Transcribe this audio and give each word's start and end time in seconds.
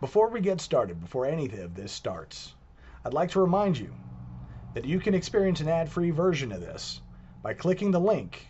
Before 0.00 0.28
we 0.28 0.40
get 0.40 0.60
started, 0.60 1.00
before 1.00 1.26
any 1.26 1.46
of 1.46 1.74
this 1.74 1.90
starts, 1.90 2.54
I'd 3.04 3.14
like 3.14 3.30
to 3.32 3.40
remind 3.40 3.78
you 3.78 3.92
that 4.74 4.84
you 4.84 5.00
can 5.00 5.14
experience 5.14 5.60
an 5.60 5.68
ad-free 5.68 6.10
version 6.10 6.52
of 6.52 6.60
this 6.60 7.00
by 7.42 7.54
clicking 7.54 7.90
the 7.90 7.98
link 7.98 8.46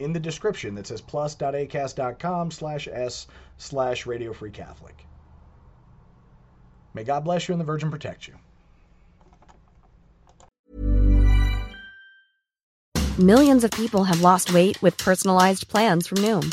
in 0.00 0.12
the 0.12 0.20
description 0.20 0.74
that 0.74 0.86
says 0.86 1.00
plus.acast.com 1.00 2.50
slash 2.50 2.88
s 2.88 3.26
slash 3.56 4.04
radio 4.04 4.32
free 4.32 4.50
Catholic. 4.50 5.06
May 6.92 7.04
God 7.04 7.24
bless 7.24 7.48
you 7.48 7.52
and 7.52 7.60
the 7.60 7.64
Virgin 7.64 7.90
protect 7.90 8.28
you. 8.28 8.34
Millions 13.18 13.62
of 13.64 13.70
people 13.70 14.04
have 14.04 14.20
lost 14.20 14.52
weight 14.52 14.80
with 14.82 14.98
personalized 14.98 15.68
plans 15.68 16.08
from 16.08 16.18
Noom, 16.18 16.52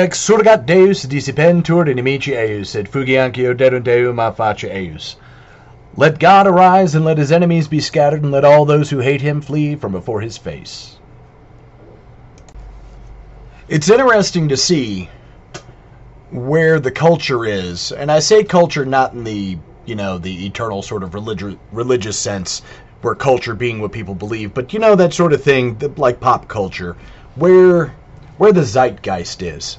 Exurgat 0.00 0.64
Deus 0.64 1.04
dissipentur 1.04 1.84
inimici 1.86 2.34
eius, 2.34 2.74
et 2.74 2.90
fugiancio 2.90 3.54
derum 3.54 3.84
Deum 3.84 4.18
a 4.18 4.32
face 4.32 4.64
eius. 4.64 5.16
Let 5.94 6.18
God 6.18 6.46
arise, 6.46 6.94
and 6.94 7.04
let 7.04 7.18
his 7.18 7.30
enemies 7.30 7.68
be 7.68 7.80
scattered, 7.80 8.22
and 8.22 8.32
let 8.32 8.42
all 8.42 8.64
those 8.64 8.88
who 8.88 9.00
hate 9.00 9.20
him 9.20 9.42
flee 9.42 9.76
from 9.76 9.92
before 9.92 10.22
his 10.22 10.38
face. 10.38 10.96
It's 13.68 13.90
interesting 13.90 14.48
to 14.48 14.56
see 14.56 15.10
where 16.30 16.80
the 16.80 16.90
culture 16.90 17.44
is, 17.44 17.92
and 17.92 18.10
I 18.10 18.20
say 18.20 18.42
culture 18.42 18.86
not 18.86 19.12
in 19.12 19.24
the 19.24 19.58
you 19.84 19.96
know 19.96 20.16
the 20.16 20.46
eternal 20.46 20.80
sort 20.80 21.02
of 21.02 21.12
religious 21.12 21.56
religious 21.72 22.18
sense, 22.18 22.62
where 23.02 23.14
culture 23.14 23.54
being 23.54 23.82
what 23.82 23.92
people 23.92 24.14
believe, 24.14 24.54
but 24.54 24.72
you 24.72 24.78
know 24.78 24.94
that 24.96 25.12
sort 25.12 25.34
of 25.34 25.44
thing, 25.44 25.78
like 25.98 26.20
pop 26.20 26.48
culture, 26.48 26.96
where 27.34 27.94
where 28.38 28.52
the 28.52 28.64
zeitgeist 28.64 29.42
is. 29.42 29.76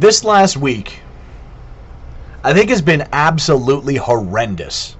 This 0.00 0.24
last 0.24 0.56
week, 0.56 1.02
I 2.42 2.54
think 2.54 2.70
has 2.70 2.80
been 2.80 3.06
absolutely 3.12 3.96
horrendous. 3.96 4.96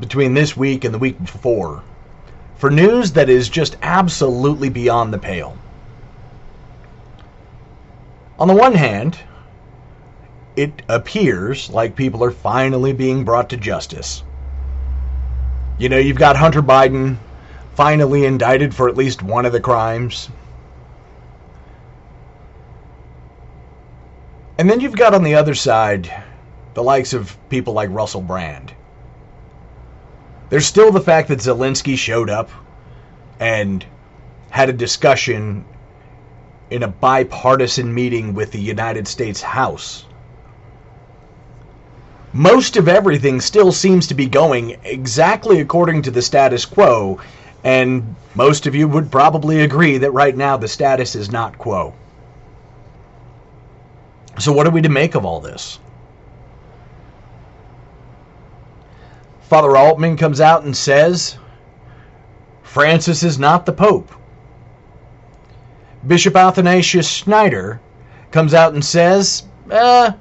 Between 0.00 0.34
this 0.34 0.56
week 0.56 0.84
and 0.84 0.92
the 0.92 0.98
week 0.98 1.20
before, 1.20 1.84
for 2.56 2.68
news 2.68 3.12
that 3.12 3.28
is 3.30 3.48
just 3.48 3.76
absolutely 3.80 4.70
beyond 4.70 5.14
the 5.14 5.18
pale. 5.18 5.56
On 8.40 8.48
the 8.48 8.54
one 8.54 8.74
hand, 8.74 9.16
it 10.56 10.82
appears 10.88 11.70
like 11.70 11.94
people 11.94 12.24
are 12.24 12.32
finally 12.32 12.92
being 12.92 13.22
brought 13.22 13.50
to 13.50 13.56
justice. 13.56 14.24
You 15.78 15.90
know, 15.90 15.98
you've 15.98 16.18
got 16.18 16.34
Hunter 16.34 16.60
Biden 16.60 17.18
finally 17.76 18.24
indicted 18.24 18.74
for 18.74 18.88
at 18.88 18.96
least 18.96 19.22
one 19.22 19.46
of 19.46 19.52
the 19.52 19.60
crimes. 19.60 20.28
And 24.58 24.70
then 24.70 24.80
you've 24.80 24.96
got 24.96 25.14
on 25.14 25.22
the 25.22 25.34
other 25.34 25.54
side 25.54 26.10
the 26.74 26.82
likes 26.82 27.12
of 27.12 27.36
people 27.48 27.74
like 27.74 27.90
Russell 27.90 28.22
Brand. 28.22 28.72
There's 30.48 30.66
still 30.66 30.92
the 30.92 31.00
fact 31.00 31.28
that 31.28 31.40
Zelensky 31.40 31.96
showed 31.96 32.30
up 32.30 32.50
and 33.38 33.84
had 34.50 34.68
a 34.70 34.72
discussion 34.72 35.64
in 36.70 36.82
a 36.82 36.88
bipartisan 36.88 37.92
meeting 37.92 38.34
with 38.34 38.52
the 38.52 38.60
United 38.60 39.06
States 39.06 39.42
House. 39.42 40.04
Most 42.32 42.76
of 42.76 42.88
everything 42.88 43.40
still 43.40 43.72
seems 43.72 44.06
to 44.08 44.14
be 44.14 44.26
going 44.26 44.76
exactly 44.84 45.60
according 45.60 46.02
to 46.02 46.10
the 46.10 46.22
status 46.22 46.64
quo, 46.64 47.20
and 47.64 48.14
most 48.34 48.66
of 48.66 48.74
you 48.74 48.88
would 48.88 49.10
probably 49.10 49.62
agree 49.62 49.98
that 49.98 50.12
right 50.12 50.36
now 50.36 50.56
the 50.56 50.68
status 50.68 51.14
is 51.14 51.30
not 51.30 51.58
quo. 51.58 51.94
So, 54.38 54.52
what 54.52 54.66
are 54.66 54.70
we 54.70 54.82
to 54.82 54.88
make 54.88 55.14
of 55.14 55.24
all 55.24 55.40
this? 55.40 55.78
Father 59.40 59.76
Altman 59.76 60.16
comes 60.16 60.40
out 60.40 60.64
and 60.64 60.76
says 60.76 61.38
Francis 62.62 63.22
is 63.22 63.38
not 63.38 63.64
the 63.64 63.72
Pope. 63.72 64.12
Bishop 66.06 66.36
Athanasius 66.36 67.08
Schneider 67.08 67.80
comes 68.30 68.54
out 68.54 68.74
and 68.74 68.84
says, 68.84 69.44
eh, 69.70 70.12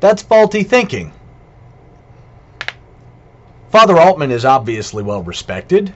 that's 0.00 0.22
faulty 0.22 0.62
thinking. 0.62 1.12
Father 3.70 3.98
Altman 3.98 4.30
is 4.30 4.44
obviously 4.44 5.02
well 5.02 5.22
respected. 5.22 5.94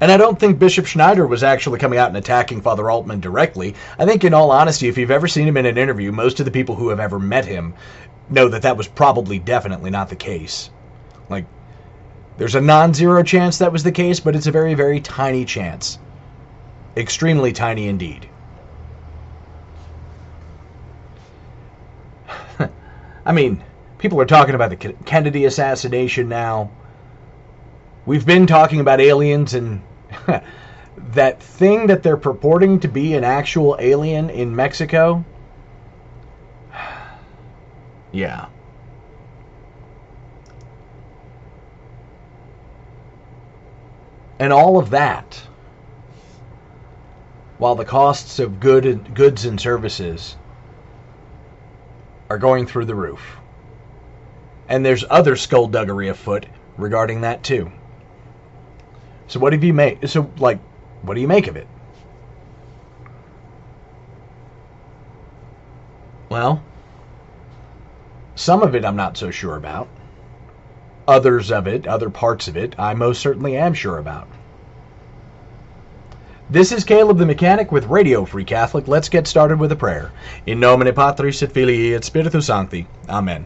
And 0.00 0.12
I 0.12 0.16
don't 0.16 0.38
think 0.38 0.58
Bishop 0.58 0.86
Schneider 0.86 1.26
was 1.26 1.42
actually 1.42 1.80
coming 1.80 1.98
out 1.98 2.08
and 2.08 2.16
attacking 2.16 2.60
Father 2.60 2.88
Altman 2.88 3.20
directly. 3.20 3.74
I 3.98 4.06
think, 4.06 4.22
in 4.22 4.32
all 4.32 4.52
honesty, 4.52 4.88
if 4.88 4.96
you've 4.96 5.10
ever 5.10 5.26
seen 5.26 5.48
him 5.48 5.56
in 5.56 5.66
an 5.66 5.76
interview, 5.76 6.12
most 6.12 6.38
of 6.38 6.44
the 6.44 6.52
people 6.52 6.76
who 6.76 6.90
have 6.90 7.00
ever 7.00 7.18
met 7.18 7.44
him 7.44 7.74
know 8.30 8.48
that 8.48 8.62
that 8.62 8.76
was 8.76 8.86
probably 8.86 9.40
definitely 9.40 9.90
not 9.90 10.08
the 10.08 10.16
case. 10.16 10.70
Like, 11.28 11.46
there's 12.36 12.54
a 12.54 12.60
non 12.60 12.94
zero 12.94 13.24
chance 13.24 13.58
that 13.58 13.72
was 13.72 13.82
the 13.82 13.90
case, 13.90 14.20
but 14.20 14.36
it's 14.36 14.46
a 14.46 14.52
very, 14.52 14.74
very 14.74 15.00
tiny 15.00 15.44
chance. 15.44 15.98
Extremely 16.96 17.52
tiny 17.52 17.88
indeed. 17.88 18.28
I 23.26 23.32
mean, 23.32 23.64
people 23.98 24.20
are 24.20 24.26
talking 24.26 24.54
about 24.54 24.70
the 24.70 24.94
Kennedy 25.04 25.44
assassination 25.44 26.28
now. 26.28 26.70
We've 28.08 28.24
been 28.24 28.46
talking 28.46 28.80
about 28.80 29.02
aliens 29.02 29.52
and 29.52 29.82
that 30.96 31.42
thing 31.42 31.88
that 31.88 32.02
they're 32.02 32.16
purporting 32.16 32.80
to 32.80 32.88
be 32.88 33.12
an 33.12 33.22
actual 33.22 33.76
alien 33.78 34.30
in 34.30 34.56
Mexico. 34.56 35.26
yeah. 38.12 38.46
And 44.38 44.54
all 44.54 44.78
of 44.78 44.88
that 44.88 45.42
while 47.58 47.74
the 47.74 47.84
costs 47.84 48.38
of 48.38 48.58
good 48.58 49.14
goods 49.14 49.44
and 49.44 49.60
services 49.60 50.34
are 52.30 52.38
going 52.38 52.66
through 52.66 52.86
the 52.86 52.94
roof. 52.94 53.36
And 54.66 54.82
there's 54.82 55.04
other 55.10 55.36
skullduggery 55.36 56.08
afoot 56.08 56.46
regarding 56.78 57.20
that 57.20 57.42
too. 57.42 57.70
So 59.28 59.38
what 59.38 59.52
have 59.52 59.62
you 59.62 59.74
made? 59.74 60.08
So 60.08 60.30
like, 60.38 60.58
what 61.02 61.14
do 61.14 61.20
you 61.20 61.28
make 61.28 61.46
of 61.46 61.56
it? 61.56 61.68
Well, 66.28 66.62
some 68.34 68.62
of 68.62 68.74
it 68.74 68.84
I'm 68.84 68.96
not 68.96 69.16
so 69.16 69.30
sure 69.30 69.56
about. 69.56 69.88
Others 71.06 71.50
of 71.50 71.66
it, 71.66 71.86
other 71.86 72.10
parts 72.10 72.48
of 72.48 72.56
it, 72.56 72.74
I 72.78 72.94
most 72.94 73.20
certainly 73.20 73.56
am 73.56 73.72
sure 73.72 73.98
about. 73.98 74.28
This 76.50 76.72
is 76.72 76.84
Caleb 76.84 77.18
the 77.18 77.26
Mechanic 77.26 77.72
with 77.72 77.86
Radio 77.86 78.24
Free 78.24 78.44
Catholic. 78.44 78.88
Let's 78.88 79.08
get 79.10 79.26
started 79.26 79.58
with 79.58 79.72
a 79.72 79.76
prayer. 79.76 80.12
In 80.46 80.60
nomine 80.60 80.94
Patris 80.94 81.42
et 81.42 81.52
Filii 81.52 81.94
et 81.94 82.04
Spiritus 82.04 82.46
Sancti. 82.46 82.86
Amen. 83.08 83.44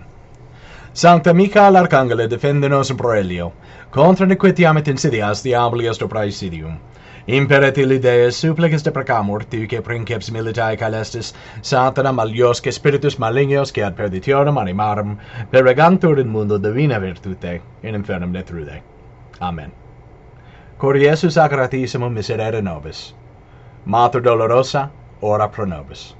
Sancta 0.94 1.32
Michael 1.32 1.76
Arcangele 1.76 2.28
defende 2.28 2.68
nos 2.68 2.90
in 2.90 2.98
proelio, 2.98 3.52
contra 3.90 4.26
nequetiam 4.26 4.76
et 4.76 4.88
insidias 4.88 5.42
diabolias 5.42 5.98
do 5.98 6.06
praesidium. 6.06 6.78
Imperati 7.26 7.86
lidees 7.86 8.34
supplices 8.36 8.82
deprecamur, 8.82 9.48
tique 9.48 9.80
princeps 9.82 10.30
militae 10.30 10.76
calestis, 10.76 11.32
satana 11.62 12.12
maliosque 12.12 12.70
spiritus 12.70 13.16
malignos 13.18 13.72
que 13.72 13.82
ad 13.82 13.96
perditionem 13.96 14.58
animarum, 14.58 15.16
peregantur 15.50 16.18
in 16.18 16.28
mundo 16.28 16.58
divina 16.58 17.00
virtute, 17.00 17.62
in 17.82 17.94
infernum 17.94 18.34
detrude. 18.34 18.82
Amen. 19.40 19.72
Cor 20.76 20.96
Iesu 20.96 21.30
sacratissimum 21.30 22.12
miserere 22.12 22.60
nobis. 22.60 23.14
Mater 23.86 24.20
dolorosa, 24.20 24.90
ora 25.22 25.48
pro 25.48 25.64
nobis. 25.64 26.14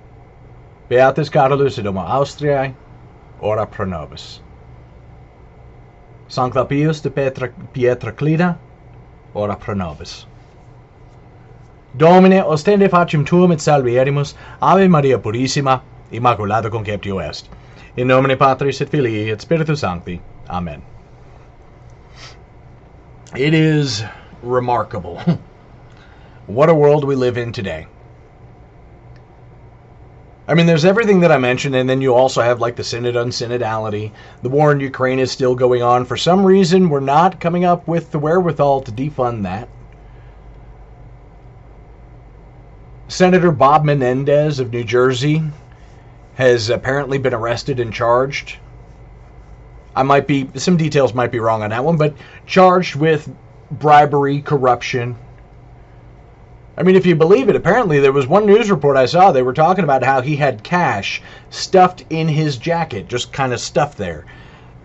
Beatus 0.88 1.28
Carolus 1.30 1.78
in 1.78 1.86
Austria, 1.98 2.72
ora 3.42 3.66
pro 3.66 3.84
nobis. 3.84 4.42
Sancta 6.32 6.64
Pius 6.64 7.02
de 7.02 7.11
Petra, 7.11 7.50
Pietra 7.75 8.11
Clida, 8.11 8.58
ora 9.34 9.55
pro 9.55 9.75
nobis. 9.75 10.26
Domine, 11.94 12.43
ostende 12.43 12.88
facem 12.88 13.23
tuum 13.23 13.52
et 13.52 13.61
salvierimus, 13.61 14.34
Ave 14.62 14.88
Maria 14.88 15.19
Purissima, 15.19 15.82
Immaculata 16.11 16.70
conceptio 16.70 17.19
est. 17.20 17.50
In 17.99 18.08
nomine 18.08 18.38
Patris 18.38 18.81
et 18.81 18.88
Filii 18.88 19.31
et 19.31 19.43
Spiritus 19.43 19.81
Sancti. 19.81 20.23
Amen. 20.49 20.82
It 23.37 23.52
is 23.52 24.02
remarkable. 24.43 25.20
what 26.46 26.70
a 26.70 26.75
world 26.75 27.05
we 27.05 27.14
live 27.14 27.37
in 27.37 27.52
today. 27.52 27.87
I 30.49 30.55
mean, 30.55 30.67
there's 30.67 30.85
everything 30.85 31.21
that 31.21 31.31
I 31.31 31.39
mentioned, 31.39 31.77
and 31.77 31.89
then 31.89 32.00
you 32.00 32.15
also 32.15 32.43
have 32.43 32.61
like 32.61 32.75
the 32.75 32.83
synod 32.83 33.17
on 33.17 33.31
synodality. 33.31 34.11
The 34.43 34.49
war 34.49 34.73
in 34.73 34.81
Ukraine 34.81 35.21
is 35.21 35.31
still 35.31 35.55
going 35.55 35.83
on. 35.83 36.05
For 36.05 36.17
some 36.17 36.44
reason, 36.44 36.89
we're 36.89 37.00
not 37.00 37.39
coming 37.39 37.65
up 37.65 37.87
with 37.87 38.11
the 38.11 38.19
wherewithal 38.19 38.83
to 38.83 38.93
defund 38.93 39.44
that. 39.44 39.69
Senator 43.06 43.53
Bob 43.53 43.85
Menendez 43.85 44.59
of 44.59 44.73
New 44.73 44.83
Jersey 44.83 45.43
has 46.35 46.71
apparently 46.71 47.19
been 47.19 47.35
arrested 47.35 47.79
and 47.79 47.93
charged. 47.93 48.56
I 49.94 50.03
might 50.03 50.27
be, 50.27 50.49
some 50.55 50.77
details 50.77 51.15
might 51.15 51.31
be 51.31 51.39
wrong 51.39 51.62
on 51.62 51.71
that 51.71 51.85
one, 51.85 51.99
but 51.99 52.15
charged 52.47 52.97
with 52.97 53.33
bribery, 53.71 54.41
corruption. 54.41 55.17
I 56.76 56.82
mean, 56.82 56.96
if 56.96 57.04
you 57.04 57.14
believe 57.14 57.48
it, 57.48 57.56
apparently 57.56 58.00
there 58.00 58.12
was 58.12 58.26
one 58.26 58.46
news 58.46 58.70
report 58.70 58.96
I 58.96 59.06
saw. 59.06 59.30
They 59.30 59.42
were 59.42 59.52
talking 59.52 59.84
about 59.84 60.04
how 60.04 60.22
he 60.22 60.36
had 60.36 60.62
cash 60.62 61.20
stuffed 61.50 62.04
in 62.08 62.28
his 62.28 62.56
jacket, 62.56 63.08
just 63.08 63.32
kind 63.32 63.52
of 63.52 63.60
stuffed 63.60 63.98
there. 63.98 64.24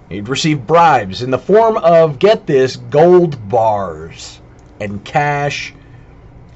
He'd 0.10 0.28
received 0.28 0.68
bribes 0.68 1.22
in 1.22 1.32
the 1.32 1.38
form 1.38 1.78
of, 1.78 2.20
get 2.20 2.46
this, 2.46 2.76
gold 2.76 3.50
bars 3.50 4.42
and 4.80 5.04
cash 5.04 5.74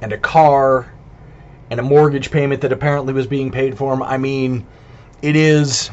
and 0.00 0.12
a 0.12 0.18
car 0.18 0.92
and 1.70 1.80
a 1.80 1.82
mortgage 1.82 2.30
payment 2.30 2.60
that 2.60 2.72
apparently 2.72 3.14
was 3.14 3.26
being 3.26 3.50
paid 3.50 3.76
for 3.76 3.92
him. 3.92 4.02
I 4.02 4.18
mean, 4.18 4.66
it 5.22 5.36
is 5.36 5.90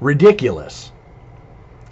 ridiculous. 0.00 0.90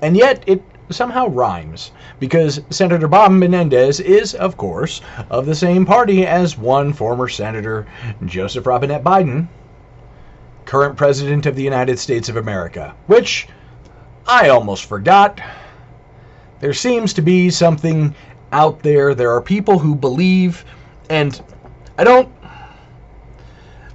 And 0.03 0.17
yet 0.17 0.43
it 0.47 0.63
somehow 0.91 1.29
rhymes 1.29 1.93
because 2.19 2.61
Senator 2.71 3.09
Bob 3.09 3.33
Menendez 3.33 4.01
is, 4.01 4.35
of 4.35 4.57
course, 4.57 5.01
of 5.31 5.47
the 5.47 5.55
same 5.55 5.85
party 5.85 6.27
as 6.27 6.57
one 6.57 6.93
former 6.93 7.29
Senator, 7.29 7.87
Joseph 8.25 8.67
Robinette 8.67 9.05
Biden, 9.05 9.49
current 10.65 10.97
President 10.97 11.47
of 11.47 11.57
the 11.57 11.63
United 11.63 11.99
States 11.99 12.29
of 12.29 12.37
America, 12.37 12.95
which 13.07 13.49
I 14.27 14.49
almost 14.51 14.85
forgot. 14.85 15.41
There 16.61 16.75
seems 16.75 17.15
to 17.15 17.23
be 17.23 17.51
something 17.51 18.15
out 18.53 18.83
there. 18.83 19.15
There 19.15 19.33
are 19.33 19.41
people 19.41 19.79
who 19.79 19.95
believe, 19.95 20.65
and 21.09 21.41
I 21.97 22.05
don't. 22.05 22.29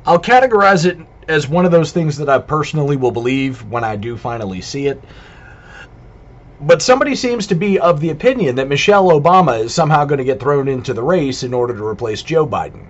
I'll 0.05 0.21
categorize 0.21 0.85
it 0.85 0.97
as 1.27 1.47
one 1.47 1.65
of 1.65 1.71
those 1.71 1.91
things 1.91 2.17
that 2.17 2.29
I 2.29 2.39
personally 2.39 2.97
will 2.97 3.11
believe 3.11 3.63
when 3.65 3.83
I 3.83 3.95
do 3.95 4.17
finally 4.17 4.61
see 4.61 4.87
it. 4.87 5.01
But 6.65 6.81
somebody 6.81 7.13
seems 7.15 7.47
to 7.47 7.55
be 7.55 7.77
of 7.77 7.99
the 7.99 8.09
opinion 8.09 8.55
that 8.55 8.69
Michelle 8.69 9.09
Obama 9.09 9.59
is 9.59 9.73
somehow 9.73 10.05
going 10.05 10.19
to 10.19 10.23
get 10.23 10.39
thrown 10.39 10.69
into 10.69 10.93
the 10.93 11.03
race 11.03 11.43
in 11.43 11.53
order 11.53 11.75
to 11.75 11.85
replace 11.85 12.21
Joe 12.21 12.47
Biden. 12.47 12.85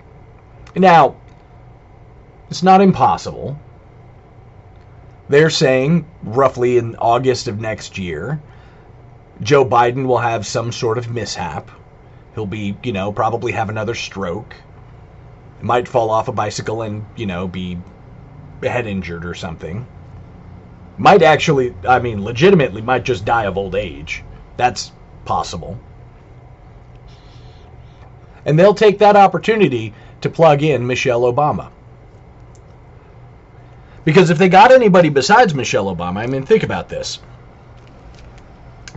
Now, 0.76 1.16
it's 2.48 2.62
not 2.62 2.80
impossible. 2.80 3.58
They're 5.28 5.50
saying 5.50 6.06
roughly 6.22 6.78
in 6.78 6.94
August 6.96 7.48
of 7.48 7.58
next 7.58 7.98
year, 7.98 8.40
Joe 9.40 9.64
Biden 9.64 10.06
will 10.06 10.18
have 10.18 10.46
some 10.46 10.70
sort 10.70 10.96
of 10.96 11.10
mishap. 11.10 11.68
He'll 12.36 12.46
be, 12.46 12.76
you 12.84 12.92
know, 12.92 13.10
probably 13.10 13.50
have 13.52 13.70
another 13.70 13.96
stroke. 13.96 14.54
Might 15.60 15.88
fall 15.88 16.10
off 16.10 16.28
a 16.28 16.32
bicycle 16.32 16.82
and, 16.82 17.06
you 17.16 17.26
know, 17.26 17.48
be 17.48 17.78
head 18.62 18.86
injured 18.86 19.26
or 19.26 19.34
something 19.34 19.84
might 20.96 21.22
actually, 21.22 21.74
I 21.86 21.98
mean, 21.98 22.24
legitimately 22.24 22.82
might 22.82 23.04
just 23.04 23.24
die 23.24 23.44
of 23.44 23.58
old 23.58 23.74
age. 23.74 24.22
That's 24.56 24.92
possible. 25.24 25.78
And 28.44 28.58
they'll 28.58 28.74
take 28.74 28.98
that 28.98 29.16
opportunity 29.16 29.94
to 30.20 30.30
plug 30.30 30.62
in 30.62 30.86
Michelle 30.86 31.22
Obama. 31.22 31.70
Because 34.04 34.30
if 34.30 34.38
they 34.38 34.48
got 34.48 34.70
anybody 34.70 35.08
besides 35.08 35.54
Michelle 35.54 35.94
Obama, 35.94 36.18
I 36.18 36.26
mean, 36.26 36.44
think 36.44 36.62
about 36.62 36.88
this. 36.88 37.18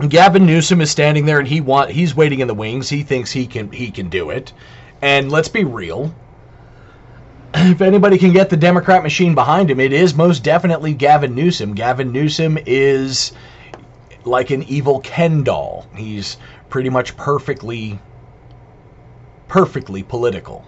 Gavin 0.06 0.46
Newsom 0.46 0.80
is 0.80 0.90
standing 0.90 1.24
there 1.24 1.40
and 1.40 1.48
he 1.48 1.60
want 1.60 1.90
he's 1.90 2.14
waiting 2.14 2.40
in 2.40 2.46
the 2.46 2.54
wings. 2.54 2.88
He 2.88 3.02
thinks 3.02 3.32
he 3.32 3.46
can 3.46 3.72
he 3.72 3.90
can 3.90 4.08
do 4.08 4.30
it. 4.30 4.52
And 5.02 5.32
let's 5.32 5.48
be 5.48 5.64
real 5.64 6.14
if 7.54 7.80
anybody 7.80 8.18
can 8.18 8.32
get 8.32 8.50
the 8.50 8.56
Democrat 8.56 9.02
machine 9.02 9.34
behind 9.34 9.70
him, 9.70 9.80
it 9.80 9.92
is 9.92 10.14
most 10.14 10.42
definitely 10.42 10.92
Gavin 10.92 11.34
Newsom. 11.34 11.74
Gavin 11.74 12.12
Newsom 12.12 12.58
is 12.66 13.32
like 14.24 14.50
an 14.50 14.64
evil 14.64 15.00
Ken 15.00 15.44
doll. 15.44 15.86
He's 15.96 16.36
pretty 16.68 16.90
much 16.90 17.16
perfectly, 17.16 17.98
perfectly 19.46 20.02
political. 20.02 20.66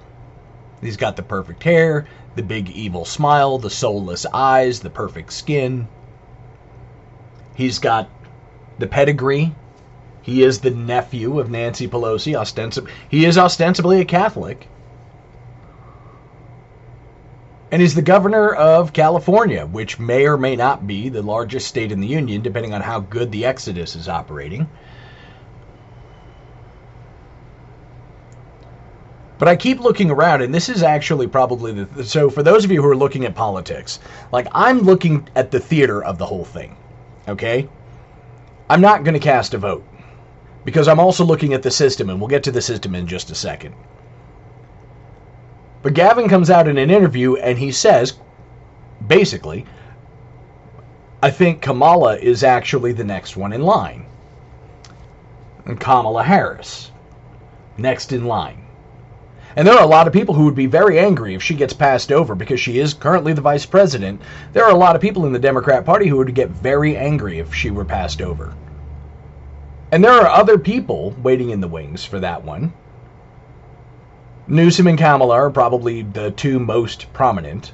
He's 0.80 0.96
got 0.96 1.16
the 1.16 1.22
perfect 1.22 1.62
hair, 1.62 2.06
the 2.34 2.42
big 2.42 2.70
evil 2.70 3.04
smile, 3.04 3.58
the 3.58 3.68
soulless 3.68 4.24
eyes, 4.32 4.80
the 4.80 4.88
perfect 4.88 5.34
skin. 5.34 5.86
He's 7.54 7.78
got 7.78 8.08
the 8.78 8.86
pedigree. 8.86 9.54
He 10.22 10.42
is 10.42 10.60
the 10.60 10.70
nephew 10.70 11.38
of 11.40 11.50
Nancy 11.50 11.86
Pelosi. 11.88 12.32
Ostensib- 12.32 12.88
he 13.10 13.26
is 13.26 13.36
ostensibly 13.36 14.00
a 14.00 14.06
Catholic. 14.06 14.66
And 17.72 17.80
is 17.80 17.94
the 17.94 18.02
governor 18.02 18.52
of 18.52 18.92
California, 18.92 19.64
which 19.64 19.98
may 19.98 20.26
or 20.26 20.36
may 20.36 20.56
not 20.56 20.86
be 20.86 21.08
the 21.08 21.22
largest 21.22 21.68
state 21.68 21.92
in 21.92 22.00
the 22.00 22.06
union, 22.06 22.42
depending 22.42 22.74
on 22.74 22.80
how 22.80 23.00
good 23.00 23.30
the 23.30 23.44
Exodus 23.44 23.94
is 23.94 24.08
operating. 24.08 24.68
But 29.38 29.48
I 29.48 29.56
keep 29.56 29.80
looking 29.80 30.10
around, 30.10 30.42
and 30.42 30.52
this 30.52 30.68
is 30.68 30.82
actually 30.82 31.26
probably 31.26 31.72
the. 31.72 32.04
So, 32.04 32.28
for 32.28 32.42
those 32.42 32.64
of 32.64 32.72
you 32.72 32.82
who 32.82 32.88
are 32.88 32.96
looking 32.96 33.24
at 33.24 33.34
politics, 33.34 33.98
like 34.32 34.46
I'm 34.52 34.80
looking 34.80 35.28
at 35.34 35.50
the 35.50 35.60
theater 35.60 36.04
of 36.04 36.18
the 36.18 36.26
whole 36.26 36.44
thing, 36.44 36.76
okay? 37.26 37.66
I'm 38.68 38.82
not 38.82 39.02
going 39.02 39.14
to 39.14 39.20
cast 39.20 39.54
a 39.54 39.58
vote 39.58 39.86
because 40.64 40.88
I'm 40.88 41.00
also 41.00 41.24
looking 41.24 41.54
at 41.54 41.62
the 41.62 41.70
system, 41.70 42.10
and 42.10 42.20
we'll 42.20 42.28
get 42.28 42.42
to 42.44 42.52
the 42.52 42.60
system 42.60 42.94
in 42.94 43.06
just 43.06 43.30
a 43.30 43.34
second. 43.34 43.74
But 45.82 45.94
Gavin 45.94 46.28
comes 46.28 46.50
out 46.50 46.68
in 46.68 46.76
an 46.76 46.90
interview 46.90 47.36
and 47.36 47.58
he 47.58 47.72
says, 47.72 48.14
basically, 49.06 49.64
I 51.22 51.30
think 51.30 51.62
Kamala 51.62 52.16
is 52.16 52.44
actually 52.44 52.92
the 52.92 53.04
next 53.04 53.36
one 53.36 53.52
in 53.52 53.62
line. 53.62 54.06
And 55.64 55.80
Kamala 55.80 56.22
Harris, 56.22 56.90
next 57.78 58.12
in 58.12 58.26
line. 58.26 58.64
And 59.56 59.66
there 59.66 59.74
are 59.74 59.82
a 59.82 59.86
lot 59.86 60.06
of 60.06 60.12
people 60.12 60.34
who 60.34 60.44
would 60.44 60.54
be 60.54 60.66
very 60.66 60.98
angry 60.98 61.34
if 61.34 61.42
she 61.42 61.54
gets 61.54 61.72
passed 61.72 62.12
over 62.12 62.34
because 62.34 62.60
she 62.60 62.78
is 62.78 62.94
currently 62.94 63.32
the 63.32 63.40
vice 63.40 63.66
president. 63.66 64.20
There 64.52 64.64
are 64.64 64.70
a 64.70 64.76
lot 64.76 64.94
of 64.94 65.02
people 65.02 65.26
in 65.26 65.32
the 65.32 65.38
Democrat 65.38 65.84
Party 65.84 66.06
who 66.06 66.18
would 66.18 66.34
get 66.34 66.50
very 66.50 66.96
angry 66.96 67.38
if 67.38 67.54
she 67.54 67.70
were 67.70 67.84
passed 67.84 68.22
over. 68.22 68.54
And 69.92 70.04
there 70.04 70.12
are 70.12 70.28
other 70.28 70.56
people 70.56 71.14
waiting 71.22 71.50
in 71.50 71.60
the 71.60 71.68
wings 71.68 72.04
for 72.04 72.20
that 72.20 72.44
one. 72.44 72.72
Newsom 74.50 74.88
and 74.88 74.98
Kamala 74.98 75.34
are 75.36 75.50
probably 75.50 76.02
the 76.02 76.32
two 76.32 76.58
most 76.58 77.12
prominent. 77.12 77.72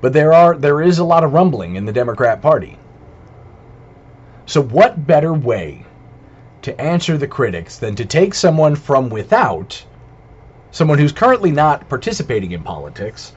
But 0.00 0.12
there 0.12 0.32
are 0.32 0.56
there 0.56 0.82
is 0.82 0.98
a 0.98 1.04
lot 1.04 1.22
of 1.22 1.32
rumbling 1.32 1.76
in 1.76 1.84
the 1.84 1.92
Democrat 1.92 2.42
Party. 2.42 2.76
So 4.46 4.60
what 4.60 5.06
better 5.06 5.32
way 5.32 5.86
to 6.62 6.78
answer 6.80 7.16
the 7.16 7.28
critics 7.28 7.78
than 7.78 7.94
to 7.94 8.04
take 8.04 8.34
someone 8.34 8.74
from 8.74 9.08
without 9.08 9.84
someone 10.72 10.98
who's 10.98 11.12
currently 11.12 11.52
not 11.52 11.88
participating 11.88 12.50
in 12.50 12.64
politics, 12.64 13.32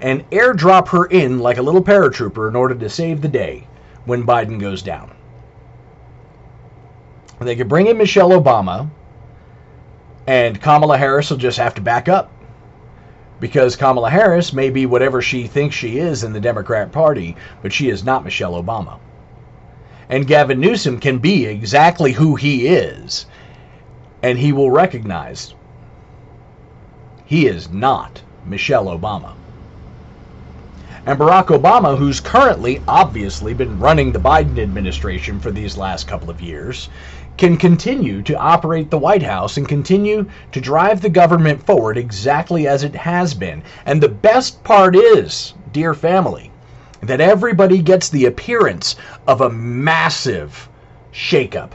and 0.00 0.28
airdrop 0.30 0.88
her 0.88 1.04
in 1.06 1.38
like 1.38 1.58
a 1.58 1.62
little 1.62 1.84
paratrooper 1.84 2.48
in 2.48 2.56
order 2.56 2.74
to 2.74 2.88
save 2.88 3.20
the 3.20 3.28
day 3.28 3.68
when 4.06 4.26
Biden 4.26 4.58
goes 4.58 4.82
down. 4.82 5.12
They 7.40 7.54
could 7.54 7.68
bring 7.68 7.86
in 7.86 7.96
Michelle 7.96 8.30
Obama, 8.30 8.90
and 10.28 10.60
Kamala 10.60 10.98
Harris 10.98 11.30
will 11.30 11.38
just 11.38 11.56
have 11.56 11.74
to 11.76 11.80
back 11.80 12.06
up. 12.06 12.30
Because 13.40 13.76
Kamala 13.76 14.10
Harris 14.10 14.52
may 14.52 14.68
be 14.68 14.84
whatever 14.84 15.22
she 15.22 15.46
thinks 15.46 15.74
she 15.74 15.96
is 15.96 16.22
in 16.22 16.34
the 16.34 16.40
Democrat 16.40 16.92
Party, 16.92 17.34
but 17.62 17.72
she 17.72 17.88
is 17.88 18.04
not 18.04 18.24
Michelle 18.24 18.62
Obama. 18.62 18.98
And 20.10 20.26
Gavin 20.26 20.60
Newsom 20.60 21.00
can 21.00 21.16
be 21.16 21.46
exactly 21.46 22.12
who 22.12 22.36
he 22.36 22.66
is, 22.66 23.24
and 24.22 24.38
he 24.38 24.52
will 24.52 24.70
recognize 24.70 25.54
he 27.24 27.46
is 27.46 27.70
not 27.70 28.20
Michelle 28.44 28.86
Obama. 28.86 29.37
And 31.08 31.18
Barack 31.18 31.46
Obama, 31.46 31.96
who's 31.96 32.20
currently 32.20 32.82
obviously 32.86 33.54
been 33.54 33.78
running 33.78 34.12
the 34.12 34.18
Biden 34.18 34.58
administration 34.58 35.40
for 35.40 35.50
these 35.50 35.78
last 35.78 36.06
couple 36.06 36.28
of 36.28 36.42
years, 36.42 36.90
can 37.38 37.56
continue 37.56 38.20
to 38.24 38.36
operate 38.36 38.90
the 38.90 38.98
White 38.98 39.22
House 39.22 39.56
and 39.56 39.66
continue 39.66 40.26
to 40.52 40.60
drive 40.60 41.00
the 41.00 41.08
government 41.08 41.64
forward 41.64 41.96
exactly 41.96 42.68
as 42.68 42.84
it 42.84 42.94
has 42.94 43.32
been. 43.32 43.62
And 43.86 44.02
the 44.02 44.10
best 44.10 44.62
part 44.64 44.94
is, 44.94 45.54
dear 45.72 45.94
family, 45.94 46.52
that 47.00 47.22
everybody 47.22 47.80
gets 47.80 48.10
the 48.10 48.26
appearance 48.26 48.96
of 49.26 49.40
a 49.40 49.48
massive 49.48 50.68
shakeup. 51.10 51.70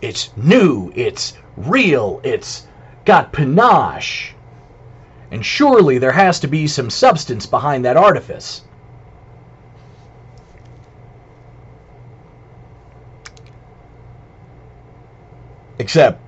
It's 0.00 0.30
new, 0.34 0.90
it's 0.94 1.34
real, 1.58 2.22
it's 2.24 2.66
got 3.04 3.34
panache. 3.34 4.32
And 5.30 5.44
surely 5.44 5.98
there 5.98 6.12
has 6.12 6.40
to 6.40 6.46
be 6.46 6.66
some 6.66 6.88
substance 6.88 7.44
behind 7.44 7.84
that 7.84 7.98
artifice. 7.98 8.62
Except 15.78 16.20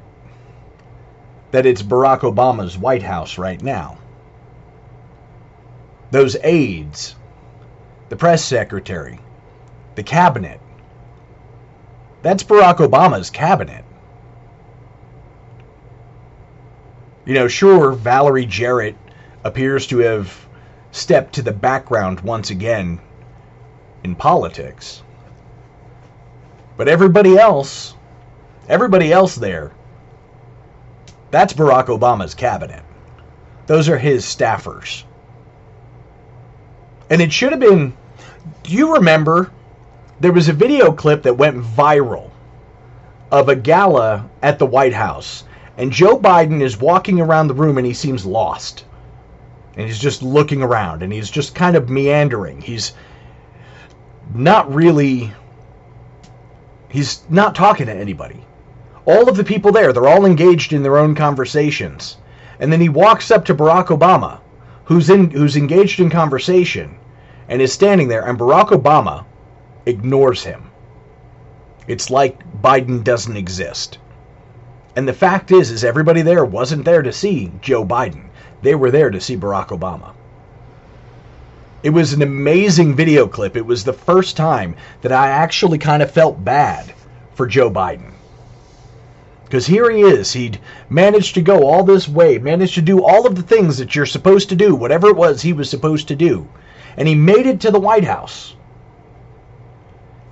that 1.51 1.67
it's 1.67 1.83
Barack 1.83 2.21
Obama's 2.21 2.79
White 2.79 3.03
House 3.03 3.39
right 3.39 3.61
now. 3.61 3.99
Those 6.11 6.37
aides, 6.43 7.17
the 8.09 8.17
press 8.17 8.45
secretary, 8.45 9.19
the 9.95 10.03
cabinet, 10.03 10.61
that's 12.23 12.43
Barack 12.43 12.77
Obama's 12.77 13.31
cabinet. 13.31 13.85
You 17.25 17.35
know, 17.35 17.49
sure, 17.49 17.93
Valerie 17.93 18.47
Jarrett 18.47 18.97
appears 19.45 19.87
to 19.89 19.99
have 19.99 20.49
stepped 20.91 21.35
to 21.35 21.43
the 21.43 21.53
background 21.53 22.21
once 22.21 22.51
again 22.51 23.01
in 24.03 24.15
politics. 24.17 25.03
But 26.77 26.89
everybody 26.89 27.39
else, 27.39 27.95
everybody 28.69 29.13
else 29.13 29.35
there, 29.35 29.73
that's 31.31 31.53
Barack 31.53 31.87
Obama's 31.87 32.35
cabinet. 32.35 32.83
Those 33.67 33.89
are 33.89 33.99
his 33.99 34.25
staffers. 34.25 35.05
And 37.09 37.21
it 37.21 37.33
should 37.33 37.53
have 37.53 37.61
been. 37.61 37.93
Do 38.63 38.73
you 38.73 38.95
remember? 38.95 39.51
There 40.19 40.33
was 40.33 40.49
a 40.49 40.53
video 40.53 40.93
clip 40.93 41.23
that 41.23 41.35
went 41.35 41.63
viral 41.63 42.31
of 43.31 43.49
a 43.49 43.57
gala 43.57 44.29
at 44.43 44.59
the 44.59 44.67
White 44.67 44.93
House 44.93 45.45
and 45.81 45.91
Joe 45.91 46.19
Biden 46.19 46.61
is 46.61 46.79
walking 46.79 47.23
around 47.23 47.49
the 47.49 47.55
room 47.55 47.79
and 47.79 47.87
he 47.87 47.95
seems 47.95 48.27
lost. 48.27 48.85
And 49.79 49.87
he's 49.87 49.99
just 49.99 50.23
looking 50.23 50.63
around 50.63 51.03
and 51.03 51.11
he's 51.11 51.31
just 51.31 51.55
kind 51.55 51.75
of 51.75 51.89
meandering. 51.89 52.61
He's 52.61 52.93
not 54.35 54.71
really. 54.75 55.33
He's 56.91 57.23
not 57.31 57.55
talking 57.55 57.87
to 57.87 57.95
anybody. 57.95 58.45
All 59.11 59.29
of 59.29 59.37
the 59.37 59.43
people 59.43 59.73
there, 59.73 59.93
they're 59.93 60.07
all 60.07 60.25
engaged 60.25 60.73
in 60.73 60.85
their 60.85 60.97
own 60.97 61.17
conversations. 61.17 62.17
And 62.61 62.73
then 62.73 62.81
he 62.81 62.89
walks 62.89 63.33
up 63.33 63.45
to 63.47 63.57
Barack 63.57 63.87
Obama, 63.87 64.39
who's 64.85 65.11
in 65.11 65.33
who's 65.33 65.57
engaged 65.57 65.99
in 65.99 66.11
conversation, 66.11 66.95
and 67.49 67.61
is 67.61 67.73
standing 67.73 68.07
there, 68.07 68.25
and 68.25 68.39
Barack 68.39 68.69
Obama 68.69 69.25
ignores 69.85 70.45
him. 70.45 70.71
It's 71.89 72.09
like 72.09 72.39
Biden 72.63 73.03
doesn't 73.03 73.37
exist. 73.37 73.99
And 74.95 75.09
the 75.09 75.13
fact 75.13 75.51
is, 75.51 75.73
is 75.73 75.83
everybody 75.83 76.23
there 76.23 76.45
wasn't 76.45 76.85
there 76.85 77.03
to 77.03 77.13
see 77.13 77.51
Joe 77.61 77.85
Biden. 77.85 78.27
They 78.63 78.77
were 78.77 78.93
there 78.93 79.11
to 79.11 79.21
see 79.21 79.37
Barack 79.37 79.71
Obama. 79.77 80.13
It 81.83 81.91
was 81.91 82.13
an 82.13 82.23
amazing 82.23 82.95
video 82.95 83.27
clip. 83.27 83.57
It 83.57 83.67
was 83.67 83.83
the 83.83 83.93
first 83.93 84.37
time 84.37 84.77
that 85.01 85.11
I 85.11 85.31
actually 85.31 85.79
kind 85.79 86.01
of 86.01 86.13
felt 86.13 86.45
bad 86.45 86.95
for 87.35 87.49
Joe 87.49 87.73
Biden. 87.73 88.13
Because 89.51 89.67
here 89.67 89.91
he 89.91 90.01
is. 90.01 90.33
He'd 90.33 90.59
managed 90.89 91.35
to 91.35 91.43
go 91.43 91.67
all 91.67 91.85
this 91.85 92.09
way, 92.09 92.39
managed 92.39 92.77
to 92.77 92.83
do 92.83 93.05
all 93.05 93.27
of 93.27 93.35
the 93.35 93.43
things 93.43 93.77
that 93.77 93.95
you're 93.95 94.07
supposed 94.07 94.49
to 94.49 94.57
do, 94.57 94.75
whatever 94.75 95.09
it 95.09 95.17
was 95.17 95.43
he 95.43 95.53
was 95.53 95.69
supposed 95.69 96.09
to 96.09 96.17
do. 96.17 96.49
And 96.97 97.07
he 97.07 97.15
made 97.15 97.45
it 97.45 97.61
to 97.61 97.71
the 97.71 97.81
White 97.81 98.05
House. 98.05 98.57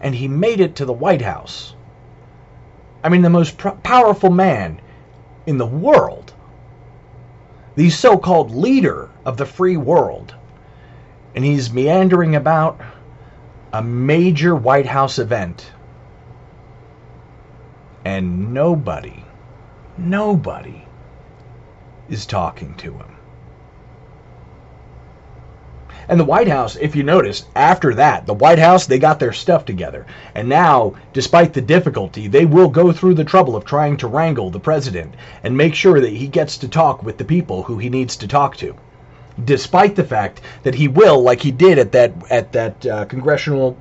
And 0.01 0.15
he 0.15 0.29
made 0.29 0.61
it 0.61 0.77
to 0.77 0.87
the 0.87 0.93
White 0.95 1.23
House 1.23 1.75
I 3.03 3.11
mean, 3.11 3.23
the 3.23 3.31
most 3.31 3.57
powerful 3.83 4.31
man 4.31 4.81
in 5.47 5.59
the 5.59 5.67
world, 5.67 6.33
the 7.77 7.91
so 7.91 8.19
called 8.19 8.51
leader 8.51 9.09
of 9.25 9.37
the 9.37 9.47
free 9.47 9.77
world. 9.77 10.35
And 11.35 11.45
he's 11.45 11.73
meandering 11.73 12.35
about 12.35 12.81
a 13.73 13.83
major 13.83 14.57
White 14.57 14.87
House 14.87 15.19
event. 15.19 15.71
And 18.05 18.55
nobody, 18.55 19.25
nobody 19.97 20.87
is 22.09 22.27
talking 22.27 22.75
to 22.77 22.93
him. 22.93 23.19
And 26.09 26.19
the 26.19 26.25
White 26.25 26.49
House, 26.49 26.75
if 26.77 26.97
you 26.97 27.03
notice, 27.03 27.45
after 27.55 27.95
that, 27.95 28.25
the 28.25 28.33
White 28.33 28.59
House, 28.59 28.87
they 28.87 28.99
got 28.99 29.21
their 29.21 29.35
stuff 29.35 29.67
together. 29.67 30.07
And 30.35 30.49
now, 30.49 30.95
despite 31.13 31.53
the 31.53 31.61
difficulty, 31.61 32.29
they 32.29 32.47
will 32.47 32.71
go 32.71 32.93
through 32.93 33.15
the 33.15 33.25
trouble 33.25 33.55
of 33.55 33.67
trying 33.67 33.99
to 33.99 34.07
wrangle 34.07 34.49
the 34.49 34.59
president 34.59 35.15
and 35.43 35.55
make 35.55 35.75
sure 35.75 36.01
that 36.01 36.13
he 36.13 36.27
gets 36.27 36.57
to 36.59 36.69
talk 36.69 37.03
with 37.03 37.19
the 37.19 37.27
people 37.27 37.63
who 37.63 37.77
he 37.77 37.91
needs 37.91 38.17
to 38.17 38.27
talk 38.27 38.57
to. 38.57 38.75
Despite 39.45 39.97
the 39.97 40.05
fact 40.05 40.41
that 40.63 40.75
he 40.75 40.89
will, 40.89 41.21
like 41.21 41.43
he 41.43 41.51
did 41.51 41.79
at 41.79 41.93
that 41.93 42.13
at 42.31 42.53
that 42.53 42.87
uh, 42.87 43.05
congressional 43.05 43.77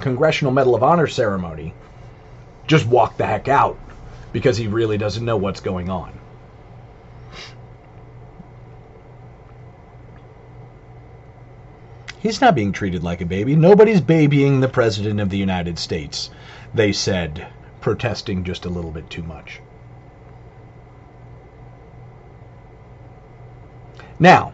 congressional 0.00 0.52
Medal 0.52 0.76
of 0.76 0.84
Honor 0.84 1.08
ceremony, 1.08 1.74
just 2.66 2.86
walk 2.86 3.16
the 3.16 3.26
heck 3.26 3.48
out 3.48 3.78
because 4.32 4.56
he 4.56 4.66
really 4.66 4.98
doesn't 4.98 5.24
know 5.24 5.36
what's 5.36 5.60
going 5.60 5.90
on. 5.90 6.12
He's 12.20 12.40
not 12.40 12.54
being 12.54 12.70
treated 12.70 13.02
like 13.02 13.20
a 13.20 13.26
baby. 13.26 13.56
Nobody's 13.56 14.00
babying 14.00 14.60
the 14.60 14.68
President 14.68 15.18
of 15.18 15.28
the 15.28 15.38
United 15.38 15.76
States, 15.76 16.30
they 16.72 16.92
said, 16.92 17.48
protesting 17.80 18.44
just 18.44 18.64
a 18.64 18.68
little 18.68 18.92
bit 18.92 19.10
too 19.10 19.24
much. 19.24 19.60
Now, 24.20 24.52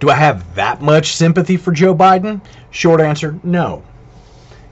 do 0.00 0.10
I 0.10 0.16
have 0.16 0.54
that 0.56 0.82
much 0.82 1.14
sympathy 1.14 1.56
for 1.56 1.72
Joe 1.72 1.94
Biden? 1.94 2.42
Short 2.70 3.00
answer 3.00 3.40
no. 3.42 3.82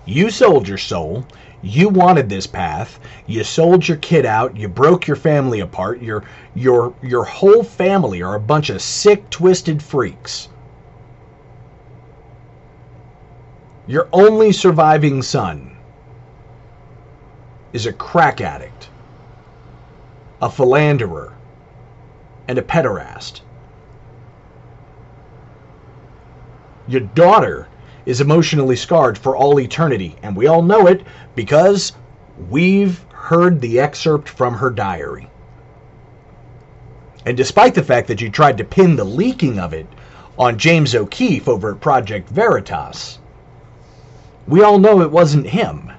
You 0.04 0.28
sold 0.28 0.68
your 0.68 0.76
soul. 0.76 1.24
You 1.62 1.88
wanted 1.88 2.28
this 2.28 2.46
path. 2.48 2.98
You 3.26 3.44
sold 3.44 3.86
your 3.86 3.96
kid 3.98 4.26
out. 4.26 4.56
You 4.56 4.68
broke 4.68 5.06
your 5.06 5.16
family 5.16 5.60
apart. 5.60 6.02
Your 6.02 6.24
your 6.54 6.92
your 7.02 7.24
whole 7.24 7.62
family 7.62 8.20
are 8.20 8.34
a 8.34 8.40
bunch 8.40 8.68
of 8.68 8.82
sick, 8.82 9.30
twisted 9.30 9.80
freaks. 9.80 10.48
Your 13.86 14.08
only 14.12 14.50
surviving 14.52 15.22
son 15.22 15.76
is 17.72 17.86
a 17.86 17.92
crack 17.92 18.40
addict, 18.40 18.88
a 20.40 20.50
philanderer, 20.50 21.32
and 22.48 22.58
a 22.58 22.62
pederast. 22.62 23.40
Your 26.88 27.00
daughter 27.00 27.68
is 28.06 28.20
emotionally 28.20 28.76
scarred 28.76 29.16
for 29.16 29.36
all 29.36 29.60
eternity, 29.60 30.16
and 30.22 30.36
we 30.36 30.46
all 30.46 30.62
know 30.62 30.86
it 30.86 31.06
because 31.34 31.92
we've 32.50 33.04
heard 33.12 33.60
the 33.60 33.78
excerpt 33.80 34.28
from 34.28 34.54
her 34.54 34.70
diary. 34.70 35.30
And 37.24 37.36
despite 37.36 37.74
the 37.74 37.84
fact 37.84 38.08
that 38.08 38.20
you 38.20 38.30
tried 38.30 38.58
to 38.58 38.64
pin 38.64 38.96
the 38.96 39.04
leaking 39.04 39.58
of 39.58 39.72
it 39.72 39.86
on 40.38 40.58
James 40.58 40.94
O'Keefe 40.94 41.48
over 41.48 41.72
at 41.72 41.80
Project 41.80 42.28
Veritas, 42.28 43.18
we 44.48 44.62
all 44.62 44.78
know 44.78 45.00
it 45.00 45.10
wasn't 45.10 45.46
him. 45.46 45.92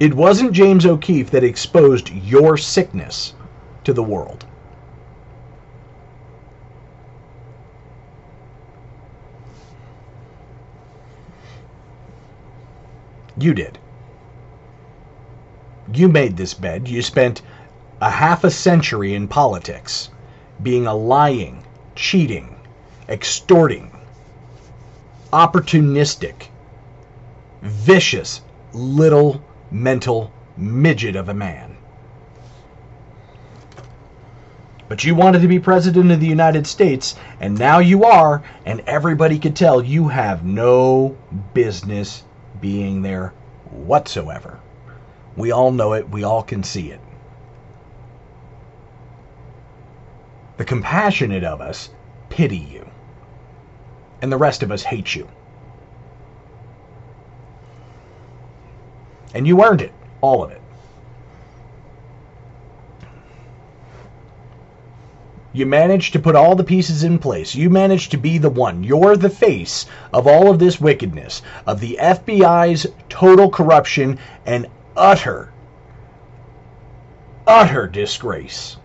It 0.00 0.14
wasn't 0.14 0.52
James 0.52 0.84
O'Keefe 0.84 1.30
that 1.30 1.44
exposed 1.44 2.10
your 2.10 2.56
sickness 2.56 3.34
to 3.84 3.92
the 3.92 4.02
world. 4.02 4.46
You 13.40 13.54
did. 13.54 13.78
You 15.94 16.08
made 16.08 16.36
this 16.36 16.52
bed. 16.52 16.88
You 16.88 17.00
spent 17.00 17.40
a 18.00 18.10
half 18.10 18.44
a 18.44 18.50
century 18.50 19.14
in 19.14 19.28
politics 19.28 20.10
being 20.62 20.86
a 20.86 20.94
lying, 20.94 21.64
cheating, 21.94 22.54
extorting, 23.08 23.90
opportunistic, 25.32 26.48
vicious 27.62 28.42
little 28.74 29.42
mental 29.70 30.32
midget 30.58 31.16
of 31.16 31.30
a 31.30 31.34
man. 31.34 31.76
But 34.86 35.02
you 35.04 35.14
wanted 35.14 35.40
to 35.40 35.48
be 35.48 35.60
president 35.60 36.10
of 36.10 36.20
the 36.20 36.26
United 36.26 36.66
States, 36.66 37.14
and 37.40 37.58
now 37.58 37.78
you 37.78 38.04
are, 38.04 38.42
and 38.66 38.80
everybody 38.86 39.38
could 39.38 39.56
tell 39.56 39.82
you 39.82 40.08
have 40.08 40.44
no 40.44 41.16
business 41.54 42.24
being 42.60 43.00
there 43.00 43.32
whatsoever. 43.80 44.60
We 45.36 45.52
all 45.52 45.72
know 45.72 45.94
it, 45.94 46.08
we 46.08 46.24
all 46.24 46.42
can 46.42 46.62
see 46.62 46.90
it. 46.90 47.00
The 50.56 50.64
compassionate 50.64 51.44
of 51.44 51.60
us 51.60 51.90
pity 52.28 52.58
you 52.58 52.88
and 54.22 54.30
the 54.30 54.36
rest 54.36 54.62
of 54.62 54.70
us 54.70 54.82
hate 54.82 55.14
you. 55.14 55.28
And 59.34 59.46
you 59.46 59.62
earned 59.64 59.80
it, 59.80 59.92
all 60.20 60.42
of 60.42 60.50
it. 60.50 60.60
You 65.52 65.66
managed 65.66 66.12
to 66.12 66.20
put 66.20 66.36
all 66.36 66.54
the 66.54 66.62
pieces 66.62 67.02
in 67.02 67.18
place. 67.18 67.56
You 67.56 67.70
managed 67.70 68.12
to 68.12 68.16
be 68.16 68.38
the 68.38 68.50
one. 68.50 68.84
You're 68.84 69.16
the 69.16 69.28
face 69.28 69.86
of 70.12 70.26
all 70.26 70.48
of 70.48 70.60
this 70.60 70.80
wickedness, 70.80 71.42
of 71.66 71.80
the 71.80 71.98
FBI's 72.00 72.86
total 73.08 73.50
corruption 73.50 74.18
and 74.46 74.68
utter, 74.96 75.50
utter 77.46 77.88
disgrace. 77.88 78.76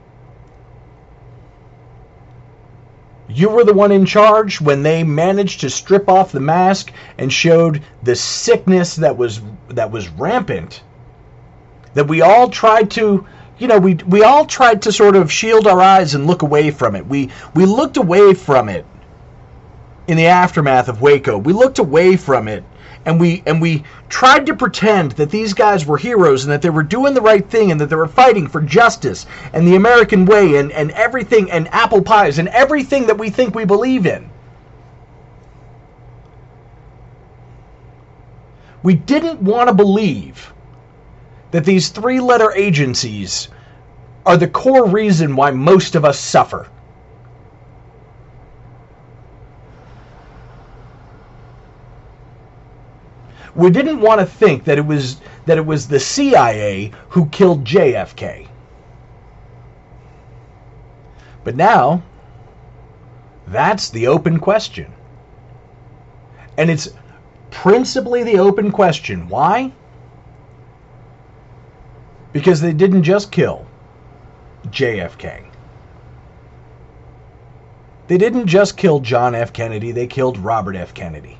You 3.27 3.49
were 3.49 3.63
the 3.63 3.73
one 3.73 3.91
in 3.91 4.05
charge 4.05 4.61
when 4.61 4.81
they 4.83 5.03
managed 5.03 5.61
to 5.61 5.69
strip 5.69 6.09
off 6.09 6.31
the 6.31 6.39
mask 6.39 6.91
and 7.17 7.31
showed 7.31 7.81
the 8.01 8.15
sickness 8.15 8.95
that 8.95 9.17
was 9.17 9.41
that 9.69 9.91
was 9.91 10.09
rampant. 10.09 10.81
That 11.95 12.07
we 12.07 12.21
all 12.21 12.49
tried 12.49 12.91
to, 12.91 13.25
you 13.57 13.67
know, 13.67 13.79
we 13.79 13.95
we 13.95 14.23
all 14.23 14.45
tried 14.45 14.81
to 14.83 14.91
sort 14.91 15.15
of 15.15 15.31
shield 15.31 15.67
our 15.67 15.81
eyes 15.81 16.15
and 16.15 16.27
look 16.27 16.41
away 16.41 16.71
from 16.71 16.95
it. 16.95 17.05
We 17.05 17.29
we 17.53 17.65
looked 17.65 17.97
away 17.97 18.33
from 18.33 18.69
it 18.69 18.85
in 20.07 20.17
the 20.17 20.27
aftermath 20.27 20.89
of 20.89 21.01
Waco. 21.01 21.37
We 21.37 21.53
looked 21.53 21.79
away 21.79 22.17
from 22.17 22.47
it 22.47 22.63
and 23.05 23.19
we 23.19 23.43
and 23.45 23.61
we 23.61 23.83
tried 24.09 24.45
to 24.47 24.55
pretend 24.55 25.13
that 25.13 25.29
these 25.29 25.53
guys 25.53 25.85
were 25.85 25.97
heroes 25.97 26.43
and 26.43 26.51
that 26.51 26.61
they 26.61 26.69
were 26.69 26.83
doing 26.83 27.13
the 27.13 27.21
right 27.21 27.47
thing 27.49 27.71
and 27.71 27.79
that 27.79 27.89
they 27.89 27.95
were 27.95 28.07
fighting 28.07 28.47
for 28.47 28.61
justice 28.61 29.25
and 29.53 29.67
the 29.67 29.75
American 29.75 30.25
way 30.25 30.57
and, 30.57 30.71
and 30.71 30.91
everything 30.91 31.49
and 31.51 31.67
apple 31.69 32.01
pies 32.01 32.39
and 32.39 32.47
everything 32.49 33.07
that 33.07 33.17
we 33.17 33.29
think 33.29 33.55
we 33.55 33.65
believe 33.65 34.05
in. 34.05 34.29
We 38.83 38.95
didn't 38.95 39.41
want 39.41 39.69
to 39.69 39.73
believe 39.73 40.53
that 41.55 41.63
these 41.63 41.87
three 41.87 42.19
letter 42.19 42.51
agencies 42.51 43.47
are 44.25 44.35
the 44.35 44.45
core 44.45 44.85
reason 44.85 45.37
why 45.37 45.51
most 45.51 45.95
of 45.95 46.03
us 46.03 46.19
suffer. 46.19 46.67
we 53.55 53.69
didn't 53.69 54.01
want 54.01 54.19
to 54.19 54.25
think 54.25 54.65
that 54.65 54.77
it 54.77 54.85
was 54.85 55.21
that 55.45 55.57
it 55.57 55.65
was 55.65 55.87
the 55.87 55.97
CIA 55.97 56.91
who 57.07 57.27
killed 57.27 57.63
JFK. 57.63 58.49
But 61.45 61.55
now 61.55 62.03
that's 63.47 63.89
the 63.91 64.07
open 64.07 64.39
question. 64.39 64.91
And 66.57 66.69
it's 66.69 66.89
principally 67.49 68.23
the 68.23 68.39
open 68.39 68.73
question. 68.73 69.29
Why? 69.29 69.71
Because 72.35 72.59
they 72.59 72.73
didn't 72.73 73.03
just 73.03 73.31
kill 73.31 73.65
JFK. 74.67 75.45
They 78.07 78.17
didn't 78.17 78.47
just 78.47 78.75
kill 78.75 78.99
John 78.99 79.33
F. 79.33 79.53
Kennedy, 79.53 79.93
they 79.93 80.05
killed 80.05 80.37
Robert 80.39 80.75
F. 80.75 80.93
Kennedy. 80.93 81.37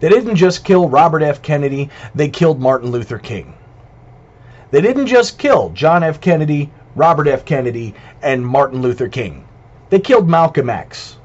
They 0.00 0.08
didn't 0.08 0.36
just 0.36 0.64
kill 0.64 0.88
Robert 0.88 1.22
F. 1.22 1.42
Kennedy, 1.42 1.90
they 2.14 2.30
killed 2.30 2.62
Martin 2.62 2.90
Luther 2.90 3.18
King. 3.18 3.52
They 4.70 4.80
didn't 4.80 5.06
just 5.06 5.36
kill 5.38 5.68
John 5.74 6.02
F. 6.02 6.18
Kennedy, 6.18 6.70
Robert 6.96 7.28
F. 7.28 7.44
Kennedy, 7.44 7.94
and 8.22 8.46
Martin 8.46 8.80
Luther 8.80 9.10
King. 9.10 9.46
They 9.90 10.00
killed 10.00 10.30
Malcolm 10.30 10.70
X. 10.70 11.18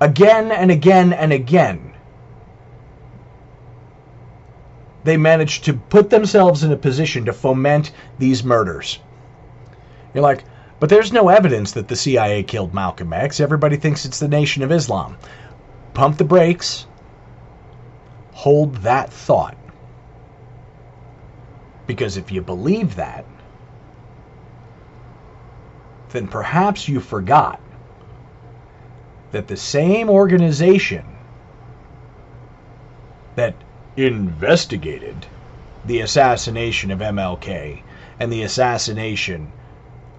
Again 0.00 0.52
and 0.52 0.70
again 0.70 1.12
and 1.12 1.32
again, 1.32 1.83
they 5.04 5.16
managed 5.16 5.64
to 5.64 5.74
put 5.74 6.10
themselves 6.10 6.64
in 6.64 6.72
a 6.72 6.76
position 6.76 7.26
to 7.26 7.32
foment 7.32 7.92
these 8.18 8.42
murders. 8.42 8.98
You're 10.14 10.22
like, 10.22 10.44
but 10.80 10.88
there's 10.88 11.12
no 11.12 11.28
evidence 11.28 11.72
that 11.72 11.88
the 11.88 11.96
CIA 11.96 12.42
killed 12.42 12.74
Malcolm 12.74 13.12
X. 13.12 13.40
Everybody 13.40 13.76
thinks 13.76 14.04
it's 14.04 14.18
the 14.18 14.28
Nation 14.28 14.62
of 14.62 14.72
Islam. 14.72 15.16
Pump 15.92 16.18
the 16.18 16.24
brakes. 16.24 16.86
Hold 18.32 18.76
that 18.76 19.12
thought. 19.12 19.56
Because 21.86 22.16
if 22.16 22.32
you 22.32 22.40
believe 22.40 22.96
that, 22.96 23.24
then 26.10 26.28
perhaps 26.28 26.88
you 26.88 27.00
forgot 27.00 27.60
that 29.32 29.48
the 29.48 29.56
same 29.56 30.08
organization 30.08 31.04
that 33.34 33.54
investigated 33.96 35.26
the 35.84 36.00
assassination 36.00 36.90
of 36.90 36.98
MLK 36.98 37.82
and 38.18 38.32
the 38.32 38.42
assassination 38.42 39.52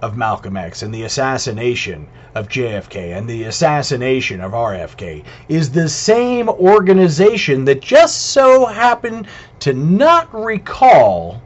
of 0.01 0.15
Malcolm 0.15 0.55
X 0.55 0.83
and 0.83 0.93
the 0.93 1.03
assassination 1.03 2.07
of 2.35 2.47
JFK 2.47 3.17
and 3.17 3.27
the 3.27 3.43
assassination 3.43 4.41
of 4.41 4.51
RFK 4.51 5.23
is 5.49 5.71
the 5.71 5.89
same 5.89 6.47
organization 6.49 7.65
that 7.65 7.81
just 7.81 8.27
so 8.27 8.65
happened 8.65 9.27
to 9.59 9.73
not 9.73 10.33
recall 10.33 11.41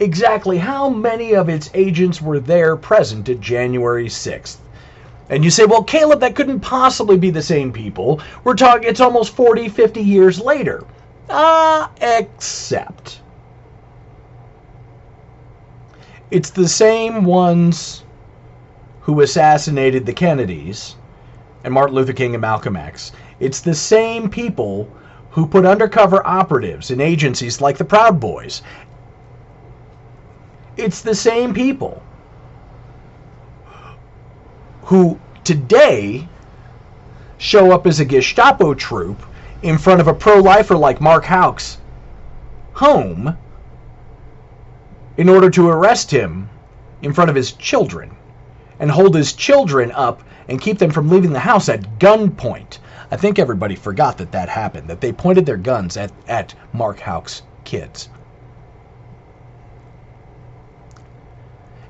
exactly 0.00 0.58
how 0.58 0.88
many 0.88 1.34
of 1.34 1.48
its 1.48 1.70
agents 1.74 2.20
were 2.20 2.40
there 2.40 2.76
present 2.76 3.28
at 3.28 3.40
January 3.40 4.06
6th. 4.06 4.56
And 5.30 5.42
you 5.42 5.50
say, 5.50 5.64
well, 5.64 5.82
Caleb, 5.82 6.20
that 6.20 6.36
couldn't 6.36 6.60
possibly 6.60 7.16
be 7.16 7.30
the 7.30 7.42
same 7.42 7.72
people. 7.72 8.20
We're 8.44 8.54
talking, 8.54 8.88
it's 8.88 9.00
almost 9.00 9.34
40, 9.34 9.68
50 9.68 10.00
years 10.02 10.40
later. 10.40 10.84
Ah, 11.28 11.90
except. 12.00 13.20
It's 16.30 16.50
the 16.50 16.68
same 16.68 17.24
ones 17.24 18.04
who 19.02 19.20
assassinated 19.20 20.06
the 20.06 20.12
Kennedys 20.12 20.96
and 21.62 21.72
Martin 21.72 21.94
Luther 21.94 22.12
King 22.12 22.34
and 22.34 22.40
Malcolm 22.40 22.76
X. 22.76 23.12
It's 23.40 23.60
the 23.60 23.74
same 23.74 24.28
people 24.28 24.90
who 25.30 25.46
put 25.46 25.66
undercover 25.66 26.26
operatives 26.26 26.90
in 26.90 27.00
agencies 27.00 27.60
like 27.60 27.76
the 27.76 27.84
Proud 27.84 28.20
Boys. 28.20 28.62
It's 30.76 31.02
the 31.02 31.14
same 31.14 31.54
people 31.54 32.02
who 34.82 35.18
today 35.44 36.28
show 37.38 37.72
up 37.72 37.86
as 37.86 38.00
a 38.00 38.04
Gestapo 38.04 38.74
troop 38.74 39.24
in 39.64 39.78
front 39.78 39.98
of 39.98 40.06
a 40.06 40.14
pro 40.14 40.40
lifer 40.40 40.76
like 40.76 41.00
Mark 41.00 41.24
Houck's 41.24 41.78
home 42.74 43.38
in 45.16 45.26
order 45.26 45.48
to 45.48 45.68
arrest 45.68 46.10
him 46.10 46.50
in 47.00 47.14
front 47.14 47.30
of 47.30 47.36
his 47.36 47.52
children 47.52 48.14
and 48.78 48.90
hold 48.90 49.14
his 49.14 49.32
children 49.32 49.90
up 49.92 50.22
and 50.48 50.60
keep 50.60 50.78
them 50.78 50.90
from 50.90 51.08
leaving 51.08 51.32
the 51.32 51.38
house 51.38 51.70
at 51.70 51.98
gunpoint. 51.98 52.78
I 53.10 53.16
think 53.16 53.38
everybody 53.38 53.74
forgot 53.74 54.18
that 54.18 54.32
that 54.32 54.50
happened, 54.50 54.88
that 54.88 55.00
they 55.00 55.12
pointed 55.12 55.46
their 55.46 55.56
guns 55.56 55.96
at, 55.96 56.12
at 56.28 56.54
Mark 56.74 57.00
Houck's 57.00 57.40
kids. 57.64 58.10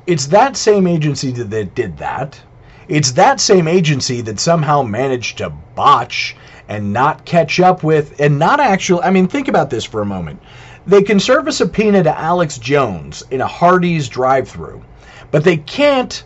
It's 0.06 0.26
that 0.26 0.56
same 0.56 0.86
agency 0.86 1.32
that 1.32 1.74
did 1.74 1.96
that. 1.98 2.40
It's 2.86 3.12
that 3.12 3.40
same 3.40 3.66
agency 3.66 4.20
that 4.20 4.38
somehow 4.38 4.82
managed 4.82 5.38
to 5.38 5.50
botch 5.50 6.36
and 6.68 6.92
not 6.92 7.24
catch 7.24 7.60
up 7.60 7.82
with, 7.82 8.20
and 8.20 8.38
not 8.38 8.60
actually, 8.60 9.02
I 9.02 9.10
mean, 9.10 9.28
think 9.28 9.48
about 9.48 9.70
this 9.70 9.84
for 9.84 10.02
a 10.02 10.06
moment. 10.06 10.40
They 10.86 11.02
can 11.02 11.20
serve 11.20 11.46
a 11.46 11.52
subpoena 11.52 12.02
to 12.02 12.18
Alex 12.18 12.58
Jones 12.58 13.22
in 13.30 13.40
a 13.40 13.46
Hardee's 13.46 14.08
drive 14.08 14.48
through, 14.48 14.82
but 15.30 15.44
they 15.44 15.56
can't 15.56 16.24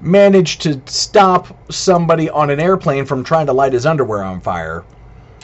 manage 0.00 0.58
to 0.58 0.80
stop 0.86 1.70
somebody 1.70 2.28
on 2.28 2.50
an 2.50 2.60
airplane 2.60 3.04
from 3.04 3.22
trying 3.22 3.46
to 3.46 3.52
light 3.52 3.72
his 3.72 3.86
underwear 3.86 4.24
on 4.24 4.40
fire, 4.40 4.84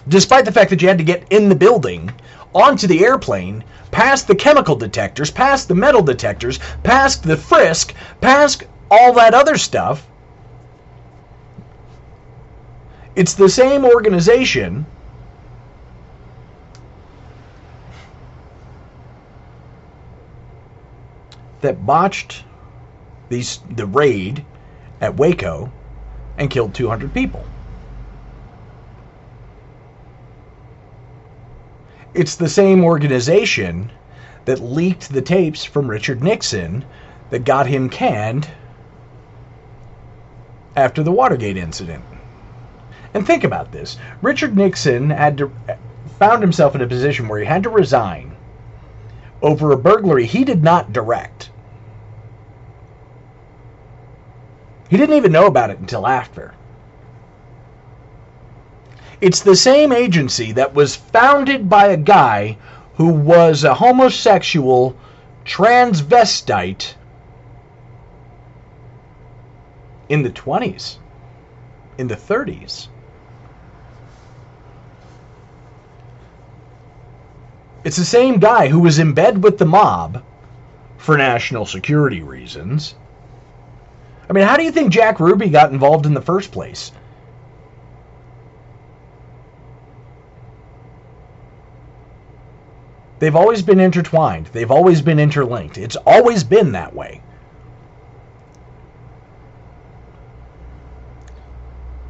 despite 0.09 0.45
the 0.45 0.53
fact 0.53 0.71
that 0.71 0.83
you 0.83 0.89
had 0.89 0.99
to 0.99 1.05
get 1.05 1.25
in 1.31 1.49
the 1.49 1.55
building, 1.55 2.11
onto 2.55 2.87
the 2.87 3.05
airplane, 3.05 3.63
past 3.91 4.27
the 4.27 4.35
chemical 4.35 4.75
detectors, 4.75 5.31
past 5.31 5.69
the 5.69 5.75
metal 5.75 6.03
detectors, 6.03 6.59
past 6.83 7.23
the 7.23 7.37
frisk, 7.37 7.95
past 8.21 8.65
all 8.91 9.13
that 9.13 9.35
other 9.35 9.57
stuff. 9.57 10.08
It's 13.19 13.35
the 13.35 13.49
same 13.49 13.85
organization 13.85 14.87
that 21.61 21.85
botched 21.85 22.45
these 23.29 23.59
the 23.73 23.87
raid 23.87 24.45
at 25.01 25.17
Waco 25.17 25.69
and 26.37 26.49
killed 26.49 26.77
200 26.77 27.13
people. 27.13 27.45
It's 32.15 32.37
the 32.37 32.49
same 32.49 32.85
organization 32.85 33.91
that 34.45 34.61
leaked 34.61 35.13
the 35.13 35.23
tapes 35.23 35.65
from 35.65 35.91
Richard 35.91 36.23
Nixon 36.23 36.85
that 37.31 37.45
got 37.45 37.67
him 37.67 37.91
canned 37.91 38.49
after 40.77 41.03
the 41.03 41.11
Watergate 41.11 41.57
incident. 41.57 42.05
And 43.15 43.27
think 43.27 43.45
about 43.45 43.73
this. 43.73 43.97
Richard 44.21 44.57
Nixon 44.57 45.11
had 45.11 45.39
to 45.39 45.51
found 46.19 46.43
himself 46.43 46.75
in 46.75 46.83
a 46.83 46.87
position 46.87 47.29
where 47.29 47.39
he 47.39 47.47
had 47.47 47.63
to 47.63 47.71
resign 47.71 48.37
over 49.41 49.71
a 49.71 49.77
burglary 49.77 50.27
he 50.27 50.45
did 50.45 50.63
not 50.63 50.93
direct. 50.93 51.51
He 54.89 54.97
didn't 54.97 55.17
even 55.17 55.33
know 55.33 55.47
about 55.47 55.71
it 55.71 55.79
until 55.79 56.07
after. 56.07 56.55
It's 59.21 59.41
the 59.41 59.57
same 59.57 59.93
agency 59.93 60.53
that 60.53 60.75
was 60.75 60.97
founded 60.97 61.69
by 61.69 61.87
a 61.87 61.97
guy 61.97 62.57
who 62.95 63.09
was 63.09 63.65
a 63.65 63.75
homosexual 63.75 64.97
transvestite 65.45 66.95
in 70.09 70.23
the 70.23 70.31
20s, 70.31 70.97
in 71.99 72.09
the 72.09 72.17
30s. 72.17 72.89
It's 77.89 77.97
the 77.97 78.05
same 78.05 78.39
guy 78.39 78.69
who 78.69 78.81
was 78.81 78.99
in 78.99 79.15
bed 79.15 79.43
with 79.43 79.57
the 79.57 79.65
mob 79.65 80.23
for 80.99 81.17
national 81.17 81.65
security 81.65 82.21
reasons. 82.21 82.95
I 84.29 84.35
mean, 84.35 84.45
how 84.45 84.59
do 84.59 84.63
you 84.63 84.71
think 84.71 84.93
Jack 84.93 85.19
Ruby 85.19 85.49
got 85.49 85.73
involved 85.73 86.05
in 86.05 86.13
the 86.13 86.21
first 86.21 86.53
place? 86.53 86.93
They've 93.21 93.35
always 93.35 93.63
been 93.63 93.81
intertwined. 93.81 94.49
They've 94.49 94.71
always 94.71 95.01
been 95.01 95.19
interlinked. 95.19 95.79
It's 95.79 95.97
always 95.97 96.45
been 96.45 96.73
that 96.73 96.95
way. 96.95 97.23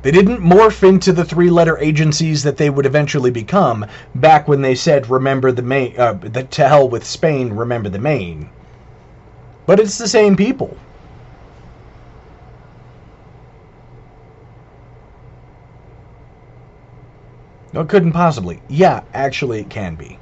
They 0.02 0.12
didn't 0.12 0.40
morph 0.40 0.88
into 0.88 1.12
the 1.12 1.24
three 1.24 1.50
letter 1.50 1.76
agencies 1.78 2.44
that 2.44 2.56
they 2.56 2.70
would 2.70 2.86
eventually 2.86 3.30
become 3.32 3.84
back 4.14 4.46
when 4.46 4.62
they 4.62 4.74
said, 4.76 5.10
remember 5.10 5.50
the 5.50 5.62
Maine, 5.62 5.94
uh, 5.98 6.12
the, 6.12 6.44
to 6.44 6.68
hell 6.68 6.88
with 6.88 7.04
Spain, 7.04 7.52
remember 7.52 7.88
the 7.88 7.98
Maine. 7.98 8.48
But 9.66 9.80
it's 9.80 9.98
the 9.98 10.08
same 10.08 10.36
people. 10.36 10.76
No, 17.72 17.80
it 17.82 17.88
couldn't 17.88 18.12
possibly. 18.12 18.62
Yeah, 18.68 19.02
actually, 19.12 19.60
it 19.60 19.70
can 19.70 19.94
be. 19.96 20.18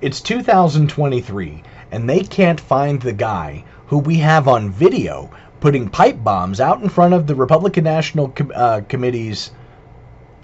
It's 0.00 0.20
2023, 0.20 1.62
and 1.94 2.10
they 2.10 2.24
can't 2.24 2.60
find 2.60 3.00
the 3.00 3.12
guy 3.12 3.64
who 3.86 3.98
we 3.98 4.16
have 4.16 4.48
on 4.48 4.68
video 4.68 5.30
putting 5.60 5.88
pipe 5.88 6.24
bombs 6.24 6.60
out 6.60 6.82
in 6.82 6.88
front 6.88 7.14
of 7.14 7.28
the 7.28 7.34
Republican 7.36 7.84
National 7.84 8.28
Com- 8.28 8.52
uh, 8.52 8.80
Committee's 8.88 9.52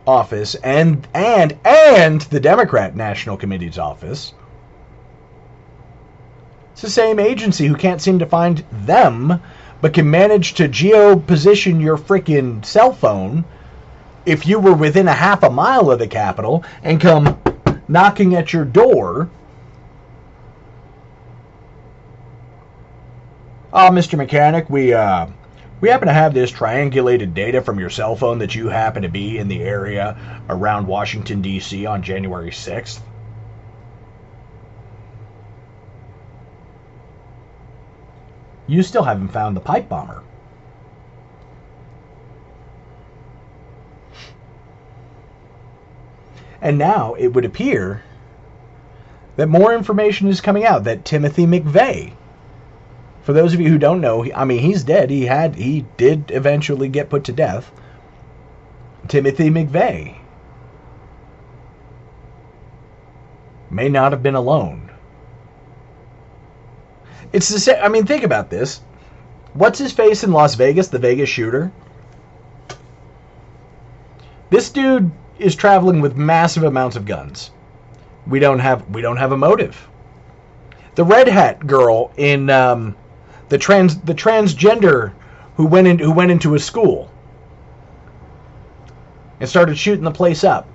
office 0.07 0.55
and 0.55 1.09
and 1.13 1.59
and 1.65 2.21
the 2.23 2.39
Democrat 2.39 2.95
National 2.95 3.37
Committee's 3.37 3.79
office. 3.79 4.33
It's 6.73 6.83
the 6.83 6.89
same 6.89 7.19
agency 7.19 7.67
who 7.67 7.75
can't 7.75 8.01
seem 8.01 8.21
to 8.21 8.27
find 8.27 8.65
them, 8.71 9.43
but 9.81 9.93
can 9.93 10.09
manage 10.09 10.55
to 10.55 10.69
geo 10.69 11.17
position 11.17 11.81
your 11.81 11.99
freaking 11.99 12.65
cell 12.65 12.93
phone 12.93 13.45
if 14.25 14.47
you 14.47 14.61
were 14.61 14.73
within 14.73 15.09
a 15.09 15.13
half 15.13 15.43
a 15.43 15.51
mile 15.51 15.91
of 15.91 15.99
the 15.99 16.07
Capitol 16.07 16.65
and 16.85 17.01
come 17.01 17.37
knocking 17.89 18.37
at 18.37 18.53
your 18.53 18.65
door 18.65 19.29
Uh, 23.73 23.89
Mr. 23.91 24.19
Mechanic, 24.19 24.69
we 24.69 24.93
uh, 24.93 25.27
we 25.81 25.89
happen 25.89 26.09
to 26.09 26.15
have 26.15 26.35
this 26.35 26.51
triangulated 26.51 27.35
data 27.35 27.63
from 27.63 27.79
your 27.79 27.89
cell 27.89 28.17
phone 28.17 28.39
that 28.39 28.55
you 28.55 28.69
happen 28.69 29.03
to 29.03 29.09
be 29.09 29.39
in 29.39 29.47
the 29.47 29.63
area 29.63 30.43
around 30.49 30.89
Washington 30.89 31.41
D.C. 31.41 31.87
on 31.87 32.03
January 32.03 32.51
6th. 32.51 33.01
You 38.67 38.83
still 38.83 39.05
haven't 39.05 39.29
found 39.29 39.57
the 39.57 39.61
pipe 39.61 39.89
bomber. 39.89 40.23
And 46.61 46.77
now 46.77 47.15
it 47.15 47.29
would 47.29 47.45
appear 47.45 48.03
that 49.37 49.49
more 49.49 49.73
information 49.73 50.29
is 50.29 50.41
coming 50.41 50.65
out 50.65 50.85
that 50.85 51.05
Timothy 51.05 51.47
McVeigh 51.47 52.13
for 53.31 53.35
those 53.35 53.55
of 53.55 53.61
you 53.61 53.69
who 53.69 53.79
don't 53.79 54.01
know, 54.01 54.27
I 54.35 54.45
mean 54.45 54.59
he's 54.59 54.83
dead. 54.83 55.09
He 55.09 55.27
had 55.27 55.55
he 55.55 55.87
did 55.97 56.33
eventually 56.33 56.89
get 56.89 57.09
put 57.09 57.23
to 57.25 57.33
death. 57.33 57.71
Timothy 59.07 59.51
McVeigh 59.51 60.19
may 63.71 63.89
not 63.89 64.11
have 64.11 64.25
been 64.25 64.35
alone. 64.35 64.91
It's 67.33 67.49
the 67.49 67.61
same. 67.61 67.77
I 67.81 67.89
mean, 67.89 68.05
think 68.05 68.25
about 68.25 68.51
this. 68.51 68.81
What's 69.53 69.79
his 69.79 69.93
face 69.93 70.25
in 70.25 70.33
Las 70.33 70.57
Vegas, 70.57 70.89
the 70.89 70.99
Vegas 70.99 71.29
shooter? 71.29 71.71
This 74.51 74.71
dude 74.71 75.09
is 75.39 75.55
traveling 75.55 76.01
with 76.01 76.17
massive 76.17 76.65
amounts 76.65 76.97
of 76.97 77.07
guns. 77.07 77.53
We 78.27 78.41
don't 78.41 78.59
have 78.59 78.91
we 78.91 79.03
don't 79.03 79.19
have 79.19 79.31
a 79.31 79.37
motive. 79.37 79.89
The 80.97 81.05
red 81.05 81.29
hat 81.29 81.65
girl 81.65 82.13
in 82.17 82.51
um, 82.51 82.97
the 83.51 83.59
trans 83.59 83.99
the 84.01 84.15
transgender 84.15 85.13
who 85.57 85.67
went 85.67 85.87
in 85.87 85.99
who 85.99 86.13
went 86.13 86.31
into 86.31 86.55
a 86.55 86.59
school 86.59 87.11
and 89.39 89.49
started 89.49 89.77
shooting 89.77 90.05
the 90.05 90.11
place 90.11 90.45
up. 90.45 90.69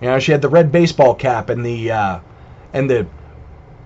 You 0.00 0.08
know, 0.08 0.18
she 0.18 0.32
had 0.32 0.40
the 0.40 0.48
red 0.48 0.70
baseball 0.72 1.14
cap 1.14 1.50
and 1.50 1.66
the 1.66 1.90
uh, 1.90 2.20
and 2.72 2.88
the 2.88 3.06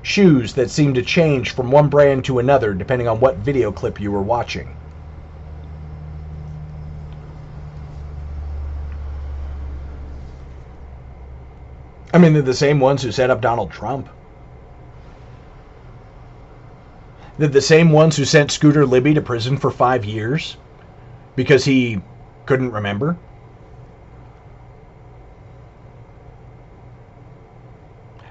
shoes 0.02 0.54
that 0.54 0.70
seemed 0.70 0.96
to 0.96 1.02
change 1.02 1.52
from 1.52 1.70
one 1.70 1.88
brand 1.88 2.24
to 2.26 2.38
another 2.38 2.74
depending 2.74 3.08
on 3.08 3.18
what 3.18 3.36
video 3.38 3.72
clip 3.72 4.00
you 4.00 4.12
were 4.12 4.22
watching. 4.22 4.76
I 12.12 12.18
mean, 12.18 12.34
they're 12.34 12.42
the 12.42 12.52
same 12.52 12.78
ones 12.78 13.02
who 13.02 13.10
set 13.10 13.30
up 13.30 13.40
Donald 13.40 13.70
Trump. 13.70 14.08
They're 17.38 17.48
the 17.48 17.60
same 17.60 17.90
ones 17.90 18.16
who 18.16 18.24
sent 18.24 18.50
Scooter 18.50 18.86
Libby 18.86 19.14
to 19.14 19.22
prison 19.22 19.56
for 19.56 19.70
five 19.70 20.04
years 20.04 20.56
because 21.34 21.64
he 21.64 22.00
couldn't 22.46 22.72
remember. 22.72 23.16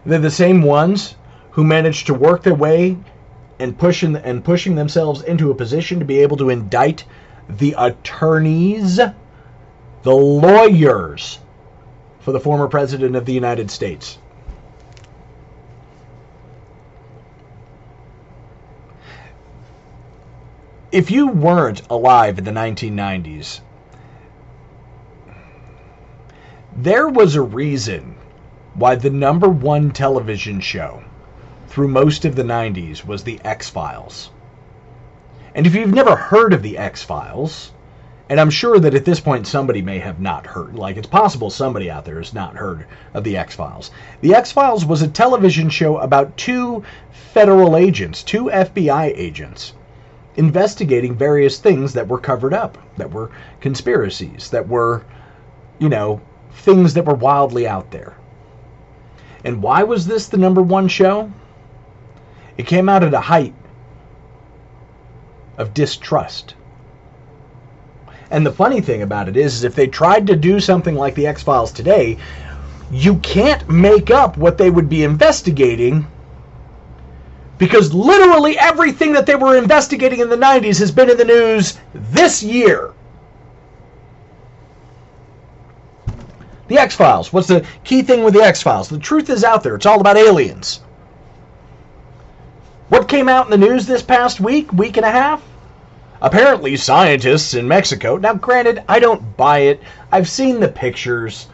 They're 0.05 0.19
the 0.19 0.31
same 0.31 0.61
ones 0.61 1.15
who 1.51 1.63
managed 1.63 2.07
to 2.07 2.13
work 2.13 2.43
their 2.43 2.55
way 2.55 2.97
and 3.59 3.77
pushing 3.77 4.15
and 4.15 4.43
pushing 4.43 4.75
themselves 4.75 5.21
into 5.21 5.51
a 5.51 5.55
position 5.55 5.99
to 5.99 6.05
be 6.05 6.19
able 6.19 6.37
to 6.37 6.49
indict 6.49 7.05
the 7.49 7.75
attorneys, 7.77 8.97
the 10.03 10.11
lawyers 10.11 11.39
for 12.19 12.31
the 12.31 12.39
former 12.39 12.67
president 12.67 13.15
of 13.15 13.25
the 13.25 13.33
United 13.33 13.69
States. 13.69 14.17
If 20.91 21.10
you 21.10 21.27
weren't 21.27 21.84
alive 21.89 22.38
in 22.38 22.43
the 22.43 22.51
1990s, 22.51 23.62
there 26.75 27.08
was 27.08 27.34
a 27.34 27.41
reason 27.41 28.15
why 28.73 28.95
the 28.95 29.10
number 29.10 29.47
one 29.47 29.91
television 29.91 30.60
show 30.60 31.01
through 31.67 31.88
most 31.88 32.25
of 32.25 32.36
the 32.36 32.43
90s 32.43 33.06
was 33.06 33.23
The 33.23 33.39
X 33.45 33.69
Files. 33.69 34.32
And 35.56 35.65
if 35.65 35.75
you've 35.75 35.93
never 35.93 36.13
heard 36.13 36.51
of 36.51 36.62
The 36.62 36.77
X 36.77 37.01
Files, 37.01 37.71
and 38.27 38.38
I'm 38.38 38.49
sure 38.49 38.77
that 38.77 38.93
at 38.93 39.06
this 39.06 39.21
point 39.21 39.47
somebody 39.47 39.82
may 39.82 39.99
have 39.99 40.19
not 40.19 40.45
heard, 40.45 40.75
like 40.75 40.97
it's 40.97 41.08
possible 41.08 41.49
somebody 41.49 41.89
out 41.89 42.04
there 42.04 42.17
has 42.17 42.34
not 42.34 42.58
heard 42.58 42.86
of 43.13 43.23
The 43.23 43.38
X 43.38 43.56
Files. 43.56 43.91
The 44.19 44.36
X 44.36 44.51
Files 44.51 44.84
was 44.84 45.01
a 45.01 45.08
television 45.08 45.69
show 45.69 45.99
about 45.99 46.36
two 46.36 46.84
federal 47.12 47.77
agents, 47.77 48.23
two 48.23 48.49
FBI 48.51 49.13
agents, 49.15 49.71
investigating 50.36 51.15
various 51.15 51.60
things 51.60 51.94
that 51.94 52.08
were 52.08 52.20
covered 52.20 52.54
up, 52.54 52.78
that 52.98 53.12
were 53.12 53.32
conspiracies, 53.60 54.50
that 54.50 54.67
were, 54.67 55.04
you 55.80 55.89
know, 55.89 56.22
things 56.54 56.94
that 56.94 57.06
were 57.06 57.15
wildly 57.15 57.67
out 57.67 57.91
there. 57.91 58.15
And 59.44 59.62
why 59.62 59.84
was 59.84 60.06
this 60.06 60.28
the 60.28 60.38
number 60.38 60.62
one 60.62 60.88
show? 60.88 61.32
It 62.58 62.67
came 62.67 62.88
out 62.88 63.04
at 63.04 63.13
a 63.13 63.20
height 63.20 63.56
of 65.58 65.74
distrust. 65.74 66.56
And 68.30 68.46
the 68.46 68.52
funny 68.52 68.82
thing 68.82 69.02
about 69.02 69.28
it 69.28 69.36
is, 69.36 69.56
is 69.56 69.63
if 69.63 69.76
they 69.76 69.88
tried 69.88 70.28
to 70.28 70.36
do 70.36 70.60
something 70.60 70.96
like 70.96 71.15
the 71.15 71.28
X 71.28 71.44
Files 71.44 71.72
today, 71.72 72.17
you 72.89 73.17
can't 73.17 73.67
make 73.70 74.12
up 74.12 74.38
what 74.38 74.58
they 74.58 74.70
would 74.70 74.89
be 74.89 75.04
investigating 75.04 76.08
because 77.62 77.93
literally 77.93 78.58
everything 78.58 79.13
that 79.13 79.28
they 79.28 79.36
were 79.36 79.56
investigating 79.56 80.19
in 80.19 80.30
the 80.30 80.36
90s 80.36 80.80
has 80.80 80.89
been 80.89 81.12
in 81.12 81.17
the 81.17 81.24
news 81.24 81.78
this 81.93 82.41
year. 82.41 82.91
The 86.69 86.80
X 86.80 86.95
Files. 86.95 87.32
What's 87.32 87.45
the 87.45 87.63
key 87.84 88.02
thing 88.02 88.24
with 88.24 88.34
the 88.34 88.41
X 88.41 88.63
Files? 88.63 88.89
The 88.89 88.97
truth 88.97 89.30
is 89.30 89.43
out 89.43 89.62
there. 89.62 89.76
It's 89.76 89.86
all 89.86 90.02
about 90.02 90.17
aliens. 90.17 90.80
What 92.89 93.08
came 93.08 93.30
out 93.30 93.45
in 93.45 93.52
the 93.52 93.67
news 93.67 93.86
this 93.86 94.02
past 94.02 94.39
week, 94.39 94.74
week 94.74 94.97
and 94.97 95.06
a 95.06 95.12
half? 95.12 95.43
Apparently, 96.19 96.76
scientists 96.78 97.54
in 97.54 97.67
Mexico. 97.67 98.17
Now, 98.17 98.34
granted, 98.34 98.84
I 98.89 98.97
don't 98.97 99.38
buy 99.38 99.60
it. 99.60 99.84
I've 100.12 100.28
seen 100.28 100.60
the 100.60 100.67
pictures. 100.67 101.45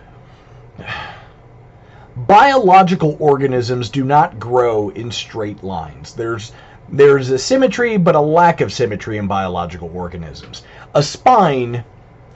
Biological 2.25 3.15
organisms 3.19 3.91
do 3.91 4.03
not 4.03 4.39
grow 4.39 4.89
in 4.89 5.11
straight 5.11 5.63
lines. 5.63 6.13
There's 6.15 6.51
there's 6.89 7.29
a 7.29 7.37
symmetry, 7.37 7.97
but 7.97 8.15
a 8.15 8.19
lack 8.19 8.59
of 8.59 8.73
symmetry 8.73 9.19
in 9.19 9.27
biological 9.27 9.91
organisms. 9.93 10.63
A 10.95 11.03
spine 11.03 11.83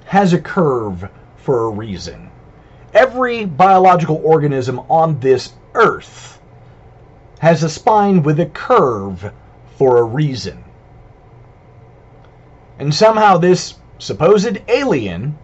has 0.05 0.33
a 0.33 0.39
curve 0.39 1.09
for 1.37 1.65
a 1.65 1.69
reason. 1.71 2.29
Every 2.93 3.45
biological 3.45 4.21
organism 4.23 4.81
on 4.87 5.19
this 5.19 5.53
earth 5.73 6.39
has 7.39 7.63
a 7.63 7.69
spine 7.69 8.21
with 8.21 8.39
a 8.39 8.45
curve 8.45 9.31
for 9.77 9.97
a 9.97 10.03
reason. 10.03 10.63
And 12.77 12.93
somehow 12.93 13.37
this 13.37 13.79
supposed 13.97 14.59
alien, 14.67 15.39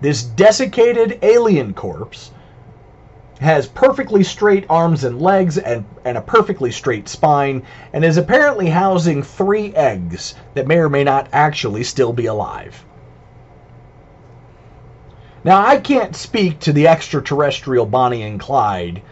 this 0.00 0.22
desiccated 0.22 1.18
alien 1.22 1.74
corpse, 1.74 2.30
has 3.40 3.66
perfectly 3.66 4.22
straight 4.22 4.64
arms 4.68 5.04
and 5.04 5.20
legs 5.20 5.58
and, 5.58 5.84
and 6.04 6.16
a 6.16 6.22
perfectly 6.22 6.70
straight 6.70 7.08
spine, 7.08 7.62
and 7.92 8.04
is 8.04 8.16
apparently 8.16 8.68
housing 8.68 9.22
three 9.22 9.74
eggs 9.74 10.34
that 10.54 10.66
may 10.66 10.78
or 10.78 10.88
may 10.88 11.04
not 11.04 11.28
actually 11.32 11.84
still 11.84 12.12
be 12.12 12.26
alive. 12.26 12.84
Now, 15.44 15.66
I 15.66 15.76
can't 15.76 16.16
speak 16.16 16.60
to 16.60 16.72
the 16.72 16.88
extraterrestrial 16.88 17.84
Bonnie 17.84 18.22
and 18.22 18.40
Clyde 18.40 19.02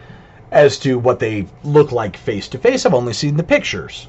as 0.51 0.79
to 0.79 0.97
what 0.97 1.19
they 1.19 1.45
look 1.63 1.91
like 1.91 2.17
face 2.17 2.47
to 2.49 2.57
face. 2.57 2.85
I've 2.85 2.93
only 2.93 3.13
seen 3.13 3.37
the 3.37 3.43
pictures. 3.43 4.07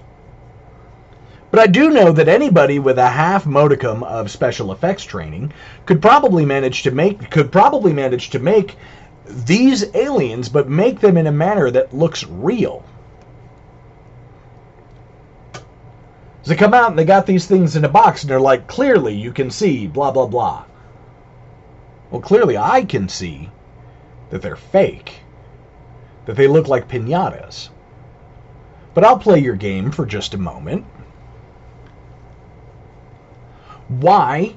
But 1.51 1.61
I 1.61 1.67
do 1.69 1.91
know 1.91 2.11
that 2.11 2.29
anybody 2.29 2.79
with 2.79 2.99
a 2.99 3.09
half 3.09 3.47
modicum 3.47 4.03
of 4.03 4.31
special 4.31 4.73
effects 4.73 5.05
training 5.05 5.53
could 5.87 6.03
probably 6.03 6.45
manage 6.45 6.83
to 6.83 6.91
make 6.91 7.31
could 7.31 7.53
probably 7.53 7.93
manage 7.93 8.31
to 8.31 8.41
make 8.41 8.77
these 9.25 9.95
aliens, 9.95 10.49
but 10.49 10.69
make 10.69 11.01
them 11.01 11.17
in 11.17 11.27
a 11.27 11.33
manner 11.33 11.71
that 11.71 11.95
looks 11.95 12.25
real. 12.25 12.85
So 16.43 16.51
they 16.51 16.57
come 16.57 16.75
out 16.75 16.91
and 16.91 16.99
they 16.99 17.07
got 17.07 17.27
these 17.27 17.47
things 17.47 17.75
in 17.75 17.85
a 17.85 17.89
box 17.89 18.23
and 18.23 18.31
they're 18.31 18.41
like, 18.41 18.67
clearly 18.67 19.15
you 19.15 19.33
can 19.33 19.51
see 19.51 19.87
blah 19.87 20.11
blah 20.11 20.27
blah. 20.27 20.67
Well, 22.11 22.21
clearly 22.21 22.59
I 22.59 22.85
can 22.85 23.09
see 23.09 23.51
that 24.29 24.43
they're 24.43 24.57
fake, 24.57 25.21
that 26.27 26.37
they 26.37 26.47
look 26.47 26.69
like 26.69 26.87
pinatas. 26.89 27.71
But 28.93 29.05
I'll 29.05 29.19
play 29.19 29.41
your 29.41 29.57
game 29.57 29.91
for 29.91 30.05
just 30.05 30.35
a 30.35 30.39
moment. 30.39 30.85
Why 33.89 34.55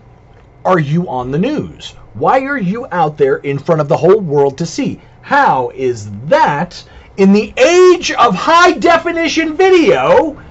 are 0.66 0.80
you 0.80 1.08
on 1.10 1.32
the 1.32 1.38
news? 1.38 1.96
Why 2.18 2.42
are 2.46 2.58
you 2.58 2.88
out 2.92 3.18
there 3.18 3.38
in 3.38 3.60
front 3.60 3.80
of 3.80 3.88
the 3.88 3.98
whole 3.98 4.20
world 4.20 4.58
to 4.58 4.66
see? 4.66 5.00
How 5.22 5.72
is 5.76 6.10
that 6.26 6.84
in 7.16 7.32
the 7.32 7.54
age 7.58 8.12
of 8.12 8.34
high 8.34 8.72
definition 8.72 9.56
video? 9.56 10.42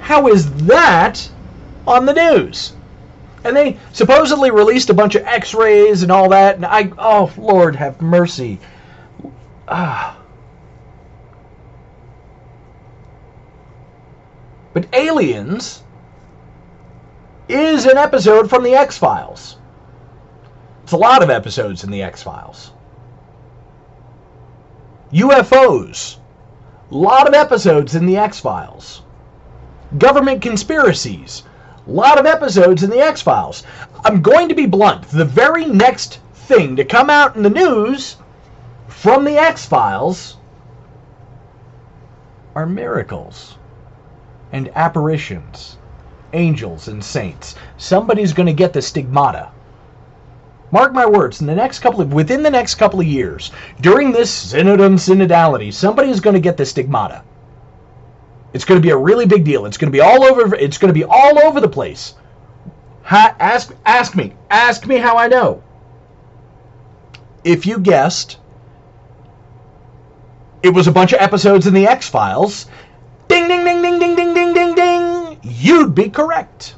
How 0.00 0.28
is 0.28 0.50
that 0.66 1.28
on 1.86 2.06
the 2.06 2.14
news? 2.14 2.72
And 3.44 3.54
they 3.54 3.76
supposedly 3.92 4.50
released 4.50 4.88
a 4.88 4.94
bunch 4.94 5.16
of 5.16 5.24
x-rays 5.24 6.02
and 6.02 6.10
all 6.10 6.30
that 6.30 6.56
and 6.56 6.64
I 6.64 6.90
oh 6.96 7.30
lord 7.36 7.76
have 7.76 8.00
mercy. 8.00 8.58
Ah. 9.68 10.18
But 14.72 14.86
aliens 14.94 15.82
is 17.48 17.84
an 17.84 17.98
episode 17.98 18.48
from 18.48 18.62
the 18.62 18.74
X 18.74 18.96
Files. 18.96 19.56
It's 20.82 20.92
a 20.92 20.96
lot 20.96 21.22
of 21.22 21.30
episodes 21.30 21.84
in 21.84 21.90
the 21.90 22.02
X 22.02 22.22
Files. 22.22 22.72
UFOs. 25.12 26.16
A 26.90 26.94
lot 26.94 27.28
of 27.28 27.34
episodes 27.34 27.94
in 27.94 28.06
the 28.06 28.16
X 28.16 28.40
Files. 28.40 29.02
Government 29.98 30.42
conspiracies. 30.42 31.44
A 31.86 31.90
lot 31.90 32.18
of 32.18 32.26
episodes 32.26 32.82
in 32.82 32.90
the 32.90 33.00
X 33.00 33.22
Files. 33.22 33.64
I'm 34.04 34.22
going 34.22 34.48
to 34.48 34.54
be 34.54 34.66
blunt. 34.66 35.02
The 35.08 35.24
very 35.24 35.64
next 35.64 36.20
thing 36.34 36.76
to 36.76 36.84
come 36.84 37.10
out 37.10 37.36
in 37.36 37.42
the 37.42 37.50
news 37.50 38.16
from 38.88 39.24
the 39.24 39.36
X 39.36 39.66
Files 39.66 40.36
are 42.54 42.66
miracles 42.66 43.56
and 44.52 44.70
apparitions, 44.74 45.78
angels 46.32 46.88
and 46.88 47.02
saints. 47.02 47.54
Somebody's 47.78 48.32
going 48.32 48.46
to 48.46 48.52
get 48.52 48.72
the 48.72 48.82
stigmata. 48.82 49.50
Mark 50.72 50.94
my 50.94 51.04
words, 51.04 51.42
in 51.42 51.46
the 51.46 51.54
next 51.54 51.80
couple 51.80 52.00
of 52.00 52.14
within 52.14 52.42
the 52.42 52.50
next 52.50 52.76
couple 52.76 52.98
of 52.98 53.06
years, 53.06 53.52
during 53.82 54.10
this 54.10 54.30
synodum 54.30 54.96
synodality, 54.96 55.72
somebody 55.72 56.08
is 56.08 56.20
going 56.20 56.32
to 56.34 56.40
get 56.40 56.56
the 56.56 56.64
stigmata. 56.64 57.22
It's 58.54 58.64
going 58.64 58.80
to 58.80 58.82
be 58.82 58.90
a 58.90 58.96
really 58.96 59.26
big 59.26 59.44
deal. 59.44 59.66
It's 59.66 59.76
going 59.76 59.92
to 59.92 59.96
be 59.96 60.00
all 60.00 60.24
over 60.24 60.54
it's 60.56 60.78
going 60.78 60.88
to 60.88 60.98
be 60.98 61.04
all 61.04 61.38
over 61.38 61.60
the 61.60 61.68
place. 61.68 62.14
Ha, 63.02 63.36
ask 63.38 63.74
ask 63.84 64.16
me. 64.16 64.32
Ask 64.50 64.86
me 64.86 64.96
how 64.96 65.18
I 65.18 65.28
know. 65.28 65.62
If 67.44 67.66
you 67.66 67.78
guessed 67.78 68.38
it 70.62 70.70
was 70.70 70.86
a 70.86 70.92
bunch 70.92 71.12
of 71.12 71.20
episodes 71.20 71.66
in 71.66 71.74
the 71.74 71.86
X-Files, 71.86 72.66
ding 73.28 73.46
ding 73.46 73.64
ding 73.64 73.82
ding 73.82 73.98
ding 73.98 74.14
ding 74.14 74.34
ding 74.34 74.54
ding 74.54 74.74
ding, 74.74 75.40
you'd 75.42 75.94
be 75.94 76.08
correct. 76.08 76.76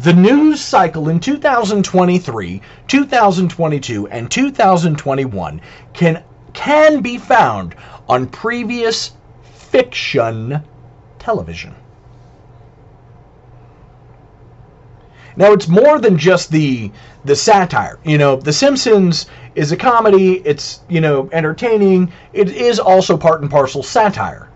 The 0.00 0.12
news 0.12 0.60
cycle 0.60 1.08
in 1.08 1.18
2023, 1.18 2.62
2022, 2.86 4.06
and 4.06 4.30
2021 4.30 5.60
can 5.92 6.22
can 6.52 7.00
be 7.00 7.18
found 7.18 7.74
on 8.08 8.26
previous 8.26 9.10
fiction 9.42 10.62
television. 11.18 11.74
Now 15.36 15.52
it's 15.52 15.66
more 15.66 15.98
than 15.98 16.16
just 16.16 16.52
the 16.52 16.92
the 17.24 17.34
satire. 17.34 17.98
You 18.04 18.18
know, 18.18 18.36
The 18.36 18.52
Simpsons 18.52 19.26
is 19.56 19.72
a 19.72 19.76
comedy, 19.76 20.42
it's, 20.44 20.80
you 20.88 21.00
know, 21.00 21.28
entertaining. 21.32 22.12
It 22.32 22.50
is 22.50 22.78
also 22.78 23.16
part 23.16 23.42
and 23.42 23.50
parcel 23.50 23.82
satire. 23.82 24.48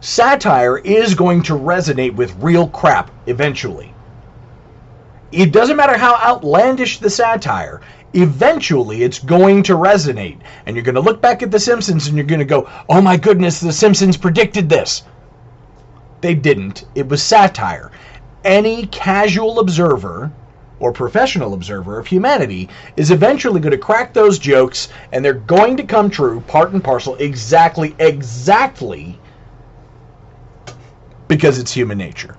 Satire 0.00 0.78
is 0.78 1.14
going 1.14 1.42
to 1.42 1.54
resonate 1.58 2.14
with 2.14 2.36
real 2.40 2.68
crap 2.68 3.10
eventually. 3.26 3.91
It 5.32 5.50
doesn't 5.50 5.76
matter 5.76 5.96
how 5.96 6.14
outlandish 6.16 6.98
the 6.98 7.08
satire, 7.08 7.80
eventually 8.12 9.02
it's 9.02 9.18
going 9.18 9.62
to 9.64 9.72
resonate. 9.72 10.38
And 10.66 10.76
you're 10.76 10.84
going 10.84 10.94
to 10.94 11.00
look 11.00 11.22
back 11.22 11.42
at 11.42 11.50
The 11.50 11.58
Simpsons 11.58 12.06
and 12.06 12.16
you're 12.16 12.26
going 12.26 12.38
to 12.38 12.44
go, 12.44 12.68
oh 12.88 13.00
my 13.00 13.16
goodness, 13.16 13.58
The 13.58 13.72
Simpsons 13.72 14.18
predicted 14.18 14.68
this. 14.68 15.04
They 16.20 16.34
didn't. 16.34 16.84
It 16.94 17.08
was 17.08 17.22
satire. 17.22 17.90
Any 18.44 18.86
casual 18.86 19.58
observer 19.58 20.30
or 20.78 20.92
professional 20.92 21.54
observer 21.54 21.98
of 21.98 22.06
humanity 22.06 22.68
is 22.96 23.10
eventually 23.10 23.60
going 23.60 23.70
to 23.70 23.78
crack 23.78 24.12
those 24.12 24.38
jokes 24.38 24.88
and 25.12 25.24
they're 25.24 25.32
going 25.32 25.78
to 25.78 25.84
come 25.84 26.10
true, 26.10 26.40
part 26.40 26.72
and 26.72 26.84
parcel, 26.84 27.14
exactly, 27.16 27.94
exactly 27.98 29.18
because 31.28 31.58
it's 31.58 31.72
human 31.72 31.96
nature. 31.96 32.36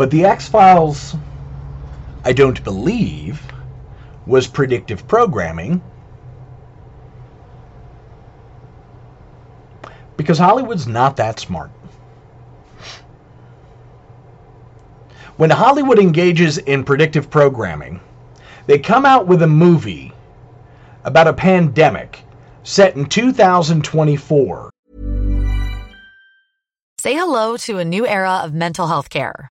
But 0.00 0.10
the 0.10 0.24
X 0.24 0.48
Files, 0.48 1.14
I 2.24 2.32
don't 2.32 2.64
believe, 2.64 3.42
was 4.24 4.46
predictive 4.46 5.06
programming. 5.06 5.82
Because 10.16 10.38
Hollywood's 10.38 10.86
not 10.86 11.18
that 11.18 11.38
smart. 11.38 11.70
When 15.36 15.50
Hollywood 15.50 15.98
engages 15.98 16.56
in 16.56 16.82
predictive 16.82 17.28
programming, 17.28 18.00
they 18.66 18.78
come 18.78 19.04
out 19.04 19.26
with 19.26 19.42
a 19.42 19.46
movie 19.46 20.14
about 21.04 21.28
a 21.28 21.34
pandemic 21.34 22.20
set 22.62 22.96
in 22.96 23.04
2024. 23.04 24.70
Say 26.98 27.14
hello 27.14 27.58
to 27.58 27.76
a 27.76 27.84
new 27.84 28.06
era 28.06 28.40
of 28.42 28.54
mental 28.54 28.86
health 28.86 29.10
care. 29.10 29.50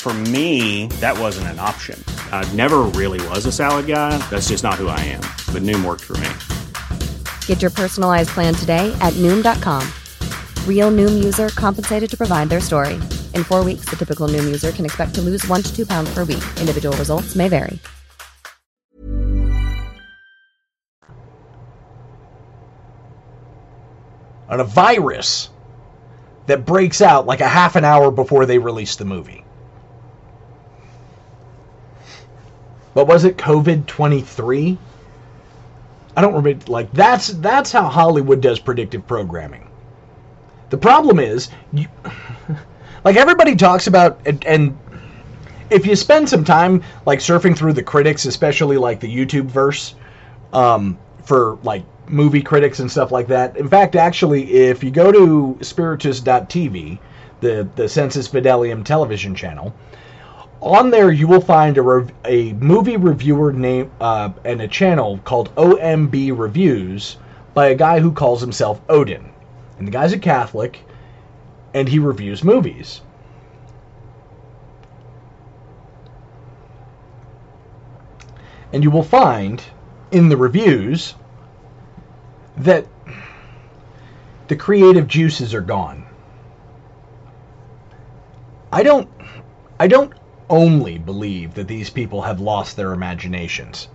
For 0.00 0.14
me, 0.14 0.86
that 1.02 1.18
wasn't 1.18 1.48
an 1.48 1.58
option. 1.58 2.02
I 2.32 2.50
never 2.54 2.78
really 2.96 3.20
was 3.28 3.44
a 3.44 3.52
salad 3.52 3.86
guy. 3.86 4.16
That's 4.30 4.48
just 4.48 4.64
not 4.64 4.76
who 4.76 4.88
I 4.88 4.98
am. 5.00 5.20
But 5.52 5.60
Noom 5.60 5.84
worked 5.84 6.04
for 6.04 6.16
me. 6.16 6.30
Get 7.44 7.60
your 7.60 7.70
personalized 7.70 8.30
plan 8.30 8.54
today 8.54 8.96
at 9.02 9.12
Noom.com. 9.18 9.86
Real 10.66 10.90
Noom 10.90 11.22
user 11.22 11.50
compensated 11.50 12.08
to 12.08 12.16
provide 12.16 12.48
their 12.48 12.62
story. 12.62 12.94
In 13.34 13.44
four 13.44 13.62
weeks, 13.62 13.90
the 13.90 13.96
typical 13.96 14.26
Noom 14.26 14.46
user 14.46 14.72
can 14.72 14.86
expect 14.86 15.14
to 15.16 15.20
lose 15.20 15.46
one 15.48 15.62
to 15.62 15.76
two 15.76 15.84
pounds 15.84 16.08
per 16.14 16.24
week. 16.24 16.42
Individual 16.58 16.96
results 16.96 17.36
may 17.36 17.50
vary. 17.50 17.78
On 24.48 24.60
a 24.60 24.64
virus 24.64 25.50
that 26.46 26.64
breaks 26.64 27.02
out 27.02 27.26
like 27.26 27.42
a 27.42 27.48
half 27.48 27.76
an 27.76 27.84
hour 27.84 28.10
before 28.10 28.46
they 28.46 28.56
release 28.56 28.96
the 28.96 29.04
movie. 29.04 29.44
What 32.92 33.06
was 33.06 33.24
it? 33.24 33.36
COVID 33.36 33.86
23? 33.86 34.78
I 36.16 36.20
don't 36.20 36.34
remember 36.34 36.64
like 36.66 36.92
that's 36.92 37.28
that's 37.28 37.70
how 37.70 37.88
Hollywood 37.88 38.40
does 38.40 38.58
predictive 38.58 39.06
programming. 39.06 39.68
The 40.70 40.76
problem 40.76 41.18
is 41.18 41.48
you, 41.72 41.86
like 43.04 43.16
everybody 43.16 43.54
talks 43.54 43.86
about 43.86 44.20
and, 44.26 44.44
and 44.44 44.78
if 45.70 45.86
you 45.86 45.94
spend 45.94 46.28
some 46.28 46.44
time 46.44 46.82
like 47.06 47.20
surfing 47.20 47.56
through 47.56 47.74
the 47.74 47.82
critics, 47.82 48.24
especially 48.26 48.76
like 48.76 48.98
the 49.00 49.14
YouTube 49.14 49.46
verse, 49.46 49.94
um, 50.52 50.98
for 51.22 51.58
like 51.62 51.84
movie 52.08 52.42
critics 52.42 52.80
and 52.80 52.90
stuff 52.90 53.12
like 53.12 53.28
that. 53.28 53.56
In 53.56 53.68
fact, 53.68 53.94
actually, 53.94 54.52
if 54.52 54.82
you 54.82 54.90
go 54.90 55.12
to 55.12 55.58
Spiritus.tv, 55.62 56.98
the 57.40 57.68
the 57.76 57.88
Sensus 57.88 58.28
Fidelium 58.28 58.84
television 58.84 59.34
channel, 59.34 59.72
on 60.62 60.90
there 60.90 61.10
you 61.10 61.26
will 61.26 61.40
find 61.40 61.78
a, 61.78 61.82
rev- 61.82 62.12
a 62.24 62.52
movie 62.54 62.96
reviewer 62.96 63.52
name 63.52 63.90
uh, 64.00 64.30
and 64.44 64.60
a 64.60 64.68
channel 64.68 65.18
called 65.24 65.54
OMB 65.54 66.36
Reviews 66.36 67.16
by 67.54 67.68
a 67.68 67.74
guy 67.74 68.00
who 68.00 68.12
calls 68.12 68.40
himself 68.40 68.80
Odin, 68.88 69.30
and 69.78 69.86
the 69.86 69.92
guy's 69.92 70.12
a 70.12 70.18
Catholic, 70.18 70.84
and 71.74 71.88
he 71.88 71.98
reviews 71.98 72.44
movies. 72.44 73.00
And 78.72 78.84
you 78.84 78.90
will 78.90 79.02
find 79.02 79.62
in 80.12 80.28
the 80.28 80.36
reviews 80.36 81.14
that 82.58 82.86
the 84.48 84.56
creative 84.56 85.08
juices 85.08 85.54
are 85.54 85.60
gone. 85.60 86.06
I 88.72 88.82
don't 88.82 89.08
I 89.80 89.88
don't 89.88 90.12
only 90.50 90.98
believe 90.98 91.54
that 91.54 91.68
these 91.68 91.88
people 91.88 92.22
have 92.22 92.40
lost 92.40 92.76
their 92.76 92.92
imaginations. 92.92 93.88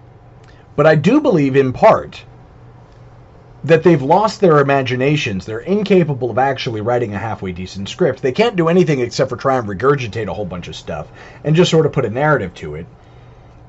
But 0.75 0.87
I 0.87 0.95
do 0.95 1.21
believe 1.21 1.55
in 1.55 1.73
part 1.73 2.23
that 3.65 3.83
they've 3.83 4.01
lost 4.01 4.41
their 4.41 4.59
imaginations. 4.59 5.45
They're 5.45 5.59
incapable 5.59 6.31
of 6.31 6.37
actually 6.37 6.81
writing 6.81 7.13
a 7.13 7.19
halfway 7.19 7.51
decent 7.51 7.89
script. 7.89 8.21
They 8.21 8.31
can't 8.31 8.55
do 8.55 8.67
anything 8.69 8.99
except 8.99 9.29
for 9.29 9.37
try 9.37 9.57
and 9.57 9.67
regurgitate 9.67 10.27
a 10.27 10.33
whole 10.33 10.45
bunch 10.45 10.67
of 10.67 10.75
stuff 10.75 11.07
and 11.43 11.55
just 11.55 11.71
sort 11.71 11.85
of 11.85 11.91
put 11.91 12.05
a 12.05 12.09
narrative 12.09 12.53
to 12.55 12.75
it. 12.75 12.85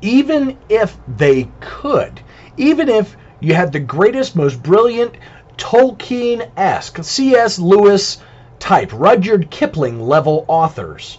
Even 0.02 0.58
if 0.68 0.96
they 1.08 1.48
could, 1.60 2.20
even 2.56 2.88
if 2.88 3.16
you 3.40 3.54
had 3.54 3.72
the 3.72 3.80
greatest, 3.80 4.36
most 4.36 4.62
brilliant 4.62 5.14
Tolkien 5.56 6.50
esque, 6.56 7.02
C.S. 7.02 7.58
Lewis 7.58 8.18
type, 8.58 8.92
Rudyard 8.92 9.50
Kipling 9.50 10.00
level 10.00 10.44
authors. 10.48 11.18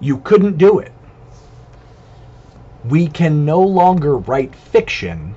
You 0.00 0.18
couldn't 0.18 0.58
do 0.58 0.78
it. 0.78 0.92
We 2.84 3.06
can 3.06 3.44
no 3.44 3.60
longer 3.60 4.16
write 4.16 4.54
fiction 4.54 5.34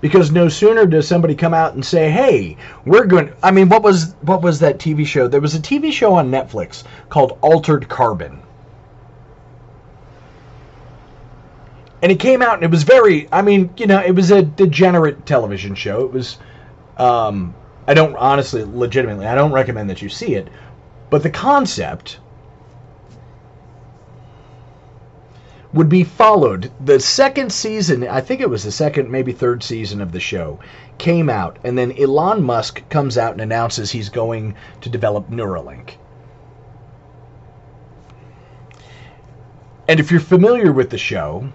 because 0.00 0.30
no 0.30 0.48
sooner 0.48 0.86
does 0.86 1.08
somebody 1.08 1.34
come 1.34 1.52
out 1.52 1.74
and 1.74 1.84
say, 1.84 2.08
"Hey, 2.10 2.56
we're 2.84 3.06
going." 3.06 3.32
I 3.42 3.50
mean, 3.50 3.68
what 3.68 3.82
was 3.82 4.14
what 4.22 4.42
was 4.42 4.60
that 4.60 4.78
TV 4.78 5.04
show? 5.04 5.26
There 5.26 5.40
was 5.40 5.56
a 5.56 5.60
TV 5.60 5.92
show 5.92 6.14
on 6.14 6.30
Netflix 6.30 6.84
called 7.08 7.36
Altered 7.42 7.88
Carbon. 7.88 8.40
and 12.02 12.12
it 12.12 12.20
came 12.20 12.42
out 12.42 12.54
and 12.54 12.64
it 12.64 12.70
was 12.70 12.82
very 12.82 13.28
i 13.32 13.42
mean 13.42 13.70
you 13.76 13.86
know 13.86 14.00
it 14.00 14.12
was 14.12 14.30
a 14.30 14.42
degenerate 14.42 15.26
television 15.26 15.74
show 15.74 16.04
it 16.04 16.12
was 16.12 16.38
um, 16.98 17.54
i 17.86 17.94
don't 17.94 18.16
honestly 18.16 18.64
legitimately 18.64 19.26
i 19.26 19.34
don't 19.34 19.52
recommend 19.52 19.88
that 19.90 20.02
you 20.02 20.08
see 20.08 20.34
it 20.34 20.48
but 21.10 21.22
the 21.22 21.30
concept 21.30 22.20
would 25.72 25.88
be 25.88 26.02
followed. 26.04 26.70
The 26.80 26.98
second 26.98 27.52
season 27.52 28.08
i 28.08 28.20
think 28.20 28.40
it 28.40 28.48
was 28.48 28.64
the 28.64 28.72
second 28.72 29.10
maybe 29.10 29.32
third 29.32 29.62
season 29.62 30.00
of 30.00 30.12
the 30.12 30.20
show 30.20 30.58
came 30.96 31.28
out 31.28 31.58
and 31.64 31.76
then 31.76 31.92
elon 31.98 32.42
musk 32.42 32.88
comes 32.88 33.18
out 33.18 33.32
and 33.32 33.40
announces 33.40 33.90
he's 33.90 34.08
going 34.08 34.54
to 34.80 34.88
develop 34.88 35.28
neuralink. 35.28 35.96
And 39.86 40.00
if 40.00 40.10
you're 40.10 40.20
familiar 40.20 40.72
with 40.72 40.90
the 40.90 40.98
show 40.98 41.52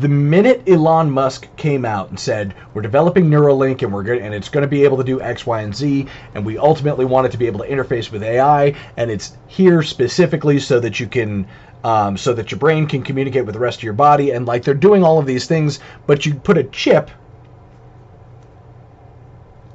the 0.00 0.08
minute 0.08 0.62
Elon 0.68 1.10
Musk 1.10 1.48
came 1.56 1.84
out 1.84 2.10
and 2.10 2.20
said 2.20 2.54
we're 2.72 2.82
developing 2.82 3.28
Neuralink 3.28 3.82
and 3.82 3.92
we're 3.92 4.04
going 4.04 4.22
and 4.22 4.34
it's 4.34 4.48
going 4.48 4.62
to 4.62 4.68
be 4.68 4.84
able 4.84 4.96
to 4.96 5.04
do 5.04 5.20
X, 5.20 5.44
Y, 5.46 5.62
and 5.62 5.74
Z, 5.74 6.06
and 6.34 6.44
we 6.44 6.56
ultimately 6.56 7.04
want 7.04 7.26
it 7.26 7.32
to 7.32 7.38
be 7.38 7.46
able 7.46 7.60
to 7.60 7.68
interface 7.68 8.12
with 8.12 8.22
AI, 8.22 8.74
and 8.96 9.10
it's 9.10 9.36
here 9.48 9.82
specifically 9.82 10.58
so 10.58 10.80
that 10.80 11.00
you 11.00 11.06
can. 11.06 11.46
Um, 11.84 12.16
so 12.16 12.34
that 12.34 12.50
your 12.50 12.58
brain 12.58 12.88
can 12.88 13.04
communicate 13.04 13.46
with 13.46 13.54
the 13.54 13.60
rest 13.60 13.78
of 13.78 13.84
your 13.84 13.92
body, 13.92 14.32
and 14.32 14.46
like 14.46 14.64
they're 14.64 14.74
doing 14.74 15.04
all 15.04 15.20
of 15.20 15.26
these 15.26 15.46
things, 15.46 15.78
but 16.08 16.26
you 16.26 16.34
put 16.34 16.58
a 16.58 16.64
chip 16.64 17.08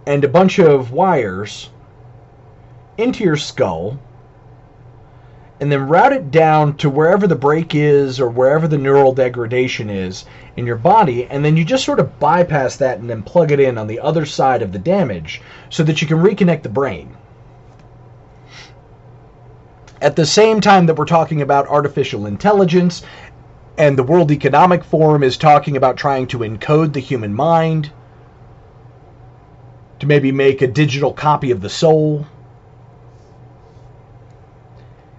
and 0.05 0.21
a 0.25 0.27
bunch 0.27 0.59
of 0.59 0.91
wires 0.91 1.69
into 2.97 3.23
your 3.23 3.37
skull, 3.37 3.97
and 5.63 5.71
then 5.71 5.87
route 5.87 6.11
it 6.11 6.29
down 6.29 6.75
to 6.75 6.89
wherever 6.89 7.25
the 7.25 7.37
break 7.37 7.73
is 7.73 8.19
or 8.19 8.27
wherever 8.27 8.67
the 8.67 8.77
neural 8.77 9.13
degradation 9.13 9.89
is 9.89 10.25
in 10.57 10.65
your 10.65 10.75
body, 10.75 11.23
and 11.27 11.45
then 11.45 11.55
you 11.55 11.63
just 11.63 11.85
sort 11.85 12.01
of 12.01 12.19
bypass 12.19 12.75
that 12.75 12.99
and 12.99 13.09
then 13.09 13.23
plug 13.23 13.49
it 13.49 13.61
in 13.61 13.77
on 13.77 13.87
the 13.87 14.01
other 14.01 14.25
side 14.25 14.61
of 14.61 14.73
the 14.73 14.77
damage 14.77 15.41
so 15.69 15.81
that 15.81 16.01
you 16.01 16.07
can 16.07 16.17
reconnect 16.17 16.63
the 16.63 16.67
brain. 16.67 17.15
At 20.01 20.17
the 20.17 20.25
same 20.25 20.59
time 20.59 20.85
that 20.85 20.97
we're 20.97 21.05
talking 21.05 21.41
about 21.41 21.65
artificial 21.69 22.25
intelligence, 22.25 23.01
and 23.77 23.97
the 23.97 24.03
World 24.03 24.31
Economic 24.31 24.83
Forum 24.83 25.23
is 25.23 25.37
talking 25.37 25.77
about 25.77 25.95
trying 25.95 26.27
to 26.27 26.39
encode 26.39 26.91
the 26.91 26.99
human 26.99 27.33
mind 27.33 27.89
to 29.99 30.07
maybe 30.07 30.33
make 30.33 30.61
a 30.61 30.67
digital 30.67 31.13
copy 31.13 31.51
of 31.51 31.61
the 31.61 31.69
soul. 31.69 32.27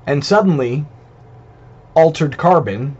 And 0.06 0.24
suddenly, 0.24 0.84
altered 1.94 2.36
carbon, 2.36 2.96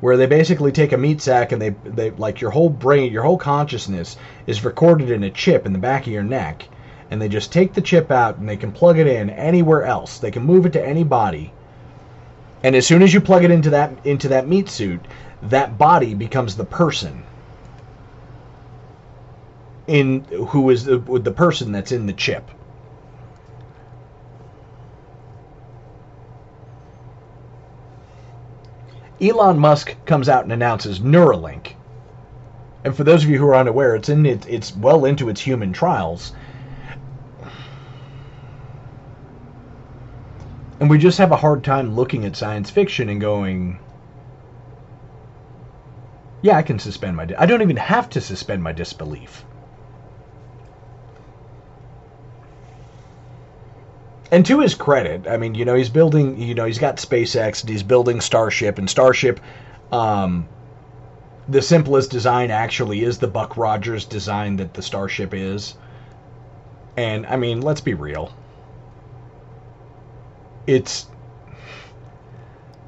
where 0.00 0.16
they 0.16 0.26
basically 0.26 0.72
take 0.72 0.92
a 0.92 0.98
meat 0.98 1.22
sack 1.22 1.52
and 1.52 1.62
they, 1.62 1.70
they 1.84 2.10
like 2.10 2.40
your 2.40 2.50
whole 2.50 2.68
brain, 2.68 3.10
your 3.10 3.22
whole 3.22 3.38
consciousness 3.38 4.16
is 4.46 4.64
recorded 4.64 5.10
in 5.10 5.24
a 5.24 5.30
chip 5.30 5.64
in 5.64 5.72
the 5.72 5.78
back 5.78 6.02
of 6.06 6.12
your 6.12 6.22
neck, 6.22 6.68
and 7.10 7.22
they 7.22 7.28
just 7.28 7.52
take 7.52 7.72
the 7.72 7.80
chip 7.80 8.10
out 8.10 8.36
and 8.36 8.48
they 8.48 8.56
can 8.56 8.72
plug 8.72 8.98
it 8.98 9.06
in 9.06 9.30
anywhere 9.30 9.84
else. 9.84 10.18
They 10.18 10.30
can 10.30 10.42
move 10.42 10.66
it 10.66 10.72
to 10.74 10.86
any 10.86 11.04
body. 11.04 11.52
And 12.62 12.76
as 12.76 12.86
soon 12.86 13.02
as 13.02 13.14
you 13.14 13.20
plug 13.20 13.44
it 13.44 13.50
into 13.50 13.70
that 13.70 13.92
into 14.04 14.28
that 14.28 14.48
meat 14.48 14.68
suit, 14.68 15.00
that 15.42 15.78
body 15.78 16.14
becomes 16.14 16.56
the 16.56 16.64
person 16.64 17.22
in 19.86 20.24
who 20.48 20.70
is 20.70 20.84
the, 20.84 20.98
the 20.98 21.32
person 21.32 21.72
that's 21.72 21.92
in 21.92 22.06
the 22.06 22.12
chip. 22.12 22.50
Elon 29.24 29.58
Musk 29.58 29.96
comes 30.04 30.28
out 30.28 30.44
and 30.44 30.52
announces 30.52 31.00
Neuralink. 31.00 31.76
And 32.84 32.94
for 32.94 33.04
those 33.04 33.24
of 33.24 33.30
you 33.30 33.38
who 33.38 33.46
are 33.46 33.54
unaware, 33.54 33.96
it's 33.96 34.10
in 34.10 34.26
it, 34.26 34.46
it's 34.46 34.76
well 34.76 35.06
into 35.06 35.30
its 35.30 35.40
human 35.40 35.72
trials. 35.72 36.32
And 40.78 40.90
we 40.90 40.98
just 40.98 41.16
have 41.16 41.32
a 41.32 41.36
hard 41.36 41.64
time 41.64 41.94
looking 41.94 42.26
at 42.26 42.36
science 42.36 42.68
fiction 42.68 43.08
and 43.08 43.20
going, 43.20 43.78
yeah, 46.42 46.58
I 46.58 46.62
can 46.62 46.78
suspend 46.78 47.16
my. 47.16 47.24
Di- 47.24 47.36
I 47.36 47.46
don't 47.46 47.62
even 47.62 47.76
have 47.76 48.10
to 48.10 48.20
suspend 48.20 48.62
my 48.62 48.72
disbelief. 48.72 49.46
And 54.34 54.44
to 54.46 54.58
his 54.58 54.74
credit, 54.74 55.28
I 55.28 55.36
mean, 55.36 55.54
you 55.54 55.64
know, 55.64 55.76
he's 55.76 55.88
building, 55.88 56.36
you 56.36 56.56
know, 56.56 56.64
he's 56.64 56.80
got 56.80 56.96
SpaceX 56.96 57.60
and 57.60 57.70
he's 57.70 57.84
building 57.84 58.20
Starship, 58.20 58.78
and 58.78 58.90
Starship, 58.90 59.38
um, 59.92 60.48
the 61.48 61.62
simplest 61.62 62.10
design 62.10 62.50
actually 62.50 63.04
is 63.04 63.18
the 63.18 63.28
Buck 63.28 63.56
Rogers 63.56 64.04
design 64.04 64.56
that 64.56 64.74
the 64.74 64.82
Starship 64.82 65.32
is. 65.34 65.76
And 66.96 67.26
I 67.26 67.36
mean, 67.36 67.60
let's 67.60 67.80
be 67.80 67.94
real. 67.94 68.34
It's 70.66 71.06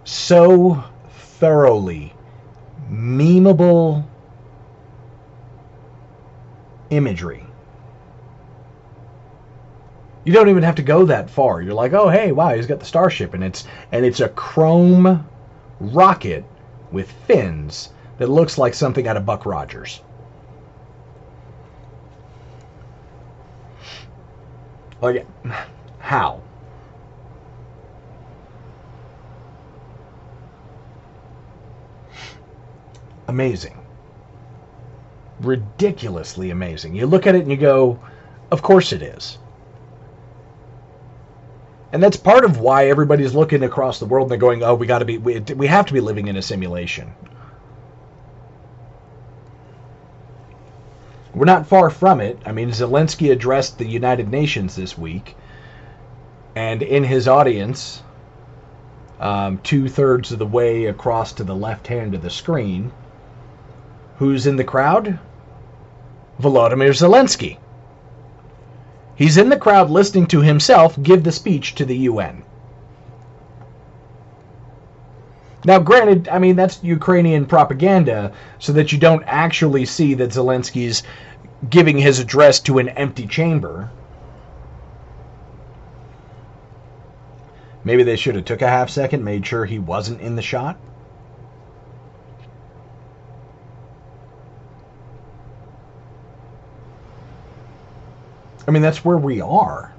so 0.03 0.83
thoroughly 1.39 2.13
memeable 2.91 4.05
imagery 6.91 7.47
you 10.27 10.33
don't 10.33 10.49
even 10.49 10.65
have 10.65 10.75
to 10.75 10.83
go 10.83 11.05
that 11.05 11.31
far. 11.31 11.63
You're 11.63 11.73
like, 11.73 11.93
oh 11.93 12.09
hey, 12.09 12.33
wow, 12.33 12.53
he's 12.53 12.67
got 12.67 12.81
the 12.81 12.85
starship, 12.85 13.33
and 13.33 13.45
it's 13.45 13.65
and 13.93 14.05
it's 14.05 14.19
a 14.19 14.29
chrome 14.29 15.25
rocket 15.79 16.45
with 16.91 17.09
fins 17.29 17.91
that 18.19 18.29
looks 18.29 18.59
like 18.59 18.75
something 18.75 19.07
out 19.07 19.17
of 19.17 19.25
Buck 19.25 19.47
Rogers. 19.47 20.01
Like, 25.01 25.25
how? 26.01 26.43
Amazing. 33.29 33.81
Ridiculously 35.41 36.51
amazing. 36.51 36.97
You 36.97 37.07
look 37.07 37.29
at 37.29 37.37
it 37.37 37.43
and 37.43 37.51
you 37.51 37.57
go, 37.57 38.01
of 38.51 38.63
course 38.63 38.93
it 38.93 39.03
is. 39.03 39.39
And 41.97 42.03
that's 42.03 42.19
part 42.19 42.45
of 42.45 42.61
why 42.61 42.91
everybody's 42.91 43.35
looking 43.35 43.63
across 43.63 43.99
the 43.99 44.05
world 44.05 44.27
and 44.27 44.33
they're 44.33 44.37
going, 44.37 44.63
"Oh, 44.63 44.75
we 44.75 44.87
got 44.87 44.99
to 44.99 45.07
be 45.07 45.17
we, 45.17 45.41
we 45.41 45.67
have 45.67 45.87
to 45.87 45.95
be 45.95 46.01
living 46.01 46.29
in 46.29 46.37
a 46.37 46.43
simulation." 46.43 47.15
We're 51.35 51.47
not 51.47 51.69
far 51.69 51.89
from 51.89 52.21
it. 52.21 52.39
I 52.45 52.53
mean, 52.53 52.69
Zelensky 52.69 53.33
addressed 53.33 53.79
the 53.79 53.87
United 53.87 54.31
Nations 54.31 54.77
this 54.77 54.99
week, 54.99 55.39
and 56.55 56.83
in 56.83 57.03
his 57.03 57.29
audience, 57.29 58.03
um, 59.19 59.57
two 59.63 59.89
thirds 59.89 60.33
of 60.33 60.39
the 60.39 60.45
way 60.45 60.85
across 60.85 61.33
to 61.33 61.45
the 61.45 61.57
left 61.57 61.87
hand 61.87 62.15
of 62.15 62.21
the 62.21 62.29
screen, 62.29 62.93
who's 64.19 64.47
in 64.47 64.57
the 64.57 64.65
crowd? 64.65 65.19
Volodymyr 66.39 66.91
Zelensky. 66.91 67.57
He's 69.17 69.39
in 69.39 69.49
the 69.49 69.57
crowd 69.57 69.91
listening 69.91 70.27
to 70.27 70.43
himself 70.43 71.03
give 71.03 71.25
the 71.25 71.33
speech 71.33 71.75
to 71.77 71.87
the 71.87 71.97
UN. 72.11 72.43
Now, 75.65 75.81
granted, 75.81 76.29
I 76.29 76.39
mean, 76.39 76.55
that's 76.55 76.85
Ukrainian 76.85 77.47
propaganda 77.47 78.33
so 78.59 78.73
that 78.75 78.93
you 78.93 78.99
don't 78.99 79.25
actually 79.27 79.87
see 79.87 80.15
that 80.15 80.31
Zelensky's 80.31 81.03
giving 81.69 81.99
his 81.99 82.21
address 82.21 82.61
to 82.61 82.79
an 82.79 82.91
empty 82.91 83.27
chamber. 83.27 83.91
Maybe 87.83 88.03
they 88.03 88.17
should 88.17 88.35
have 88.35 88.45
took 88.45 88.63
a 88.63 88.69
half 88.69 88.91
second, 88.91 89.25
made 89.25 89.47
sure 89.47 89.65
he 89.65 89.79
wasn't 89.79 90.21
in 90.21 90.37
the 90.37 90.43
shot. 90.43 90.79
I 98.67 98.71
mean, 98.71 98.83
that's 98.83 99.05
where 99.05 99.19
we 99.19 99.41
are. 99.41 99.93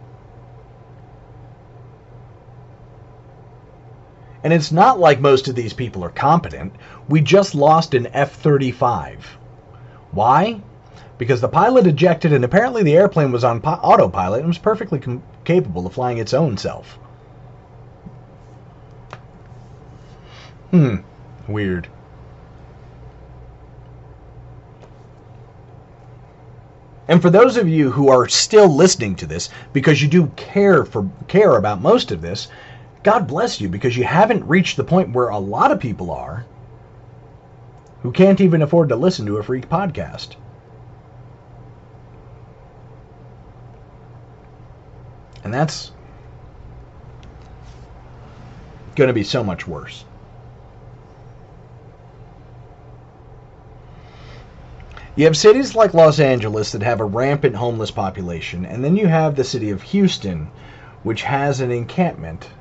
And 4.44 4.54
it's 4.54 4.72
not 4.72 5.00
like 5.00 5.20
most 5.20 5.48
of 5.48 5.56
these 5.56 5.74
people 5.74 6.04
are 6.04 6.10
competent. 6.10 6.74
We 7.10 7.22
just 7.22 7.56
lost 7.56 7.94
an 7.94 8.08
F 8.14 8.34
35. 8.34 9.38
Why? 10.12 10.62
Because 11.18 11.42
the 11.42 11.50
pilot 11.50 11.88
ejected, 11.88 12.32
and 12.32 12.46
apparently 12.46 12.84
the 12.84 12.96
airplane 12.96 13.32
was 13.32 13.44
on 13.44 13.62
autopilot 13.62 14.40
and 14.40 14.48
was 14.48 14.58
perfectly 14.58 15.00
com- 15.00 15.24
capable 15.44 15.88
of 15.88 15.94
flying 15.94 16.20
its 16.20 16.34
own 16.34 16.58
self. 16.58 17.00
Hmm. 20.72 20.98
Weird. 21.48 21.88
And 27.08 27.22
for 27.22 27.30
those 27.30 27.56
of 27.56 27.70
you 27.70 27.92
who 27.92 28.10
are 28.10 28.28
still 28.28 28.68
listening 28.68 29.16
to 29.18 29.26
this 29.26 29.50
because 29.72 30.02
you 30.02 30.08
do 30.08 30.28
care 30.36 30.84
for 30.84 31.10
care 31.28 31.56
about 31.56 31.82
most 31.82 32.12
of 32.12 32.22
this, 32.22 32.50
God 33.04 33.28
bless 33.28 33.62
you 33.62 33.70
because 33.70 33.96
you 33.96 34.04
haven't 34.04 34.48
reached 34.48 34.76
the 34.76 34.84
point 34.84 35.14
where 35.14 35.30
a 35.30 35.38
lot 35.38 35.72
of 35.72 35.80
people 35.80 36.12
are 36.12 36.46
who 38.02 38.12
can't 38.12 38.42
even 38.42 38.62
afford 38.62 38.90
to 38.90 38.96
listen 38.96 39.26
to 39.26 39.38
a 39.38 39.44
freak 39.44 39.70
podcast. 39.70 40.36
And 45.44 45.54
that's 45.54 45.92
going 48.96 49.08
to 49.08 49.14
be 49.14 49.24
so 49.24 49.44
much 49.44 49.66
worse. 49.66 50.04
You 55.18 55.26
have 55.26 55.36
cities 55.36 55.74
like 55.74 55.96
Los 55.96 56.20
Angeles 56.20 56.72
that 56.74 56.84
have 56.84 57.00
a 57.00 57.04
rampant 57.04 57.56
homeless 57.56 57.90
population, 57.90 58.64
and 58.64 58.84
then 58.84 58.96
you 58.96 59.08
have 59.08 59.36
the 59.36 59.44
city 59.44 59.72
of 59.72 59.82
Houston, 59.82 60.52
which 61.02 61.24
has 61.24 61.60
an 61.60 61.72
encampment 61.72 62.52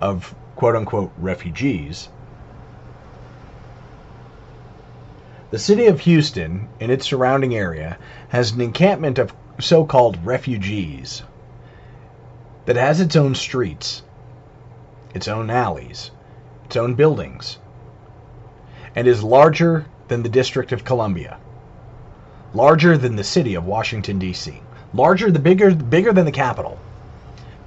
of 0.00 0.34
quote 0.56 0.74
unquote 0.74 1.12
refugees. 1.18 2.08
The 5.50 5.58
city 5.58 5.84
of 5.84 6.00
Houston 6.00 6.66
and 6.80 6.90
its 6.90 7.04
surrounding 7.04 7.54
area 7.54 7.98
has 8.30 8.52
an 8.52 8.62
encampment 8.62 9.18
of 9.18 9.34
so 9.60 9.84
called 9.84 10.24
refugees 10.24 11.24
that 12.64 12.76
has 12.76 13.02
its 13.02 13.16
own 13.16 13.34
streets, 13.34 14.02
its 15.12 15.28
own 15.28 15.50
alleys, 15.50 16.10
its 16.64 16.76
own 16.76 16.94
buildings, 16.94 17.58
and 18.94 19.06
is 19.06 19.22
larger 19.22 19.84
than 20.08 20.22
the 20.22 20.30
District 20.30 20.72
of 20.72 20.82
Columbia 20.82 21.36
larger 22.56 22.96
than 22.96 23.14
the 23.14 23.22
city 23.22 23.54
of 23.54 23.66
Washington 23.66 24.18
D.C., 24.18 24.60
larger 24.94 25.30
the 25.30 25.38
bigger 25.38 25.74
bigger 25.74 26.12
than 26.12 26.24
the 26.24 26.32
capital. 26.32 26.78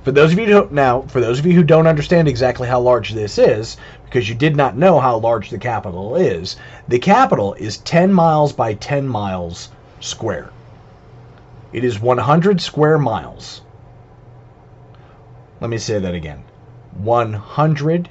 For 0.03 0.11
those 0.11 0.33
of 0.33 0.39
you 0.39 0.47
who 0.47 0.67
now, 0.71 1.03
for 1.03 1.21
those 1.21 1.37
of 1.37 1.45
you 1.45 1.53
who 1.53 1.63
don't 1.63 1.85
understand 1.85 2.27
exactly 2.27 2.67
how 2.67 2.79
large 2.79 3.11
this 3.11 3.37
is, 3.37 3.77
because 4.05 4.27
you 4.27 4.33
did 4.33 4.55
not 4.55 4.75
know 4.75 4.99
how 4.99 5.17
large 5.17 5.51
the 5.51 5.59
capital 5.59 6.15
is, 6.15 6.55
the 6.87 6.97
capital 6.97 7.53
is 7.53 7.77
10 7.77 8.11
miles 8.11 8.51
by 8.51 8.73
10 8.73 9.07
miles 9.07 9.69
square. 9.99 10.49
It 11.71 11.83
is 11.83 11.99
100 11.99 12.59
square 12.59 12.97
miles. 12.97 13.61
Let 15.61 15.69
me 15.69 15.77
say 15.77 15.99
that 15.99 16.15
again. 16.15 16.43
100 16.93 18.09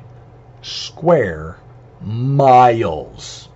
square 0.63 1.57
miles. 2.01 3.48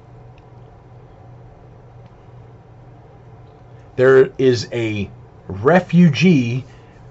There 3.97 4.31
is 4.39 4.69
a 4.73 5.11
refugee, 5.49 6.65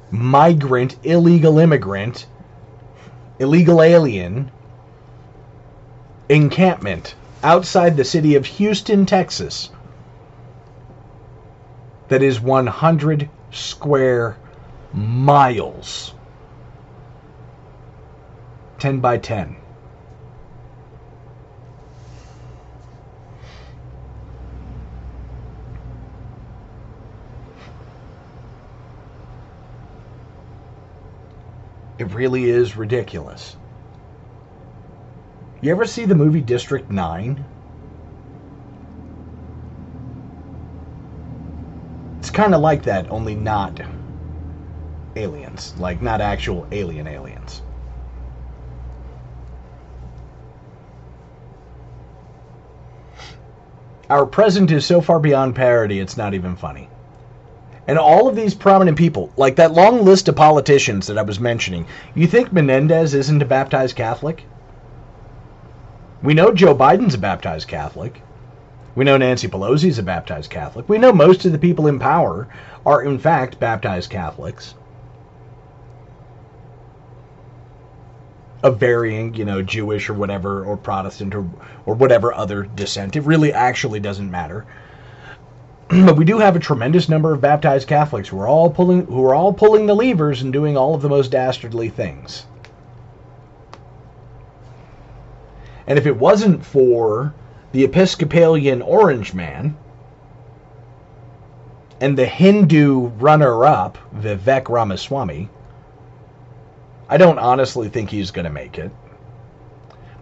migrant, 0.09 0.97
illegal 1.03 1.59
immigrant, 1.59 2.25
illegal 3.39 3.81
alien 3.81 4.51
encampment 6.29 7.15
outside 7.43 7.97
the 7.97 8.03
city 8.03 8.35
of 8.35 8.45
Houston, 8.45 9.05
Texas, 9.05 9.69
that 12.07 12.21
is 12.21 12.39
100 12.39 13.29
square 13.51 14.37
miles. 14.93 16.13
10 18.79 18.99
by 18.99 19.17
10. 19.17 19.60
It 32.01 32.15
really 32.15 32.49
is 32.49 32.75
ridiculous. 32.75 33.55
You 35.61 35.69
ever 35.69 35.85
see 35.85 36.05
the 36.05 36.15
movie 36.15 36.41
District 36.41 36.89
9? 36.89 37.45
It's 42.17 42.31
kind 42.31 42.55
of 42.55 42.61
like 42.61 42.81
that, 42.85 43.11
only 43.11 43.35
not 43.35 43.79
aliens. 45.15 45.75
Like, 45.77 46.01
not 46.01 46.21
actual 46.21 46.67
alien 46.71 47.05
aliens. 47.05 47.61
Our 54.09 54.25
present 54.25 54.71
is 54.71 54.87
so 54.87 55.01
far 55.01 55.19
beyond 55.19 55.55
parody, 55.55 55.99
it's 55.99 56.17
not 56.17 56.33
even 56.33 56.55
funny. 56.55 56.89
And 57.87 57.97
all 57.97 58.27
of 58.27 58.35
these 58.35 58.53
prominent 58.53 58.97
people, 58.97 59.33
like 59.37 59.55
that 59.55 59.73
long 59.73 60.05
list 60.05 60.27
of 60.27 60.35
politicians 60.35 61.07
that 61.07 61.17
I 61.17 61.23
was 61.23 61.39
mentioning, 61.39 61.87
you 62.13 62.27
think 62.27 62.53
Menendez 62.53 63.13
isn't 63.13 63.41
a 63.41 63.45
baptized 63.45 63.95
Catholic? 63.95 64.45
We 66.21 66.35
know 66.35 66.53
Joe 66.53 66.75
Biden's 66.75 67.15
a 67.15 67.17
baptized 67.17 67.67
Catholic. 67.67 68.21
We 68.93 69.05
know 69.05 69.17
Nancy 69.17 69.47
Pelosi's 69.47 69.97
a 69.97 70.03
baptized 70.03 70.51
Catholic. 70.51 70.87
We 70.87 70.99
know 70.99 71.11
most 71.11 71.45
of 71.45 71.51
the 71.51 71.57
people 71.57 71.87
in 71.87 71.97
power 71.97 72.47
are, 72.85 73.01
in 73.01 73.17
fact, 73.17 73.59
baptized 73.59 74.11
Catholics. 74.11 74.75
Of 78.61 78.79
varying, 78.79 79.33
you 79.33 79.45
know, 79.45 79.63
Jewish 79.63 80.07
or 80.07 80.13
whatever, 80.13 80.63
or 80.63 80.77
Protestant 80.77 81.33
or, 81.33 81.49
or 81.87 81.95
whatever 81.95 82.31
other 82.31 82.63
descent. 82.63 83.15
It 83.15 83.21
really 83.21 83.51
actually 83.51 83.99
doesn't 83.99 84.29
matter. 84.29 84.67
but 86.05 86.15
we 86.15 86.23
do 86.23 86.39
have 86.39 86.55
a 86.55 86.59
tremendous 86.59 87.09
number 87.09 87.33
of 87.33 87.41
baptized 87.41 87.87
Catholics 87.87 88.29
who 88.29 88.39
are 88.39 88.47
all 88.47 88.69
pulling 88.69 89.05
who 89.07 89.25
are 89.25 89.35
all 89.35 89.51
pulling 89.51 89.87
the 89.87 89.95
levers 89.95 90.41
and 90.41 90.53
doing 90.53 90.77
all 90.77 90.95
of 90.95 91.01
the 91.01 91.09
most 91.09 91.31
dastardly 91.31 91.89
things. 91.89 92.45
And 95.85 95.99
if 95.99 96.05
it 96.05 96.15
wasn't 96.15 96.63
for 96.63 97.33
the 97.73 97.83
Episcopalian 97.83 98.81
Orange 98.81 99.33
Man, 99.33 99.75
and 101.99 102.17
the 102.17 102.25
Hindu 102.25 103.07
runner 103.19 103.65
up, 103.65 103.97
Vivek 104.15 104.69
Ramaswamy, 104.69 105.49
I 107.09 107.17
don't 107.17 107.37
honestly 107.37 107.89
think 107.89 108.09
he's 108.09 108.31
going 108.31 108.45
to 108.45 108.51
make 108.51 108.77
it. 108.79 108.91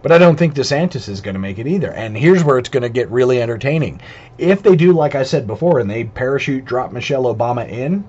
But 0.02 0.12
I 0.12 0.18
don't 0.18 0.36
think 0.36 0.54
DeSantis 0.54 1.08
is 1.08 1.20
going 1.20 1.34
to 1.34 1.40
make 1.40 1.58
it 1.58 1.66
either. 1.66 1.92
And 1.92 2.16
here's 2.16 2.42
where 2.42 2.58
it's 2.58 2.70
going 2.70 2.82
to 2.82 2.88
get 2.88 3.10
really 3.10 3.42
entertaining. 3.42 4.00
If 4.38 4.62
they 4.62 4.74
do, 4.74 4.92
like 4.92 5.14
I 5.14 5.24
said 5.24 5.46
before, 5.46 5.78
and 5.78 5.90
they 5.90 6.04
parachute 6.04 6.64
drop 6.64 6.90
Michelle 6.92 7.24
Obama 7.24 7.68
in, 7.68 8.04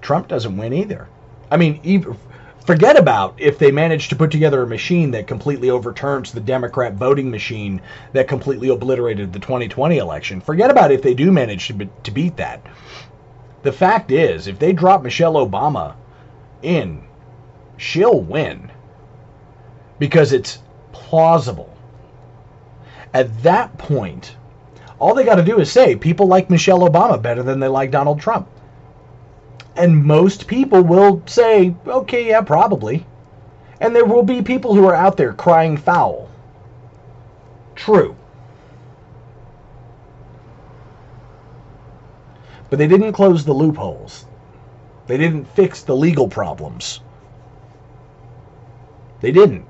Trump 0.00 0.28
doesn't 0.28 0.56
win 0.56 0.72
either. 0.72 1.08
I 1.50 1.58
mean, 1.58 1.80
even, 1.82 2.16
forget 2.66 2.98
about 2.98 3.34
if 3.38 3.58
they 3.58 3.70
manage 3.70 4.08
to 4.08 4.16
put 4.16 4.30
together 4.30 4.62
a 4.62 4.66
machine 4.66 5.10
that 5.10 5.26
completely 5.26 5.68
overturns 5.68 6.32
the 6.32 6.40
Democrat 6.40 6.94
voting 6.94 7.30
machine 7.30 7.82
that 8.14 8.26
completely 8.26 8.70
obliterated 8.70 9.32
the 9.32 9.38
2020 9.38 9.98
election. 9.98 10.40
Forget 10.40 10.70
about 10.70 10.92
if 10.92 11.02
they 11.02 11.14
do 11.14 11.30
manage 11.30 11.66
to, 11.66 11.74
be, 11.74 11.90
to 12.04 12.10
beat 12.10 12.38
that. 12.38 12.64
The 13.62 13.72
fact 13.72 14.10
is, 14.10 14.46
if 14.46 14.58
they 14.58 14.72
drop 14.72 15.02
Michelle 15.02 15.34
Obama 15.34 15.94
in, 16.62 17.02
she'll 17.76 18.20
win 18.20 18.72
because 19.98 20.32
it's 20.32 20.58
plausible. 20.92 21.74
At 23.14 23.42
that 23.42 23.76
point, 23.78 24.36
all 24.98 25.14
they 25.14 25.24
got 25.24 25.34
to 25.34 25.42
do 25.42 25.58
is 25.58 25.70
say 25.70 25.96
people 25.96 26.26
like 26.26 26.48
Michelle 26.48 26.88
Obama 26.88 27.20
better 27.20 27.42
than 27.42 27.60
they 27.60 27.68
like 27.68 27.90
Donald 27.90 28.20
Trump. 28.20 28.48
And 29.76 30.04
most 30.04 30.46
people 30.46 30.82
will 30.82 31.22
say, 31.26 31.74
okay, 31.86 32.28
yeah, 32.28 32.42
probably. 32.42 33.06
And 33.80 33.96
there 33.96 34.04
will 34.04 34.22
be 34.22 34.42
people 34.42 34.74
who 34.74 34.86
are 34.86 34.94
out 34.94 35.16
there 35.16 35.32
crying 35.32 35.76
foul. 35.76 36.30
True. 37.74 38.14
But 42.70 42.78
they 42.78 42.86
didn't 42.86 43.12
close 43.12 43.44
the 43.44 43.52
loopholes. 43.52 44.24
They 45.06 45.16
didn't 45.16 45.46
fix 45.46 45.82
the 45.82 45.96
legal 45.96 46.28
problems. 46.28 47.00
They 49.20 49.32
didn't. 49.32 49.66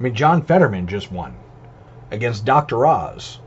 I 0.00 0.02
mean, 0.02 0.14
John 0.14 0.42
Fetterman 0.42 0.86
just 0.86 1.12
won 1.12 1.36
against 2.10 2.46
Dr. 2.46 2.86
Oz. 2.86 3.38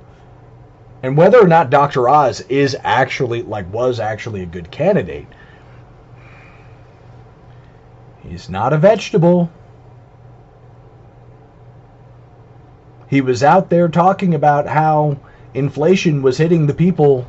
And 1.01 1.18
whether 1.18 1.39
or 1.39 1.47
not 1.47 1.72
Dr. 1.72 2.08
Oz 2.08 2.41
is 2.41 2.78
actually, 2.84 3.41
like, 3.41 3.72
was 3.74 3.99
actually 3.99 4.43
a 4.43 4.45
good 4.45 4.70
candidate, 4.70 5.28
he's 8.22 8.49
not 8.49 8.72
a 8.72 8.78
vegetable. 8.78 9.51
He 13.10 13.22
was 13.22 13.43
out 13.43 13.70
there 13.70 13.89
talking 13.89 14.34
about 14.34 14.68
how 14.68 15.18
inflation 15.54 16.22
was 16.22 16.38
hitting 16.38 16.68
the 16.68 16.74
people. 16.74 17.28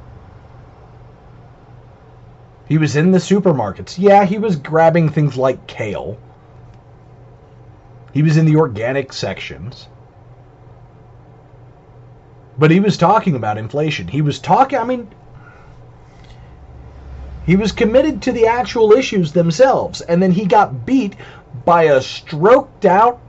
He 2.66 2.78
was 2.78 2.96
in 2.96 3.10
the 3.10 3.18
supermarkets. 3.18 3.98
Yeah, 3.98 4.24
he 4.24 4.38
was 4.38 4.56
grabbing 4.56 5.08
things 5.08 5.36
like 5.36 5.66
kale. 5.66 6.18
He 8.14 8.22
was 8.22 8.36
in 8.36 8.46
the 8.46 8.56
organic 8.56 9.12
sections. 9.12 9.88
But 12.56 12.70
he 12.70 12.78
was 12.78 12.96
talking 12.96 13.34
about 13.34 13.58
inflation. 13.58 14.06
He 14.06 14.22
was 14.22 14.38
talking, 14.38 14.78
I 14.78 14.84
mean, 14.84 15.08
he 17.44 17.56
was 17.56 17.72
committed 17.72 18.22
to 18.22 18.32
the 18.32 18.46
actual 18.46 18.92
issues 18.92 19.32
themselves. 19.32 20.00
And 20.00 20.22
then 20.22 20.30
he 20.30 20.46
got 20.46 20.86
beat 20.86 21.16
by 21.64 21.84
a 21.84 22.00
stroked 22.00 22.84
out 22.84 23.20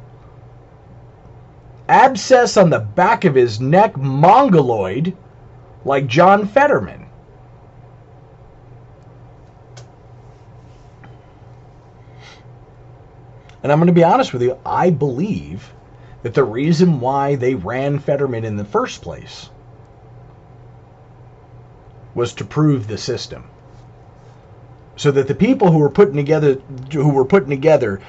abscess 1.90 2.56
on 2.56 2.70
the 2.70 2.80
back 2.80 3.26
of 3.26 3.34
his 3.34 3.60
neck 3.60 3.98
mongoloid 3.98 5.16
like 5.84 6.06
John 6.06 6.48
Fetterman. 6.48 7.05
And 13.66 13.72
I'm 13.72 13.80
going 13.80 13.88
to 13.88 13.94
be 13.94 14.04
honest 14.04 14.32
with 14.32 14.44
you, 14.44 14.60
I 14.64 14.92
believe 14.92 15.74
that 16.22 16.36
the 16.36 16.44
reason 16.44 17.00
why 17.00 17.34
they 17.34 17.56
ran 17.56 17.98
Fetterman 17.98 18.46
in 18.46 18.58
the 18.58 18.64
first 18.64 19.02
place 19.02 19.50
was 22.14 22.32
to 22.36 22.46
prove 22.46 22.88
the 22.88 23.00
system. 23.00 23.46
So 24.98 25.10
that 25.10 25.28
the 25.28 25.34
people 25.34 25.72
who 25.72 25.80
were 25.80 25.90
putting 25.90 26.16
together, 26.16 26.62
who 26.94 27.10
were 27.10 27.26
putting 27.26 27.50
together, 27.50 28.02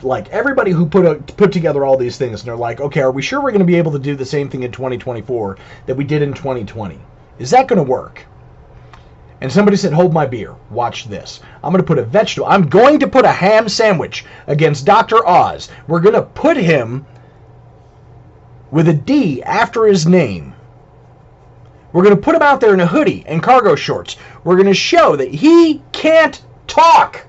like 0.00 0.30
everybody 0.30 0.70
who 0.70 0.86
put 0.86 1.04
a, 1.04 1.16
put 1.16 1.52
together 1.52 1.84
all 1.84 1.98
these 1.98 2.16
things, 2.16 2.40
and 2.40 2.48
they're 2.48 2.56
like, 2.56 2.80
okay, 2.80 3.02
are 3.02 3.12
we 3.12 3.20
sure 3.20 3.42
we're 3.42 3.50
going 3.50 3.58
to 3.58 3.66
be 3.66 3.76
able 3.76 3.92
to 3.92 3.98
do 3.98 4.16
the 4.16 4.24
same 4.24 4.48
thing 4.48 4.62
in 4.62 4.72
2024 4.72 5.58
that 5.84 5.94
we 5.94 6.04
did 6.04 6.22
in 6.22 6.32
2020? 6.32 6.98
Is 7.38 7.50
that 7.50 7.68
going 7.68 7.76
to 7.76 7.82
work? 7.82 8.24
And 9.42 9.50
somebody 9.50 9.76
said, 9.76 9.92
Hold 9.92 10.14
my 10.14 10.24
beer. 10.24 10.54
Watch 10.70 11.06
this. 11.06 11.40
I'm 11.64 11.72
going 11.72 11.82
to 11.82 11.86
put 11.86 11.98
a 11.98 12.04
vegetable. 12.04 12.46
I'm 12.46 12.68
going 12.68 13.00
to 13.00 13.08
put 13.08 13.24
a 13.24 13.32
ham 13.32 13.68
sandwich 13.68 14.24
against 14.46 14.86
Dr. 14.86 15.26
Oz. 15.26 15.68
We're 15.88 15.98
going 15.98 16.14
to 16.14 16.22
put 16.22 16.56
him 16.56 17.04
with 18.70 18.86
a 18.88 18.94
D 18.94 19.42
after 19.42 19.84
his 19.84 20.06
name. 20.06 20.54
We're 21.92 22.04
going 22.04 22.14
to 22.14 22.22
put 22.22 22.36
him 22.36 22.42
out 22.42 22.60
there 22.60 22.72
in 22.72 22.78
a 22.78 22.86
hoodie 22.86 23.24
and 23.26 23.42
cargo 23.42 23.74
shorts. 23.74 24.16
We're 24.44 24.54
going 24.54 24.68
to 24.68 24.74
show 24.74 25.16
that 25.16 25.34
he 25.34 25.82
can't 25.90 26.40
talk. 26.68 27.26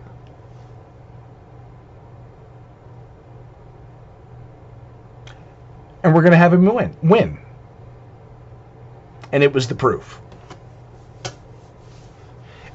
And 6.03 6.13
we're 6.13 6.21
going 6.21 6.31
to 6.31 6.37
have 6.37 6.53
him 6.53 6.63
win. 6.63 6.95
Win. 7.01 7.39
And 9.31 9.41
it 9.41 9.51
was 9.51 9.67
the 9.67 9.73
proof. 9.73 10.21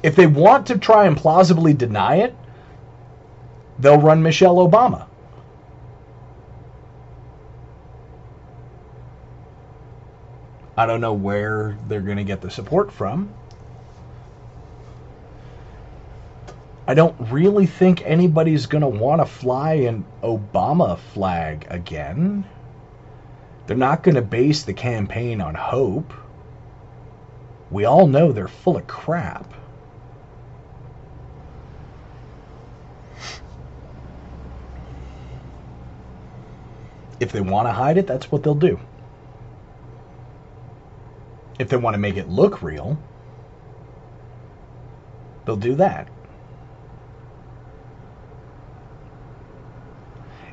If 0.01 0.15
they 0.15 0.27
want 0.27 0.67
to 0.67 0.77
try 0.77 1.05
and 1.05 1.17
plausibly 1.17 1.73
deny 1.73 2.17
it, 2.17 2.35
they'll 3.79 3.99
run 3.99 4.23
Michelle 4.23 4.55
Obama. 4.55 5.07
I 10.77 10.85
don't 10.85 11.01
know 11.01 11.13
where 11.13 11.77
they're 11.89 11.99
going 11.99 12.17
to 12.17 12.23
get 12.23 12.39
the 12.39 12.49
support 12.49 12.89
from. 12.89 13.33
I 16.87 16.93
don't 16.93 17.15
really 17.29 17.65
think 17.65 18.01
anybody's 18.05 18.65
going 18.65 18.81
to 18.81 18.87
want 18.87 19.21
to 19.21 19.25
fly 19.25 19.73
an 19.73 20.05
Obama 20.23 20.97
flag 20.97 21.67
again. 21.69 22.45
They're 23.67 23.77
not 23.77 24.01
going 24.01 24.15
to 24.15 24.21
base 24.21 24.63
the 24.63 24.73
campaign 24.73 25.41
on 25.41 25.53
hope. 25.53 26.13
We 27.69 27.85
all 27.85 28.07
know 28.07 28.31
they're 28.31 28.47
full 28.47 28.77
of 28.77 28.87
crap. 28.87 29.53
If 37.19 37.31
they 37.31 37.41
want 37.41 37.67
to 37.67 37.73
hide 37.73 37.97
it, 37.97 38.07
that's 38.07 38.31
what 38.31 38.43
they'll 38.43 38.55
do. 38.55 38.79
If 41.59 41.67
they 41.69 41.77
want 41.77 41.93
to 41.93 41.99
make 41.99 42.15
it 42.15 42.29
look 42.29 42.61
real, 42.61 42.97
they'll 45.45 45.57
do 45.57 45.75
that. 45.75 46.07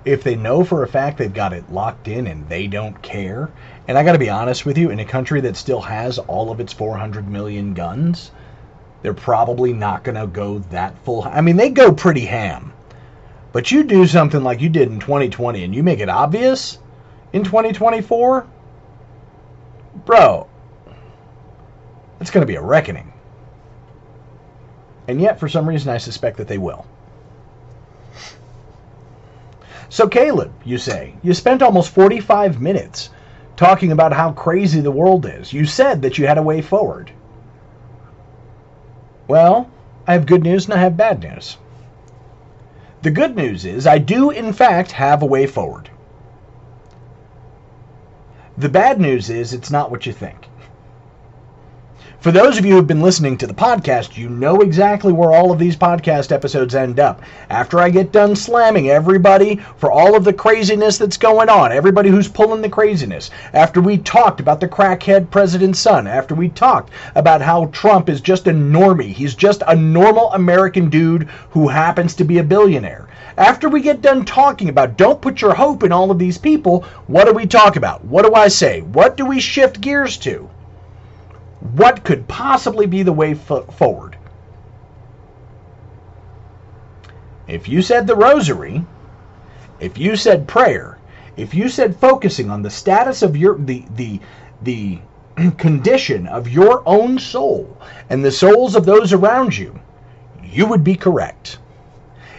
If 0.05 0.23
they 0.23 0.37
know 0.37 0.65
for 0.65 0.85
a 0.85 0.89
fact 0.89 1.19
they've 1.19 1.33
got 1.33 1.53
it 1.53 1.73
locked 1.73 2.07
in 2.07 2.29
and 2.29 2.49
they 2.49 2.69
don't 2.69 3.01
care, 3.03 3.51
and 3.89 3.99
I 3.99 4.05
got 4.05 4.13
to 4.13 4.19
be 4.19 4.31
honest 4.31 4.65
with 4.65 4.79
you, 4.79 4.91
in 4.91 5.01
a 5.01 5.05
country 5.05 5.41
that 5.41 5.57
still 5.57 5.81
has 5.81 6.19
all 6.19 6.51
of 6.53 6.61
its 6.61 6.73
400 6.73 7.29
million 7.29 7.75
guns, 7.75 8.31
they're 9.03 9.15
probably 9.15 9.73
not 9.73 10.05
going 10.05 10.15
to 10.15 10.27
go 10.27 10.61
that 10.71 10.97
full. 11.05 11.23
I 11.25 11.41
mean, 11.41 11.57
they 11.57 11.71
go 11.71 11.93
pretty 11.93 12.25
ham. 12.25 12.73
But 13.57 13.71
you 13.71 13.85
do 13.85 14.07
something 14.07 14.43
like 14.43 14.61
you 14.61 14.69
did 14.69 14.89
in 14.89 15.01
2020 15.01 15.65
and 15.65 15.75
you 15.75 15.83
make 15.83 16.01
it 16.01 16.11
obvious 16.11 16.79
in 17.33 17.43
2024, 17.43 18.47
bro, 20.05 20.47
it's 22.21 22.31
going 22.31 22.43
to 22.43 22.47
be 22.47 22.57
a 22.57 22.61
reckoning. 22.61 23.15
And 25.09 25.23
yet, 25.23 25.41
for 25.41 25.49
some 25.49 25.67
reason, 25.67 25.91
I 25.91 25.97
suspect 25.97 26.37
that 26.37 26.49
they 26.49 26.59
will. 26.59 26.87
So, 29.89 30.07
Caleb, 30.07 30.53
you 30.63 30.77
say, 30.77 31.15
you 31.23 31.33
spent 31.33 31.63
almost 31.63 31.95
45 31.95 32.61
minutes 32.61 33.09
talking 33.57 33.91
about 33.91 34.13
how 34.13 34.33
crazy 34.33 34.83
the 34.83 34.91
world 34.91 35.25
is. 35.25 35.51
You 35.51 35.65
said 35.65 36.03
that 36.03 36.19
you 36.19 36.27
had 36.27 36.37
a 36.37 36.43
way 36.43 36.61
forward. 36.61 37.11
Well, 39.27 39.71
I 40.07 40.13
have 40.13 40.27
good 40.27 40.43
news 40.43 40.67
and 40.67 40.75
I 40.75 40.79
have 40.81 40.99
bad 40.99 41.23
news. 41.23 41.57
The 43.07 43.13
good 43.13 43.37
news 43.37 43.65
is 43.65 43.87
I 43.87 43.99
do, 43.99 44.31
in 44.31 44.53
fact, 44.53 44.91
have 44.91 45.23
a 45.23 45.27
way 45.27 45.47
forward. 45.47 45.91
The 48.59 48.69
bad 48.69 49.01
news 49.01 49.31
is 49.31 49.53
it's 49.53 49.71
not 49.71 49.93
what 49.93 50.07
you 50.07 50.13
think. 50.13 50.49
For 52.19 52.33
those 52.33 52.57
of 52.57 52.65
you 52.65 52.73
who've 52.73 52.87
been 52.87 53.03
listening 53.03 53.37
to 53.37 53.47
the 53.47 53.55
podcast, 53.55 54.17
you 54.17 54.31
know 54.31 54.63
exactly 54.63 55.13
where 55.13 55.33
all 55.33 55.53
of 55.53 55.59
these 55.59 55.77
podcast 55.77 56.33
episodes 56.33 56.75
end 56.75 56.99
up. 56.99 57.21
After 57.51 57.79
I 57.79 57.91
get 57.91 58.11
done 58.11 58.35
slamming 58.35 58.89
everybody 58.89 59.61
for 59.77 59.93
all 59.93 60.17
of 60.17 60.25
the 60.25 60.33
craziness 60.33 60.97
that's 60.97 61.19
going 61.19 61.51
on, 61.51 61.73
everybody 61.73 62.09
who's 62.09 62.27
pulling 62.27 62.63
the 62.63 62.71
craziness, 62.71 63.31
after 63.53 63.83
we 63.83 63.99
talked 63.99 64.41
about 64.41 64.61
the 64.61 64.67
crackhead 64.67 65.31
president's 65.31 65.79
son, 65.79 66.07
after 66.07 66.35
we 66.35 66.49
talked 66.49 66.91
about 67.15 67.43
how 67.43 67.67
Trump 67.67 68.09
is 68.09 68.23
just 68.23 68.47
a 68.47 68.53
normie, 68.53 69.13
he's 69.13 69.35
just 69.35 69.63
a 69.67 69.77
normal 69.77 70.33
American 70.33 70.89
dude 70.89 71.29
who 71.51 71.69
happens 71.69 72.15
to 72.15 72.25
be 72.25 72.39
a 72.39 72.43
billionaire. 72.43 73.07
After 73.37 73.69
we 73.69 73.83
get 73.83 74.01
done 74.01 74.25
talking 74.25 74.71
about 74.71 74.97
don't 74.97 75.21
put 75.21 75.43
your 75.43 75.55
hope 75.55 75.83
in 75.83 75.93
all 75.93 76.11
of 76.11 76.19
these 76.19 76.39
people, 76.39 76.83
what 77.09 77.27
do 77.27 77.35
we 77.35 77.47
talk 77.47 77.77
about? 77.77 78.05
What 78.07 78.25
do 78.25 78.35
I 78.35 78.49
say? 78.49 78.81
What 78.81 79.19
do 79.19 79.27
we 79.27 79.39
shift 79.39 79.83
gears 79.83 80.17
to? 80.19 80.49
What 81.61 82.05
could 82.05 82.29
possibly 82.29 82.87
be 82.87 83.03
the 83.03 83.15
way 83.15 83.33
forward? 83.35 84.17
If 87.49 87.69
you 87.69 87.81
said 87.81 88.07
the 88.07 88.17
rosary, 88.17 88.85
if 89.81 89.97
you 89.97 90.17
said 90.17 90.49
prayer, 90.49 90.99
if 91.37 91.55
you 91.55 91.69
said 91.69 91.97
focusing 91.97 92.51
on 92.51 92.63
the 92.63 92.71
status 92.71 93.23
of 93.23 93.37
your 93.37 93.57
the 93.57 93.85
the 93.95 94.21
the 94.63 94.99
condition 95.57 96.27
of 96.27 96.49
your 96.49 96.83
own 96.87 97.19
soul 97.19 97.79
and 98.11 98.25
the 98.25 98.31
souls 98.31 98.75
of 98.77 98.85
those 98.85 99.13
around 99.13 99.57
you, 99.57 99.79
you 100.43 100.67
would 100.67 100.85
be 100.85 100.95
correct. 100.95 101.59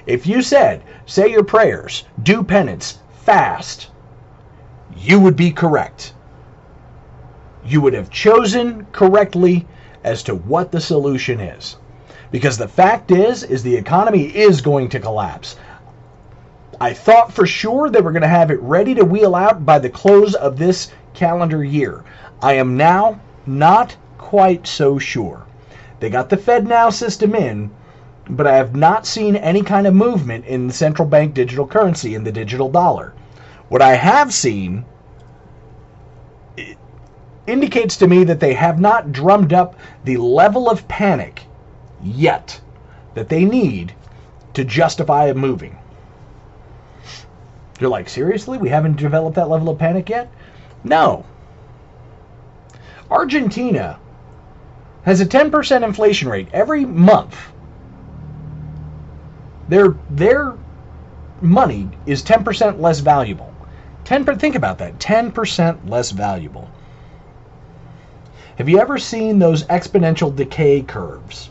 If 0.05 0.27
you 0.27 0.41
said, 0.41 0.83
say 1.05 1.31
your 1.31 1.43
prayers, 1.43 2.03
do 2.21 2.43
penance, 2.43 2.99
fast, 3.23 3.89
you 4.95 5.19
would 5.19 5.35
be 5.35 5.51
correct 5.51 6.13
you 7.67 7.81
would 7.81 7.93
have 7.93 8.09
chosen 8.09 8.87
correctly 8.91 9.67
as 10.03 10.23
to 10.23 10.35
what 10.35 10.71
the 10.71 10.79
solution 10.79 11.39
is. 11.39 11.75
Because 12.31 12.57
the 12.57 12.67
fact 12.67 13.11
is, 13.11 13.43
is 13.43 13.61
the 13.61 13.75
economy 13.75 14.23
is 14.23 14.61
going 14.61 14.89
to 14.89 14.99
collapse. 14.99 15.57
I 16.79 16.93
thought 16.93 17.33
for 17.33 17.45
sure 17.45 17.89
they 17.89 18.01
were 18.01 18.11
going 18.11 18.21
to 18.21 18.27
have 18.27 18.51
it 18.51 18.61
ready 18.61 18.95
to 18.95 19.03
wheel 19.03 19.35
out 19.35 19.65
by 19.65 19.79
the 19.79 19.89
close 19.89 20.33
of 20.35 20.57
this 20.57 20.91
calendar 21.13 21.63
year. 21.63 22.03
I 22.41 22.53
am 22.53 22.77
now 22.77 23.19
not 23.45 23.95
quite 24.17 24.67
so 24.67 24.99
sure. 24.99 25.43
They 25.99 26.09
got 26.09 26.29
the 26.29 26.37
Fed 26.37 26.67
Now 26.67 26.89
system 26.89 27.33
in, 27.33 27.71
but 28.29 28.45
I 28.45 28.55
have 28.55 28.75
not 28.75 29.07
seen 29.07 29.35
any 29.35 29.61
kind 29.61 29.87
of 29.87 29.93
movement 29.93 30.45
in 30.45 30.67
the 30.67 30.73
central 30.73 31.07
bank 31.07 31.33
digital 31.33 31.65
currency 31.65 32.13
in 32.13 32.23
the 32.23 32.31
digital 32.31 32.69
dollar. 32.69 33.13
What 33.69 33.81
I 33.81 33.95
have 33.95 34.33
seen 34.33 34.85
indicates 37.47 37.97
to 37.97 38.07
me 38.07 38.23
that 38.25 38.39
they 38.39 38.53
have 38.53 38.79
not 38.79 39.11
drummed 39.11 39.53
up 39.53 39.75
the 40.03 40.17
level 40.17 40.69
of 40.69 40.87
panic 40.87 41.43
yet 42.03 42.61
that 43.15 43.29
they 43.29 43.45
need 43.45 43.93
to 44.53 44.63
justify 44.63 45.31
moving. 45.33 45.77
You're 47.79 47.89
like, 47.89 48.09
seriously? 48.09 48.57
We 48.57 48.69
haven't 48.69 48.97
developed 48.97 49.35
that 49.35 49.49
level 49.49 49.69
of 49.69 49.79
panic 49.79 50.09
yet? 50.09 50.31
No. 50.83 51.25
Argentina 53.09 53.99
has 55.03 55.21
a 55.21 55.25
10% 55.25 55.83
inflation 55.83 56.27
rate 56.27 56.49
every 56.51 56.85
month. 56.85 57.37
Their 59.69 59.95
their 60.09 60.57
money 61.41 61.89
is 62.05 62.23
10% 62.23 62.79
less 62.79 62.99
valuable. 62.99 63.53
10 64.05 64.25
think 64.37 64.55
about 64.55 64.77
that. 64.79 64.97
10% 64.99 65.89
less 65.89 66.11
valuable. 66.11 66.69
Have 68.57 68.67
you 68.67 68.79
ever 68.79 68.97
seen 68.97 69.37
those 69.37 69.63
exponential 69.65 70.35
decay 70.35 70.81
curves? 70.81 71.49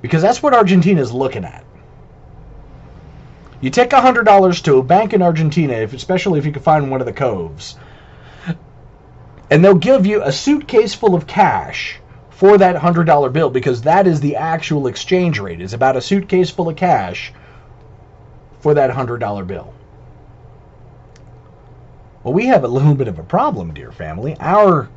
Because 0.00 0.22
that's 0.22 0.42
what 0.42 0.54
Argentina 0.54 1.00
is 1.00 1.12
looking 1.12 1.44
at. 1.44 1.64
You 3.60 3.70
take 3.70 3.90
$100 3.90 4.62
to 4.64 4.78
a 4.78 4.82
bank 4.82 5.12
in 5.14 5.22
Argentina, 5.22 5.74
if, 5.74 5.94
especially 5.94 6.38
if 6.38 6.46
you 6.46 6.52
can 6.52 6.62
find 6.62 6.90
one 6.90 7.00
of 7.00 7.06
the 7.06 7.12
coves, 7.12 7.76
and 9.50 9.64
they'll 9.64 9.74
give 9.74 10.06
you 10.06 10.22
a 10.22 10.32
suitcase 10.32 10.94
full 10.94 11.14
of 11.14 11.26
cash 11.26 11.98
for 12.30 12.58
that 12.58 12.76
$100 12.76 13.32
bill 13.32 13.50
because 13.50 13.82
that 13.82 14.06
is 14.06 14.20
the 14.20 14.36
actual 14.36 14.86
exchange 14.86 15.38
rate. 15.38 15.60
It's 15.60 15.74
about 15.74 15.96
a 15.96 16.00
suitcase 16.00 16.50
full 16.50 16.68
of 16.68 16.76
cash 16.76 17.32
for 18.60 18.74
that 18.74 18.90
$100 18.90 19.46
bill. 19.46 19.72
Well, 22.24 22.34
we 22.34 22.46
have 22.46 22.64
a 22.64 22.68
little 22.68 22.94
bit 22.94 23.08
of 23.08 23.18
a 23.18 23.24
problem, 23.24 23.74
dear 23.74 23.92
family. 23.92 24.36
Our 24.40 24.88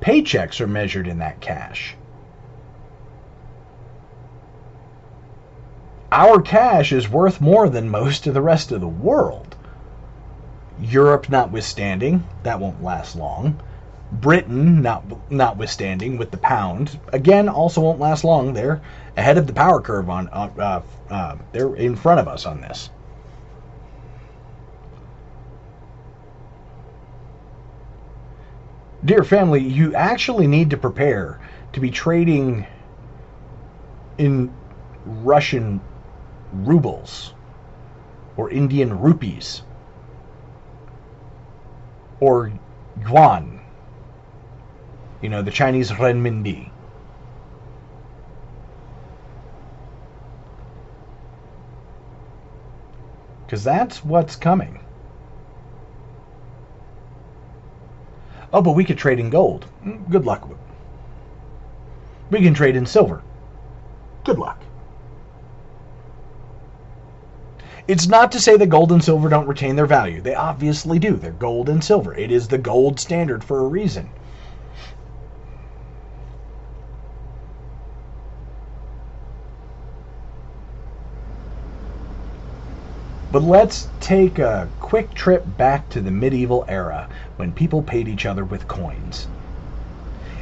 Paychecks 0.00 0.60
are 0.60 0.66
measured 0.66 1.06
in 1.08 1.18
that 1.18 1.40
cash. 1.40 1.96
Our 6.12 6.40
cash 6.40 6.92
is 6.92 7.08
worth 7.08 7.40
more 7.40 7.68
than 7.68 7.90
most 7.90 8.26
of 8.26 8.34
the 8.34 8.42
rest 8.42 8.72
of 8.72 8.80
the 8.80 8.88
world. 8.88 9.56
Europe 10.80 11.28
notwithstanding, 11.28 12.24
that 12.42 12.60
won't 12.60 12.82
last 12.82 13.16
long. 13.16 13.60
Britain 14.12 14.82
not, 14.82 15.04
notwithstanding 15.30 16.16
with 16.16 16.30
the 16.30 16.36
pound, 16.36 16.98
again 17.12 17.48
also 17.48 17.80
won't 17.80 17.98
last 17.98 18.22
long. 18.22 18.52
They're 18.52 18.80
ahead 19.16 19.36
of 19.36 19.46
the 19.46 19.52
power 19.52 19.80
curve 19.80 20.08
on 20.08 20.28
uh, 20.28 20.80
uh, 21.10 21.36
they're 21.52 21.74
in 21.74 21.96
front 21.96 22.20
of 22.20 22.28
us 22.28 22.46
on 22.46 22.60
this. 22.60 22.90
Dear 29.06 29.22
family, 29.22 29.62
you 29.62 29.94
actually 29.94 30.48
need 30.48 30.70
to 30.70 30.76
prepare 30.76 31.40
to 31.72 31.80
be 31.80 31.90
trading 31.90 32.66
in 34.18 34.52
Russian 35.04 35.80
rubles 36.52 37.32
or 38.36 38.50
Indian 38.50 38.98
rupees 38.98 39.62
or 42.18 42.52
yuan, 43.00 43.60
you 45.22 45.28
know, 45.28 45.42
the 45.42 45.50
Chinese 45.50 45.90
renminbi. 45.92 46.70
Because 53.44 53.62
that's 53.62 54.04
what's 54.04 54.34
coming. 54.34 54.85
Oh, 58.56 58.62
but 58.62 58.72
we 58.72 58.84
could 58.84 58.96
trade 58.96 59.20
in 59.20 59.28
gold. 59.28 59.66
Good 60.08 60.24
luck. 60.24 60.48
We 62.30 62.40
can 62.40 62.54
trade 62.54 62.74
in 62.74 62.86
silver. 62.86 63.22
Good 64.24 64.38
luck. 64.38 64.62
It's 67.86 68.06
not 68.06 68.32
to 68.32 68.40
say 68.40 68.56
that 68.56 68.70
gold 68.70 68.92
and 68.92 69.04
silver 69.04 69.28
don't 69.28 69.46
retain 69.46 69.76
their 69.76 69.84
value. 69.84 70.22
They 70.22 70.34
obviously 70.34 70.98
do. 70.98 71.16
They're 71.16 71.32
gold 71.32 71.68
and 71.68 71.84
silver. 71.84 72.14
It 72.14 72.32
is 72.32 72.48
the 72.48 72.56
gold 72.56 72.98
standard 72.98 73.44
for 73.44 73.58
a 73.58 73.68
reason. 73.68 74.08
But 83.36 83.42
let's 83.42 83.88
take 84.00 84.38
a 84.38 84.66
quick 84.80 85.12
trip 85.12 85.44
back 85.58 85.90
to 85.90 86.00
the 86.00 86.10
medieval 86.10 86.64
era 86.68 87.06
when 87.36 87.52
people 87.52 87.82
paid 87.82 88.08
each 88.08 88.24
other 88.24 88.46
with 88.46 88.66
coins. 88.66 89.28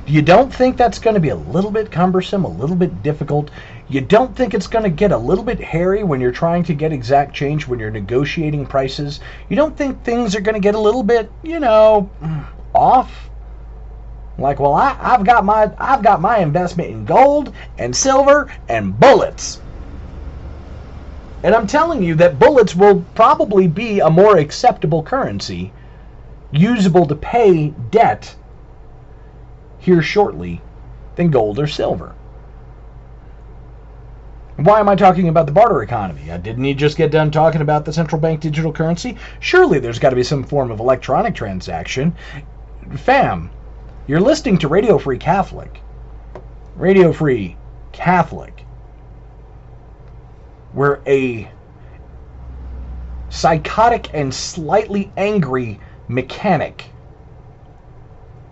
You 0.06 0.22
don't 0.22 0.54
think 0.54 0.76
that's 0.76 1.00
going 1.00 1.14
to 1.14 1.20
be 1.20 1.30
a 1.30 1.34
little 1.34 1.72
bit 1.72 1.90
cumbersome, 1.90 2.44
a 2.44 2.48
little 2.48 2.76
bit 2.76 3.02
difficult? 3.02 3.50
You 3.88 4.00
don't 4.00 4.36
think 4.36 4.54
it's 4.54 4.68
going 4.68 4.84
to 4.84 4.90
get 4.90 5.10
a 5.10 5.18
little 5.18 5.42
bit 5.42 5.58
hairy 5.58 6.04
when 6.04 6.20
you're 6.20 6.30
trying 6.30 6.62
to 6.62 6.72
get 6.72 6.92
exact 6.92 7.34
change 7.34 7.66
when 7.66 7.80
you're 7.80 7.90
negotiating 7.90 8.64
prices? 8.64 9.18
You 9.48 9.56
don't 9.56 9.76
think 9.76 10.04
things 10.04 10.36
are 10.36 10.40
going 10.40 10.54
to 10.54 10.60
get 10.60 10.76
a 10.76 10.80
little 10.80 11.02
bit, 11.02 11.32
you 11.42 11.58
know, 11.58 12.08
off? 12.76 13.28
Like, 14.38 14.60
well, 14.60 14.74
I, 14.74 14.96
I've 15.00 15.24
got 15.24 15.44
my 15.44 15.68
I've 15.78 16.04
got 16.04 16.20
my 16.20 16.38
investment 16.38 16.90
in 16.90 17.04
gold 17.04 17.52
and 17.76 17.96
silver 17.96 18.52
and 18.68 18.96
bullets. 19.00 19.60
And 21.44 21.54
I'm 21.54 21.66
telling 21.66 22.02
you 22.02 22.14
that 22.14 22.38
bullets 22.38 22.74
will 22.74 23.04
probably 23.14 23.68
be 23.68 24.00
a 24.00 24.08
more 24.08 24.38
acceptable 24.38 25.02
currency, 25.02 25.74
usable 26.50 27.04
to 27.04 27.14
pay 27.14 27.68
debt 27.90 28.34
here 29.78 30.00
shortly, 30.00 30.62
than 31.16 31.30
gold 31.30 31.58
or 31.58 31.66
silver. 31.66 32.14
Why 34.56 34.80
am 34.80 34.88
I 34.88 34.94
talking 34.94 35.28
about 35.28 35.44
the 35.44 35.52
barter 35.52 35.82
economy? 35.82 36.22
Didn't 36.24 36.64
he 36.64 36.72
just 36.72 36.96
get 36.96 37.10
done 37.10 37.30
talking 37.30 37.60
about 37.60 37.84
the 37.84 37.92
central 37.92 38.22
bank 38.22 38.40
digital 38.40 38.72
currency? 38.72 39.18
Surely 39.38 39.80
there's 39.80 39.98
got 39.98 40.10
to 40.10 40.16
be 40.16 40.22
some 40.22 40.44
form 40.44 40.70
of 40.70 40.80
electronic 40.80 41.34
transaction. 41.34 42.14
Fam, 42.96 43.50
you're 44.06 44.18
listening 44.18 44.56
to 44.58 44.68
Radio 44.68 44.96
Free 44.96 45.18
Catholic. 45.18 45.82
Radio 46.74 47.12
Free 47.12 47.58
Catholic 47.92 48.63
where 50.74 51.00
a 51.06 51.50
psychotic 53.30 54.12
and 54.12 54.34
slightly 54.34 55.10
angry 55.16 55.80
mechanic 56.08 56.90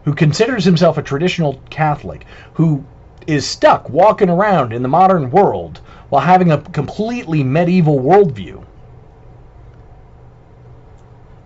who 0.04 0.14
considers 0.14 0.64
himself 0.64 0.98
a 0.98 1.02
traditional 1.02 1.60
Catholic, 1.70 2.26
who 2.54 2.84
is 3.26 3.46
stuck 3.46 3.88
walking 3.88 4.28
around 4.28 4.72
in 4.72 4.82
the 4.82 4.88
modern 4.88 5.30
world 5.30 5.80
while 6.08 6.22
having 6.22 6.50
a 6.50 6.58
completely 6.58 7.44
medieval 7.44 8.00
worldview 8.00 8.64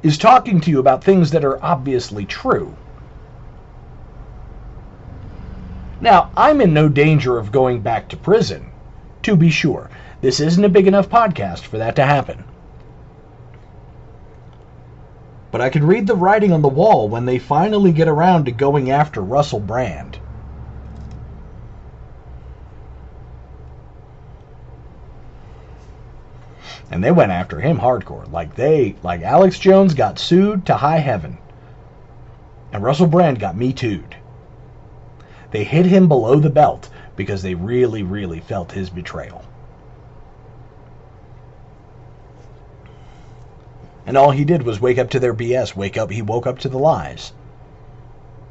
is 0.03 0.17
talking 0.17 0.61
to 0.61 0.71
you 0.71 0.79
about 0.79 1.03
things 1.03 1.31
that 1.33 1.45
are 1.45 1.63
obviously 1.63 2.25
true. 2.25 2.75
Now, 6.01 6.31
I'm 6.37 6.61
in 6.61 6.73
no 6.73 6.89
danger 6.89 7.39
of 7.39 7.51
going 7.51 7.81
back 7.81 8.09
to 8.09 8.17
prison, 8.17 8.71
to 9.23 9.37
be 9.37 9.51
sure. 9.51 9.91
This 10.21 10.41
isn't 10.41 10.65
a 10.65 10.69
big 10.69 10.87
enough 10.87 11.09
podcast 11.09 11.61
for 11.61 11.79
that 11.79 11.97
to 11.97 12.05
happen. 12.05 12.45
But 15.51 15.61
I 15.61 15.71
can 15.71 15.87
read 15.87 16.07
the 16.07 16.15
writing 16.15 16.53
on 16.53 16.61
the 16.61 16.69
wall 16.69 17.09
when 17.09 17.25
they 17.25 17.39
finally 17.39 17.91
get 17.91 18.09
around 18.09 18.45
to 18.45 18.53
going 18.53 18.91
after 18.91 19.23
Russell 19.23 19.61
Brand. 19.61 20.19
And 26.91 27.03
they 27.03 27.11
went 27.11 27.33
after 27.33 27.61
him 27.61 27.79
hardcore. 27.79 28.31
Like 28.31 28.55
they 28.55 28.97
like 29.03 29.23
Alex 29.23 29.59
Jones 29.59 29.95
got 29.95 30.19
sued 30.19 30.67
to 30.67 30.77
high 30.77 30.99
heaven. 30.99 31.39
And 32.73 32.83
Russell 32.83 33.07
Brand 33.07 33.41
got 33.41 33.57
me 33.57 33.73
too'd. 33.73 34.17
They 35.53 35.65
hit 35.65 35.87
him 35.87 36.07
below 36.07 36.39
the 36.39 36.51
belt 36.51 36.91
because 37.17 37.43
they 37.43 37.55
really, 37.55 38.03
really 38.03 38.41
felt 38.41 38.73
his 38.73 38.91
betrayal. 38.91 39.46
And 44.07 44.17
all 44.17 44.31
he 44.31 44.45
did 44.45 44.63
was 44.63 44.81
wake 44.81 44.99
up 44.99 45.11
to 45.11 45.21
their 45.21 45.35
BS. 45.35 45.75
Wake 45.75 45.97
up, 45.97 46.11
he 46.13 46.23
woke 46.23 46.47
up 46.47 46.61
to 46.61 46.69
the 46.69 46.79
lies. 46.79 47.33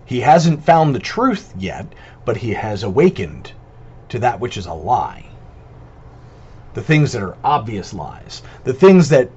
He 0.06 0.20
hasn't 0.20 0.64
found 0.64 0.94
the 0.94 1.00
truth 1.00 1.54
yet, 1.58 1.88
but 2.26 2.38
he 2.38 2.54
has 2.54 2.84
awakened 2.84 3.54
to 4.10 4.20
that 4.20 4.40
which 4.40 4.58
is 4.58 4.66
a 4.66 4.74
lie. 4.74 5.26
The 6.74 6.82
things 6.82 7.14
that 7.14 7.24
are 7.24 7.38
obvious 7.44 7.94
lies. 7.94 8.44
The 8.66 8.74
things 8.74 9.10
that 9.10 9.32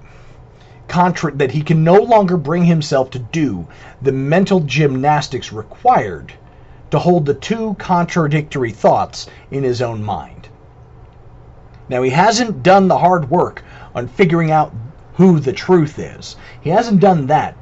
contra- 0.89 1.33
that 1.37 1.53
he 1.53 1.63
can 1.63 1.85
no 1.85 1.95
longer 1.95 2.37
bring 2.37 2.65
himself 2.65 3.11
to 3.11 3.19
do 3.19 3.69
the 4.03 4.13
mental 4.13 4.61
gymnastics 4.61 5.53
required 5.53 6.33
to 6.91 6.99
hold 6.99 7.27
the 7.27 7.35
two 7.35 7.77
contradictory 7.79 8.73
thoughts 8.73 9.29
in 9.51 9.63
his 9.63 9.81
own 9.81 10.03
mind. 10.03 10.49
Now, 11.89 12.03
he 12.03 12.11
hasn't 12.11 12.63
done 12.63 12.89
the 12.89 12.99
hard 12.99 13.31
work 13.31 13.63
on 13.95 14.09
figuring 14.09 14.51
out 14.51 14.73
who 15.19 15.41
the 15.41 15.53
truth 15.53 15.99
is. 15.99 16.37
He 16.61 16.71
hasn't 16.71 17.01
done 17.01 17.27
that. 17.27 17.57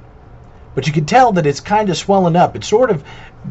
But 0.74 0.86
you 0.86 0.92
can 0.92 1.06
tell 1.06 1.32
that 1.32 1.46
it's 1.46 1.58
kind 1.58 1.88
of 1.88 1.96
swelling 1.96 2.36
up. 2.36 2.54
It's 2.54 2.68
sort 2.68 2.90
of 2.90 3.02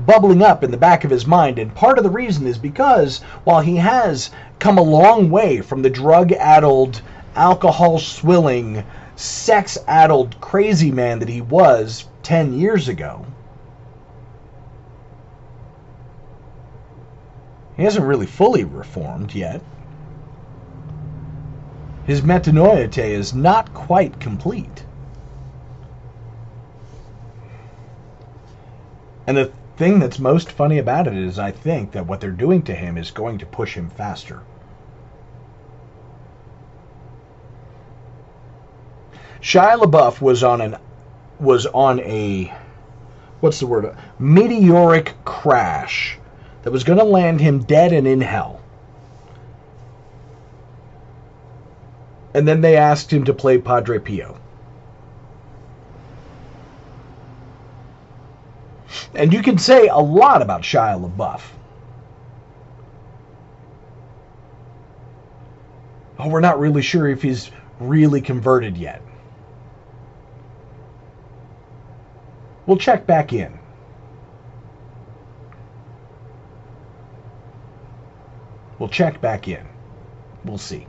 bubbling 0.06 0.44
up 0.44 0.64
in 0.64 0.70
the 0.70 0.78
back 0.78 1.04
of 1.04 1.10
his 1.10 1.26
mind. 1.26 1.58
And 1.58 1.74
part 1.74 1.98
of 1.98 2.04
the 2.04 2.12
reason 2.12 2.46
is 2.46 2.60
because 2.60 3.22
while 3.46 3.62
he 3.62 3.78
has 3.78 4.30
come 4.60 4.78
a 4.78 4.84
long 4.84 5.32
way 5.32 5.60
from 5.60 5.82
the 5.82 5.90
drug 5.90 6.32
addled, 6.34 7.02
alcohol 7.36 7.98
swilling, 7.98 8.84
sex 9.16 9.76
addled 9.88 10.40
crazy 10.40 10.92
man 10.92 11.18
that 11.18 11.30
he 11.30 11.42
was 11.42 12.06
10 12.22 12.54
years 12.54 12.88
ago, 12.88 13.26
he 17.76 17.84
hasn't 17.84 18.06
really 18.06 18.28
fully 18.28 18.66
reformed 18.66 19.34
yet 19.34 19.62
his 22.06 22.22
metanoia 22.22 22.96
is 22.98 23.34
not 23.34 23.74
quite 23.74 24.20
complete. 24.20 24.86
And 29.28 29.36
the 29.36 29.52
thing 29.78 30.00
that's 30.00 30.20
most 30.20 30.52
funny 30.52 30.78
about 30.78 31.08
it 31.08 31.16
is 31.16 31.40
I 31.40 31.52
think 31.52 31.92
that 31.92 32.06
what 32.06 32.22
they're 32.22 32.32
doing 32.32 32.62
to 32.64 32.76
him 32.76 32.98
is 32.98 33.12
going 33.12 33.40
to 33.40 33.46
push 33.46 33.74
him 33.76 33.90
faster. 33.90 34.42
Shia 39.42 39.80
LaBeouf 39.80 40.22
was 40.22 40.44
on 40.44 40.62
an 40.62 40.78
was 41.40 41.66
on 41.68 42.00
a 42.00 42.54
what's 43.42 43.60
the 43.60 43.68
word 43.68 43.96
meteoric 44.18 45.14
crash 45.26 46.18
that 46.64 46.72
was 46.72 46.84
going 46.84 46.98
to 46.98 47.06
land 47.06 47.42
him 47.42 47.64
dead 47.64 47.94
and 47.94 48.08
in 48.08 48.22
hell. 48.22 48.62
And 52.36 52.46
then 52.46 52.60
they 52.60 52.76
asked 52.76 53.14
him 53.14 53.24
to 53.24 53.34
play 53.34 53.58
Padre 53.58 53.98
Pio. 53.98 54.38
And 59.14 59.32
you 59.32 59.42
can 59.42 59.58
say 59.58 59.88
a 59.88 59.98
lot 59.98 60.42
about 60.42 60.62
Shia 60.62 61.00
LaBeouf. 61.00 61.42
Oh, 66.20 66.28
we're 66.28 66.42
not 66.42 66.60
really 66.60 66.82
sure 66.82 67.08
if 67.08 67.22
he's 67.22 67.52
really 67.80 68.20
converted 68.20 68.76
yet. 68.76 69.02
We'll 72.66 72.78
check 72.78 73.08
back 73.08 73.32
in. 73.32 73.58
We'll 78.78 78.90
check 78.90 79.22
back 79.22 79.48
in. 79.48 79.66
We'll 80.44 80.58
see. 80.58 80.86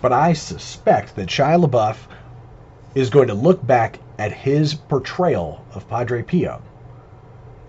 But 0.00 0.12
I 0.12 0.32
suspect 0.32 1.16
that 1.16 1.28
Shia 1.28 1.64
LaBeouf 1.64 1.96
is 2.94 3.10
going 3.10 3.28
to 3.28 3.34
look 3.34 3.66
back 3.66 3.98
at 4.18 4.32
his 4.32 4.74
portrayal 4.74 5.64
of 5.74 5.88
Padre 5.88 6.22
Pio 6.22 6.62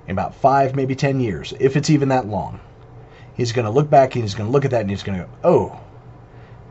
in 0.07 0.11
about 0.11 0.35
five, 0.35 0.75
maybe 0.75 0.95
ten 0.95 1.19
years, 1.19 1.53
if 1.59 1.75
it's 1.75 1.89
even 1.89 2.09
that 2.09 2.27
long. 2.27 2.59
He's 3.35 3.51
going 3.51 3.65
to 3.65 3.71
look 3.71 3.89
back 3.89 4.15
and 4.15 4.23
he's 4.23 4.35
going 4.35 4.47
to 4.47 4.51
look 4.51 4.65
at 4.65 4.71
that 4.71 4.81
and 4.81 4.89
he's 4.89 5.03
going 5.03 5.19
to 5.19 5.25
go, 5.25 5.31
oh, 5.43 5.79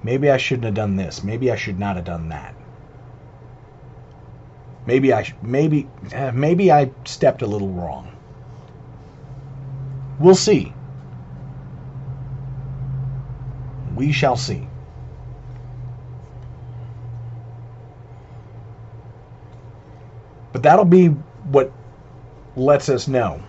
maybe 0.02 0.30
I 0.30 0.36
shouldn't 0.36 0.64
have 0.64 0.74
done 0.74 0.96
this. 0.96 1.24
Maybe 1.24 1.50
I 1.50 1.56
should 1.56 1.78
not 1.78 1.96
have 1.96 2.04
done 2.04 2.28
that. 2.28 2.54
Maybe 4.86 5.12
I 5.12 5.32
maybe 5.42 5.86
eh, 6.12 6.30
maybe 6.30 6.72
I 6.72 6.90
stepped 7.04 7.42
a 7.42 7.46
little 7.46 7.68
wrong. 7.68 8.10
We'll 10.18 10.34
see. 10.34 10.72
We 13.94 14.12
shall 14.12 14.36
see. 14.36 14.66
But 20.58 20.64
that'll 20.64 20.84
be 20.86 21.06
what 21.06 21.70
lets 22.56 22.88
us 22.88 23.06
know. 23.06 23.40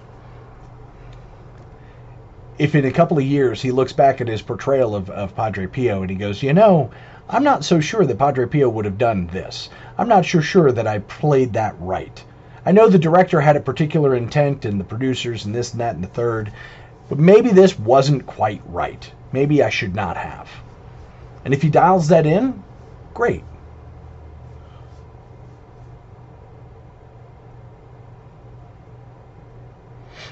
If 2.60 2.76
in 2.76 2.86
a 2.86 2.92
couple 2.92 3.18
of 3.18 3.24
years 3.24 3.64
he 3.64 3.72
looks 3.72 3.94
back 3.94 4.22
at 4.22 4.28
his 4.28 4.44
portrayal 4.44 4.94
of, 4.96 5.10
of 5.10 5.36
Padre 5.36 5.66
Pio 5.66 6.02
and 6.02 6.12
he 6.12 6.16
goes, 6.16 6.44
you 6.44 6.54
know, 6.54 6.92
I'm 7.28 7.44
not 7.44 7.66
so 7.66 7.80
sure 7.80 8.06
that 8.06 8.20
Padre 8.20 8.46
Pio 8.46 8.70
would 8.70 8.86
have 8.86 9.00
done 9.00 9.26
this. 9.26 9.72
I'm 9.98 10.08
not 10.08 10.24
so 10.24 10.40
sure 10.40 10.72
that 10.72 10.86
I 10.86 11.00
played 11.00 11.54
that 11.54 11.74
right. 11.80 12.24
I 12.64 12.74
know 12.74 12.88
the 12.88 13.00
director 13.00 13.42
had 13.42 13.56
a 13.56 13.60
particular 13.60 14.14
intent 14.14 14.66
and 14.66 14.80
the 14.80 14.84
producers 14.84 15.46
and 15.46 15.56
this 15.56 15.72
and 15.72 15.82
that 15.82 15.96
and 15.96 16.04
the 16.04 16.10
third, 16.10 16.52
but 17.10 17.18
maybe 17.18 17.50
this 17.50 17.80
wasn't 17.80 18.28
quite 18.28 18.62
right. 18.68 19.12
Maybe 19.32 19.64
I 19.64 19.72
should 19.72 19.96
not 19.96 20.16
have. 20.16 20.48
And 21.44 21.56
if 21.56 21.64
he 21.64 21.70
dials 21.70 22.10
that 22.10 22.28
in, 22.28 22.64
great. 23.16 23.44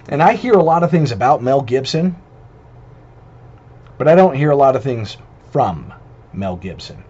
And 0.09 0.23
I 0.23 0.33
hear 0.33 0.53
a 0.53 0.63
lot 0.63 0.83
of 0.83 0.91
things 0.91 1.11
about 1.11 1.43
Mel 1.43 1.61
Gibson, 1.61 2.15
but 3.97 4.07
I 4.07 4.15
don't 4.15 4.35
hear 4.35 4.51
a 4.51 4.55
lot 4.55 4.75
of 4.75 4.83
things 4.83 5.17
from 5.51 5.93
Mel 6.33 6.55
Gibson. 6.55 7.03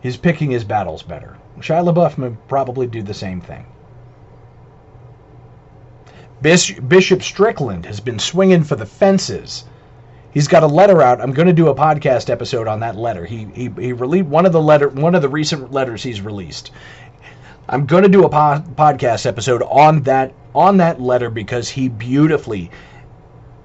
He's 0.00 0.16
picking 0.16 0.50
his 0.50 0.64
battles 0.64 1.02
better. 1.02 1.36
Shia 1.58 1.92
LaBeouf 1.92 2.16
would 2.18 2.48
probably 2.48 2.86
do 2.86 3.02
the 3.02 3.14
same 3.14 3.40
thing. 3.40 3.66
Bishop 6.40 7.22
Strickland 7.22 7.84
has 7.84 7.98
been 7.98 8.20
swinging 8.20 8.62
for 8.62 8.76
the 8.76 8.86
fences. 8.86 9.64
He's 10.30 10.46
got 10.46 10.62
a 10.62 10.68
letter 10.68 11.02
out. 11.02 11.20
I'm 11.20 11.32
going 11.32 11.48
to 11.48 11.52
do 11.52 11.68
a 11.68 11.74
podcast 11.74 12.30
episode 12.30 12.68
on 12.68 12.80
that 12.80 12.94
letter. 12.94 13.24
He 13.24 13.48
he 13.54 13.70
he 13.76 13.92
released 13.92 14.28
one 14.28 14.46
of 14.46 14.52
the 14.52 14.60
letter 14.60 14.88
one 14.88 15.16
of 15.16 15.22
the 15.22 15.28
recent 15.28 15.72
letters 15.72 16.02
he's 16.02 16.20
released. 16.20 16.70
I'm 17.68 17.84
going 17.84 18.02
to 18.02 18.08
do 18.08 18.24
a 18.24 18.28
po- 18.28 18.64
podcast 18.74 19.26
episode 19.26 19.62
on 19.62 20.02
that 20.02 20.34
on 20.54 20.78
that 20.78 21.00
letter 21.00 21.30
because 21.30 21.68
he 21.68 21.88
beautifully 21.88 22.70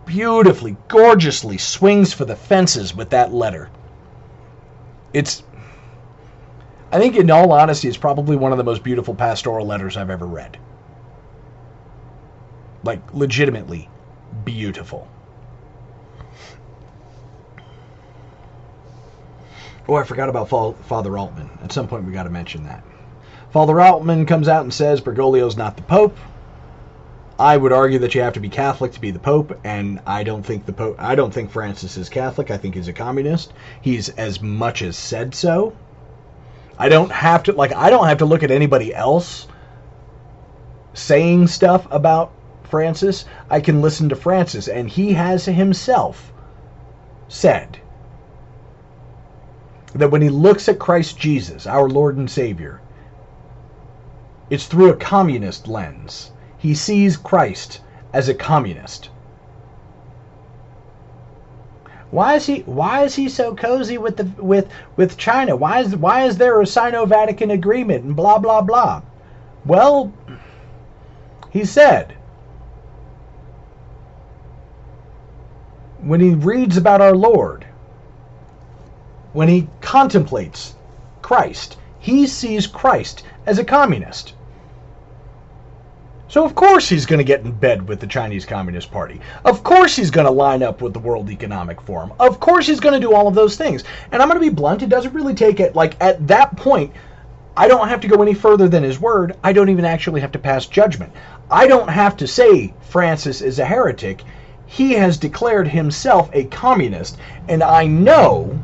beautifully 0.05 0.75
gorgeously 0.89 1.57
swings 1.57 2.13
for 2.13 2.25
the 2.25 2.35
fences 2.35 2.93
with 2.93 3.11
that 3.11 3.33
letter. 3.33 3.69
It's 5.13 5.43
I 6.91 6.99
think 6.99 7.15
in 7.15 7.31
all 7.31 7.51
honesty 7.53 7.87
it's 7.87 7.97
probably 7.97 8.35
one 8.35 8.51
of 8.51 8.57
the 8.57 8.63
most 8.63 8.83
beautiful 8.83 9.15
pastoral 9.15 9.65
letters 9.65 9.95
I've 9.95 10.09
ever 10.09 10.25
read. 10.25 10.57
Like 12.83 13.13
legitimately 13.13 13.89
beautiful. 14.43 15.07
Oh, 19.87 19.95
I 19.95 20.03
forgot 20.03 20.29
about 20.29 20.49
Father 20.49 21.17
Altman. 21.17 21.49
At 21.61 21.73
some 21.73 21.87
point, 21.89 22.05
we 22.05 22.13
got 22.13 22.23
to 22.23 22.29
mention 22.29 22.63
that. 22.63 22.83
Father 23.53 23.79
Altman 23.79 24.25
comes 24.25 24.47
out 24.47 24.63
and 24.63 24.73
says 24.73 24.99
Bergoglio's 24.99 25.55
not 25.55 25.77
the 25.77 25.83
Pope. 25.83 26.17
I 27.37 27.55
would 27.55 27.71
argue 27.71 27.99
that 27.99 28.15
you 28.15 28.21
have 28.21 28.33
to 28.33 28.39
be 28.39 28.49
Catholic 28.49 28.93
to 28.93 28.99
be 28.99 29.11
the 29.11 29.19
Pope, 29.19 29.59
and 29.63 29.99
I 30.07 30.23
don't 30.23 30.41
think 30.41 30.65
the 30.65 30.73
Pope. 30.73 30.95
I 30.97 31.13
don't 31.13 31.31
think 31.31 31.51
Francis 31.51 31.95
is 31.95 32.09
Catholic. 32.09 32.49
I 32.49 32.57
think 32.57 32.73
he's 32.73 32.87
a 32.87 32.93
communist. 32.93 33.53
He's 33.79 34.09
as 34.09 34.41
much 34.41 34.81
as 34.81 34.97
said 34.97 35.35
so. 35.35 35.77
I 36.79 36.89
don't 36.89 37.11
have 37.11 37.43
to 37.43 37.51
like. 37.51 37.71
I 37.75 37.91
don't 37.91 38.07
have 38.07 38.17
to 38.17 38.25
look 38.25 38.41
at 38.41 38.49
anybody 38.49 38.91
else 38.91 39.47
saying 40.95 41.45
stuff 41.45 41.87
about 41.91 42.31
Francis. 42.63 43.25
I 43.51 43.61
can 43.61 43.83
listen 43.83 44.09
to 44.09 44.15
Francis, 44.15 44.67
and 44.67 44.89
he 44.89 45.13
has 45.13 45.45
himself 45.45 46.33
said 47.27 47.77
that 49.93 50.09
when 50.09 50.23
he 50.23 50.29
looks 50.29 50.67
at 50.67 50.79
Christ 50.79 51.19
Jesus, 51.19 51.67
our 51.67 51.87
Lord 51.87 52.17
and 52.17 52.29
Savior, 52.29 52.81
it's 54.49 54.65
through 54.65 54.89
a 54.89 54.95
communist 54.95 55.67
lens. 55.67 56.31
He 56.57 56.75
sees 56.75 57.17
Christ 57.17 57.81
as 58.13 58.29
a 58.29 58.33
communist. 58.33 59.09
Why 62.11 62.35
is 62.35 62.45
he 62.45 62.59
why 62.59 63.03
is 63.03 63.15
he 63.15 63.27
so 63.27 63.55
cozy 63.55 63.97
with 63.97 64.17
the 64.17 64.25
with 64.41 64.69
with 64.95 65.17
China? 65.17 65.55
Why 65.55 65.79
is 65.79 65.95
why 65.95 66.25
is 66.25 66.37
there 66.37 66.61
a 66.61 66.67
Sino-Vatican 66.67 67.49
agreement 67.49 68.03
and 68.03 68.15
blah 68.15 68.37
blah 68.37 68.61
blah? 68.61 69.01
Well, 69.65 70.13
he 71.49 71.65
said 71.65 72.15
when 76.03 76.19
he 76.19 76.35
reads 76.35 76.77
about 76.77 77.01
our 77.01 77.15
Lord, 77.15 77.65
when 79.31 79.47
he 79.47 79.69
contemplates 79.81 80.75
Christ, 81.21 81.77
he 81.97 82.27
sees 82.27 82.67
Christ 82.67 83.23
as 83.45 83.59
a 83.59 83.63
communist. 83.63 84.33
So 86.27 86.43
of 86.43 86.55
course 86.55 86.89
he's 86.89 87.05
going 87.05 87.19
to 87.19 87.23
get 87.23 87.41
in 87.41 87.51
bed 87.51 87.87
with 87.87 87.99
the 87.99 88.07
Chinese 88.07 88.45
Communist 88.45 88.91
Party. 88.91 89.21
Of 89.45 89.63
course 89.63 89.95
he's 89.95 90.09
going 90.09 90.25
to 90.25 90.31
line 90.31 90.63
up 90.63 90.81
with 90.81 90.93
the 90.93 90.99
World 90.99 91.29
Economic 91.29 91.79
Forum. 91.81 92.13
Of 92.19 92.39
course 92.39 92.65
he's 92.65 92.79
going 92.79 92.99
to 92.99 93.07
do 93.07 93.13
all 93.13 93.27
of 93.27 93.35
those 93.35 93.55
things. 93.55 93.83
And 94.11 94.21
I'm 94.21 94.29
going 94.29 94.41
to 94.41 94.49
be 94.49 94.53
blunt, 94.53 94.81
it 94.81 94.89
doesn't 94.89 95.13
really 95.13 95.35
take 95.35 95.59
it 95.59 95.75
like 95.75 95.95
at 96.01 96.27
that 96.27 96.55
point 96.57 96.91
I 97.55 97.67
don't 97.67 97.87
have 97.87 98.01
to 98.01 98.07
go 98.07 98.21
any 98.23 98.33
further 98.33 98.67
than 98.67 98.81
his 98.81 98.99
word. 98.99 99.37
I 99.43 99.53
don't 99.53 99.69
even 99.69 99.85
actually 99.85 100.21
have 100.21 100.31
to 100.31 100.39
pass 100.39 100.65
judgment. 100.65 101.13
I 101.51 101.67
don't 101.67 101.89
have 101.89 102.17
to 102.17 102.27
say 102.27 102.73
Francis 102.81 103.41
is 103.41 103.59
a 103.59 103.65
heretic. 103.65 104.23
He 104.65 104.93
has 104.93 105.19
declared 105.19 105.67
himself 105.67 106.31
a 106.33 106.45
communist, 106.45 107.17
and 107.47 107.61
I 107.61 107.85
know 107.85 108.59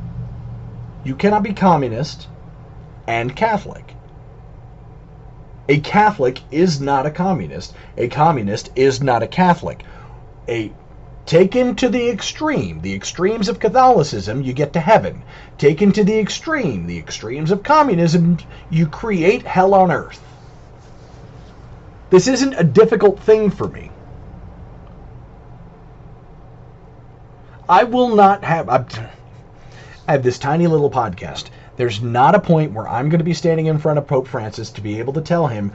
you 1.03 1.15
cannot 1.15 1.43
be 1.43 1.53
communist 1.53 2.27
and 3.05 3.36
Catholic. 3.36 3.93
A 5.70 5.80
Catholic 5.82 6.41
is 6.49 6.82
not 6.82 7.05
a 7.05 7.11
communist. 7.11 7.76
A 7.95 8.07
communist 8.07 8.72
is 8.76 9.03
not 9.03 9.22
a 9.22 9.28
Catholic. 9.28 9.84
A 10.47 10.72
taken 11.28 11.76
to 11.76 11.89
the 11.89 12.09
extreme, 12.09 12.82
the 12.82 12.95
extremes 12.95 13.47
of 13.47 13.59
Catholicism, 13.59 14.41
you 14.41 14.51
get 14.51 14.74
to 14.74 14.80
heaven. 14.80 15.22
Taken 15.59 15.91
to 15.91 16.03
the 16.03 16.17
extreme, 16.17 16.88
the 16.88 16.97
extremes 16.97 17.51
of 17.51 17.61
communism, 17.61 18.39
you 18.72 18.88
create 18.88 19.45
hell 19.45 19.76
on 19.76 19.91
earth. 19.91 20.20
This 22.09 22.28
isn't 22.28 22.55
a 22.57 22.63
difficult 22.63 23.20
thing 23.20 23.51
for 23.51 23.67
me. 23.67 23.91
I 27.70 27.84
will 27.84 28.15
not 28.15 28.43
have. 28.43 28.67
I 28.67 30.13
have 30.13 30.24
this 30.24 30.39
tiny 30.39 30.65
little 30.65 30.89
podcast. 30.89 31.51
There's 31.80 32.01
not 32.01 32.36
a 32.36 32.41
point 32.41 32.73
where 32.73 32.89
I'm 32.89 33.07
going 33.07 33.19
to 33.19 33.23
be 33.23 33.34
standing 33.34 33.67
in 33.67 33.77
front 33.77 33.97
of 33.97 34.05
Pope 34.05 34.27
Francis 34.27 34.69
to 34.71 34.82
be 34.82 34.99
able 34.99 35.13
to 35.13 35.21
tell 35.21 35.47
him, 35.47 35.71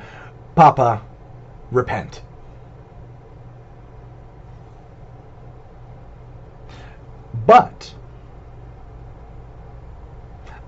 Papa, 0.54 1.00
repent. 1.70 2.20
But 7.46 7.94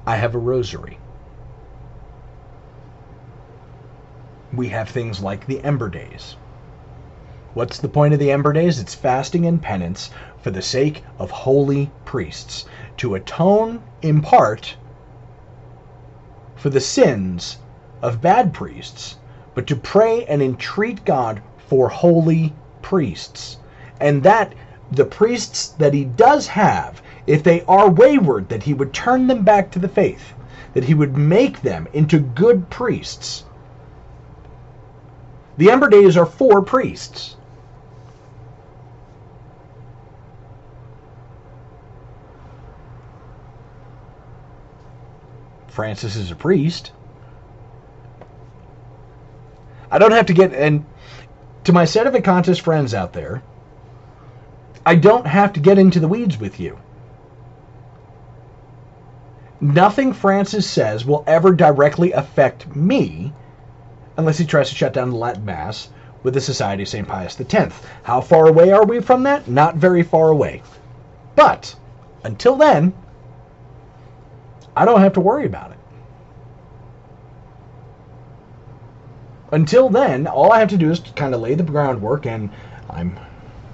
I 0.06 0.16
have 0.16 0.34
a 0.34 0.38
rosary. 0.38 0.98
We 4.54 4.68
have 4.68 4.88
things 4.88 5.20
like 5.20 5.44
the 5.44 5.62
Ember 5.62 5.90
Days. 5.90 6.36
What's 7.52 7.76
the 7.76 7.90
point 7.90 8.14
of 8.14 8.20
the 8.20 8.32
Ember 8.32 8.54
Days? 8.54 8.78
It's 8.78 8.94
fasting 8.94 9.44
and 9.44 9.60
penance 9.60 10.08
for 10.40 10.50
the 10.50 10.62
sake 10.62 11.04
of 11.18 11.30
holy 11.30 11.90
priests 12.06 12.64
to 12.96 13.16
atone 13.16 13.82
in 14.00 14.22
part 14.22 14.76
for 16.66 16.70
the 16.70 16.80
sins 16.80 17.58
of 18.02 18.20
bad 18.20 18.52
priests, 18.52 19.18
but 19.54 19.68
to 19.68 19.76
pray 19.76 20.24
and 20.24 20.42
entreat 20.42 21.04
God 21.04 21.40
for 21.68 21.88
holy 21.88 22.52
priests. 22.82 23.58
And 24.00 24.20
that 24.24 24.52
the 24.90 25.04
priests 25.04 25.68
that 25.78 25.94
he 25.94 26.04
does 26.04 26.48
have, 26.48 27.00
if 27.24 27.44
they 27.44 27.62
are 27.68 27.88
wayward, 27.88 28.48
that 28.48 28.64
he 28.64 28.74
would 28.74 28.92
turn 28.92 29.28
them 29.28 29.44
back 29.44 29.70
to 29.70 29.78
the 29.78 29.86
faith, 29.86 30.34
that 30.74 30.82
he 30.82 30.94
would 30.94 31.16
make 31.16 31.62
them 31.62 31.86
into 31.92 32.18
good 32.18 32.68
priests. 32.68 33.44
The 35.58 35.70
Ember 35.70 35.88
Days 35.88 36.16
are 36.16 36.26
for 36.26 36.62
priests. 36.62 37.35
Francis 45.76 46.16
is 46.16 46.30
a 46.30 46.34
priest. 46.34 46.90
I 49.90 49.98
don't 49.98 50.12
have 50.12 50.24
to 50.26 50.32
get 50.32 50.54
and 50.54 50.86
to 51.64 51.72
my 51.74 51.84
set 51.84 52.06
of 52.06 52.14
Sedevacantists 52.14 52.62
friends 52.62 52.94
out 52.94 53.12
there, 53.12 53.42
I 54.86 54.94
don't 54.94 55.26
have 55.26 55.52
to 55.52 55.60
get 55.60 55.78
into 55.78 56.00
the 56.00 56.08
weeds 56.08 56.38
with 56.38 56.58
you. 56.58 56.78
Nothing 59.60 60.14
Francis 60.14 60.66
says 60.66 61.04
will 61.04 61.22
ever 61.26 61.52
directly 61.52 62.10
affect 62.12 62.74
me 62.74 63.34
unless 64.16 64.38
he 64.38 64.46
tries 64.46 64.70
to 64.70 64.74
shut 64.74 64.94
down 64.94 65.10
the 65.10 65.16
Latin 65.16 65.44
Mass 65.44 65.90
with 66.22 66.32
the 66.32 66.40
Society 66.40 66.84
of 66.84 66.88
St. 66.88 67.06
Pius 67.06 67.38
X. 67.38 67.74
How 68.02 68.22
far 68.22 68.48
away 68.48 68.72
are 68.72 68.86
we 68.86 69.00
from 69.00 69.24
that? 69.24 69.46
Not 69.46 69.76
very 69.76 70.02
far 70.02 70.30
away. 70.30 70.62
But 71.34 71.76
until 72.24 72.56
then, 72.56 72.94
I 74.76 74.84
don't 74.84 75.00
have 75.00 75.14
to 75.14 75.20
worry 75.20 75.46
about 75.46 75.70
it. 75.70 75.78
Until 79.50 79.88
then, 79.88 80.26
all 80.26 80.52
I 80.52 80.58
have 80.58 80.68
to 80.68 80.76
do 80.76 80.90
is 80.90 81.00
kind 81.00 81.34
of 81.34 81.40
lay 81.40 81.54
the 81.54 81.62
groundwork, 81.62 82.26
and 82.26 82.50
I'm 82.90 83.18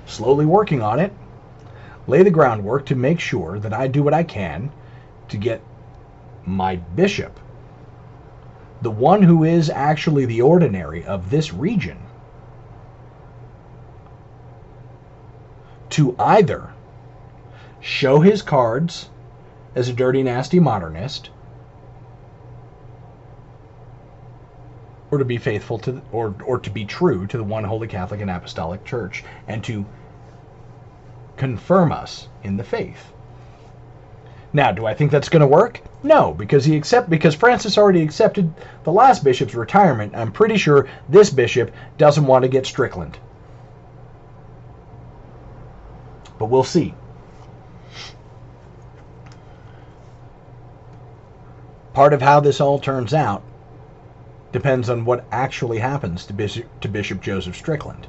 slowly 0.06 0.46
working 0.46 0.80
on 0.80 1.00
it. 1.00 1.12
Lay 2.06 2.22
the 2.22 2.30
groundwork 2.30 2.86
to 2.86 2.94
make 2.94 3.18
sure 3.18 3.58
that 3.58 3.72
I 3.72 3.88
do 3.88 4.02
what 4.02 4.14
I 4.14 4.22
can 4.22 4.70
to 5.28 5.36
get 5.36 5.60
my 6.44 6.76
bishop, 6.76 7.38
the 8.82 8.90
one 8.90 9.22
who 9.22 9.44
is 9.44 9.70
actually 9.70 10.24
the 10.26 10.42
ordinary 10.42 11.04
of 11.04 11.30
this 11.30 11.52
region, 11.52 11.98
to 15.90 16.14
either 16.18 16.70
show 17.80 18.20
his 18.20 18.42
cards 18.42 19.08
as 19.74 19.88
a 19.88 19.92
dirty, 19.92 20.22
nasty 20.22 20.60
modernist, 20.60 21.30
or 25.10 25.18
to 25.18 25.24
be 25.24 25.38
faithful 25.38 25.78
to, 25.78 26.02
or, 26.10 26.34
or 26.44 26.58
to 26.58 26.70
be 26.70 26.84
true 26.84 27.26
to 27.26 27.36
the 27.36 27.44
one 27.44 27.64
holy 27.64 27.86
Catholic 27.86 28.20
and 28.20 28.30
Apostolic 28.30 28.84
Church, 28.84 29.24
and 29.46 29.62
to 29.64 29.84
confirm 31.36 31.92
us 31.92 32.28
in 32.42 32.56
the 32.56 32.64
faith. 32.64 33.12
Now, 34.54 34.70
do 34.70 34.84
I 34.84 34.94
think 34.94 35.10
that's 35.10 35.30
going 35.30 35.40
to 35.40 35.46
work? 35.46 35.80
No, 36.02 36.32
because 36.32 36.64
he 36.64 36.76
accept 36.76 37.08
because 37.08 37.34
Francis 37.34 37.78
already 37.78 38.02
accepted 38.02 38.52
the 38.84 38.92
last 38.92 39.24
bishop's 39.24 39.54
retirement. 39.54 40.14
I'm 40.14 40.32
pretty 40.32 40.58
sure 40.58 40.88
this 41.08 41.30
bishop 41.30 41.70
doesn't 41.96 42.26
want 42.26 42.42
to 42.42 42.48
get 42.48 42.66
Strickland. 42.66 43.18
But 46.38 46.46
we'll 46.46 46.64
see. 46.64 46.94
Part 51.94 52.14
of 52.14 52.22
how 52.22 52.40
this 52.40 52.60
all 52.60 52.78
turns 52.78 53.12
out 53.12 53.42
depends 54.50 54.88
on 54.88 55.04
what 55.04 55.26
actually 55.30 55.78
happens 55.78 56.24
to 56.26 56.32
Bishop, 56.32 56.66
to 56.80 56.88
Bishop 56.88 57.20
Joseph 57.20 57.56
Strickland. 57.56 58.06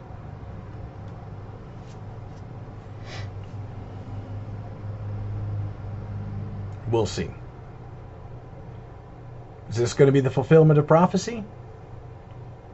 We'll 6.90 7.06
see. 7.06 7.30
Is 9.70 9.78
this 9.78 9.94
going 9.94 10.08
to 10.08 10.12
be 10.12 10.20
the 10.20 10.30
fulfillment 10.30 10.78
of 10.78 10.86
prophecy? 10.86 11.44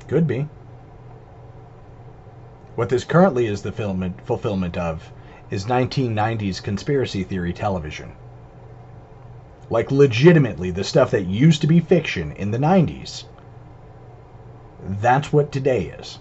Could 0.07 0.27
be. 0.27 0.49
What 2.75 2.89
this 2.89 3.03
currently 3.03 3.45
is 3.45 3.61
the 3.61 3.71
fulfillment, 3.71 4.19
fulfillment 4.25 4.77
of 4.77 5.11
is 5.49 5.65
1990s 5.65 6.61
conspiracy 6.61 7.23
theory 7.23 7.53
television. 7.53 8.11
Like 9.69 9.91
legitimately 9.91 10.71
the 10.71 10.83
stuff 10.83 11.11
that 11.11 11.25
used 11.25 11.61
to 11.61 11.67
be 11.67 11.79
fiction 11.79 12.31
in 12.33 12.51
the 12.51 12.57
90s, 12.57 13.25
that's 15.01 15.31
what 15.31 15.51
today 15.51 15.85
is. 15.99 16.19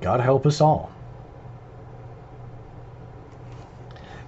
God 0.00 0.20
help 0.20 0.46
us 0.46 0.60
all. 0.60 0.90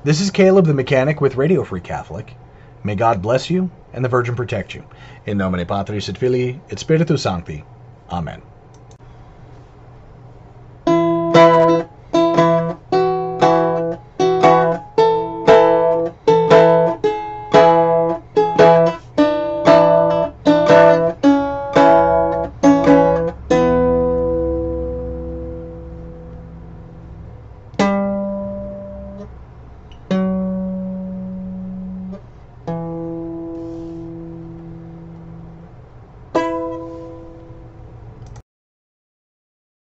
This 0.05 0.21
is 0.21 0.31
Caleb 0.31 0.67
the 0.67 0.75
Mechanic 0.75 1.21
with 1.21 1.37
Radio 1.37 1.65
Free 1.65 1.81
Catholic. 1.81 2.37
May 2.85 2.95
God 2.95 3.23
bless 3.23 3.49
you 3.51 3.71
and 3.93 4.05
the 4.05 4.09
Virgin 4.09 4.37
protect 4.37 4.75
you. 4.75 4.85
In 5.27 5.39
nomine 5.39 5.67
Patris 5.67 6.09
et 6.09 6.19
Filii 6.19 6.61
et 6.71 6.79
Spiritus 6.79 7.23
Sancti. 7.23 7.65
Amen. 8.11 8.43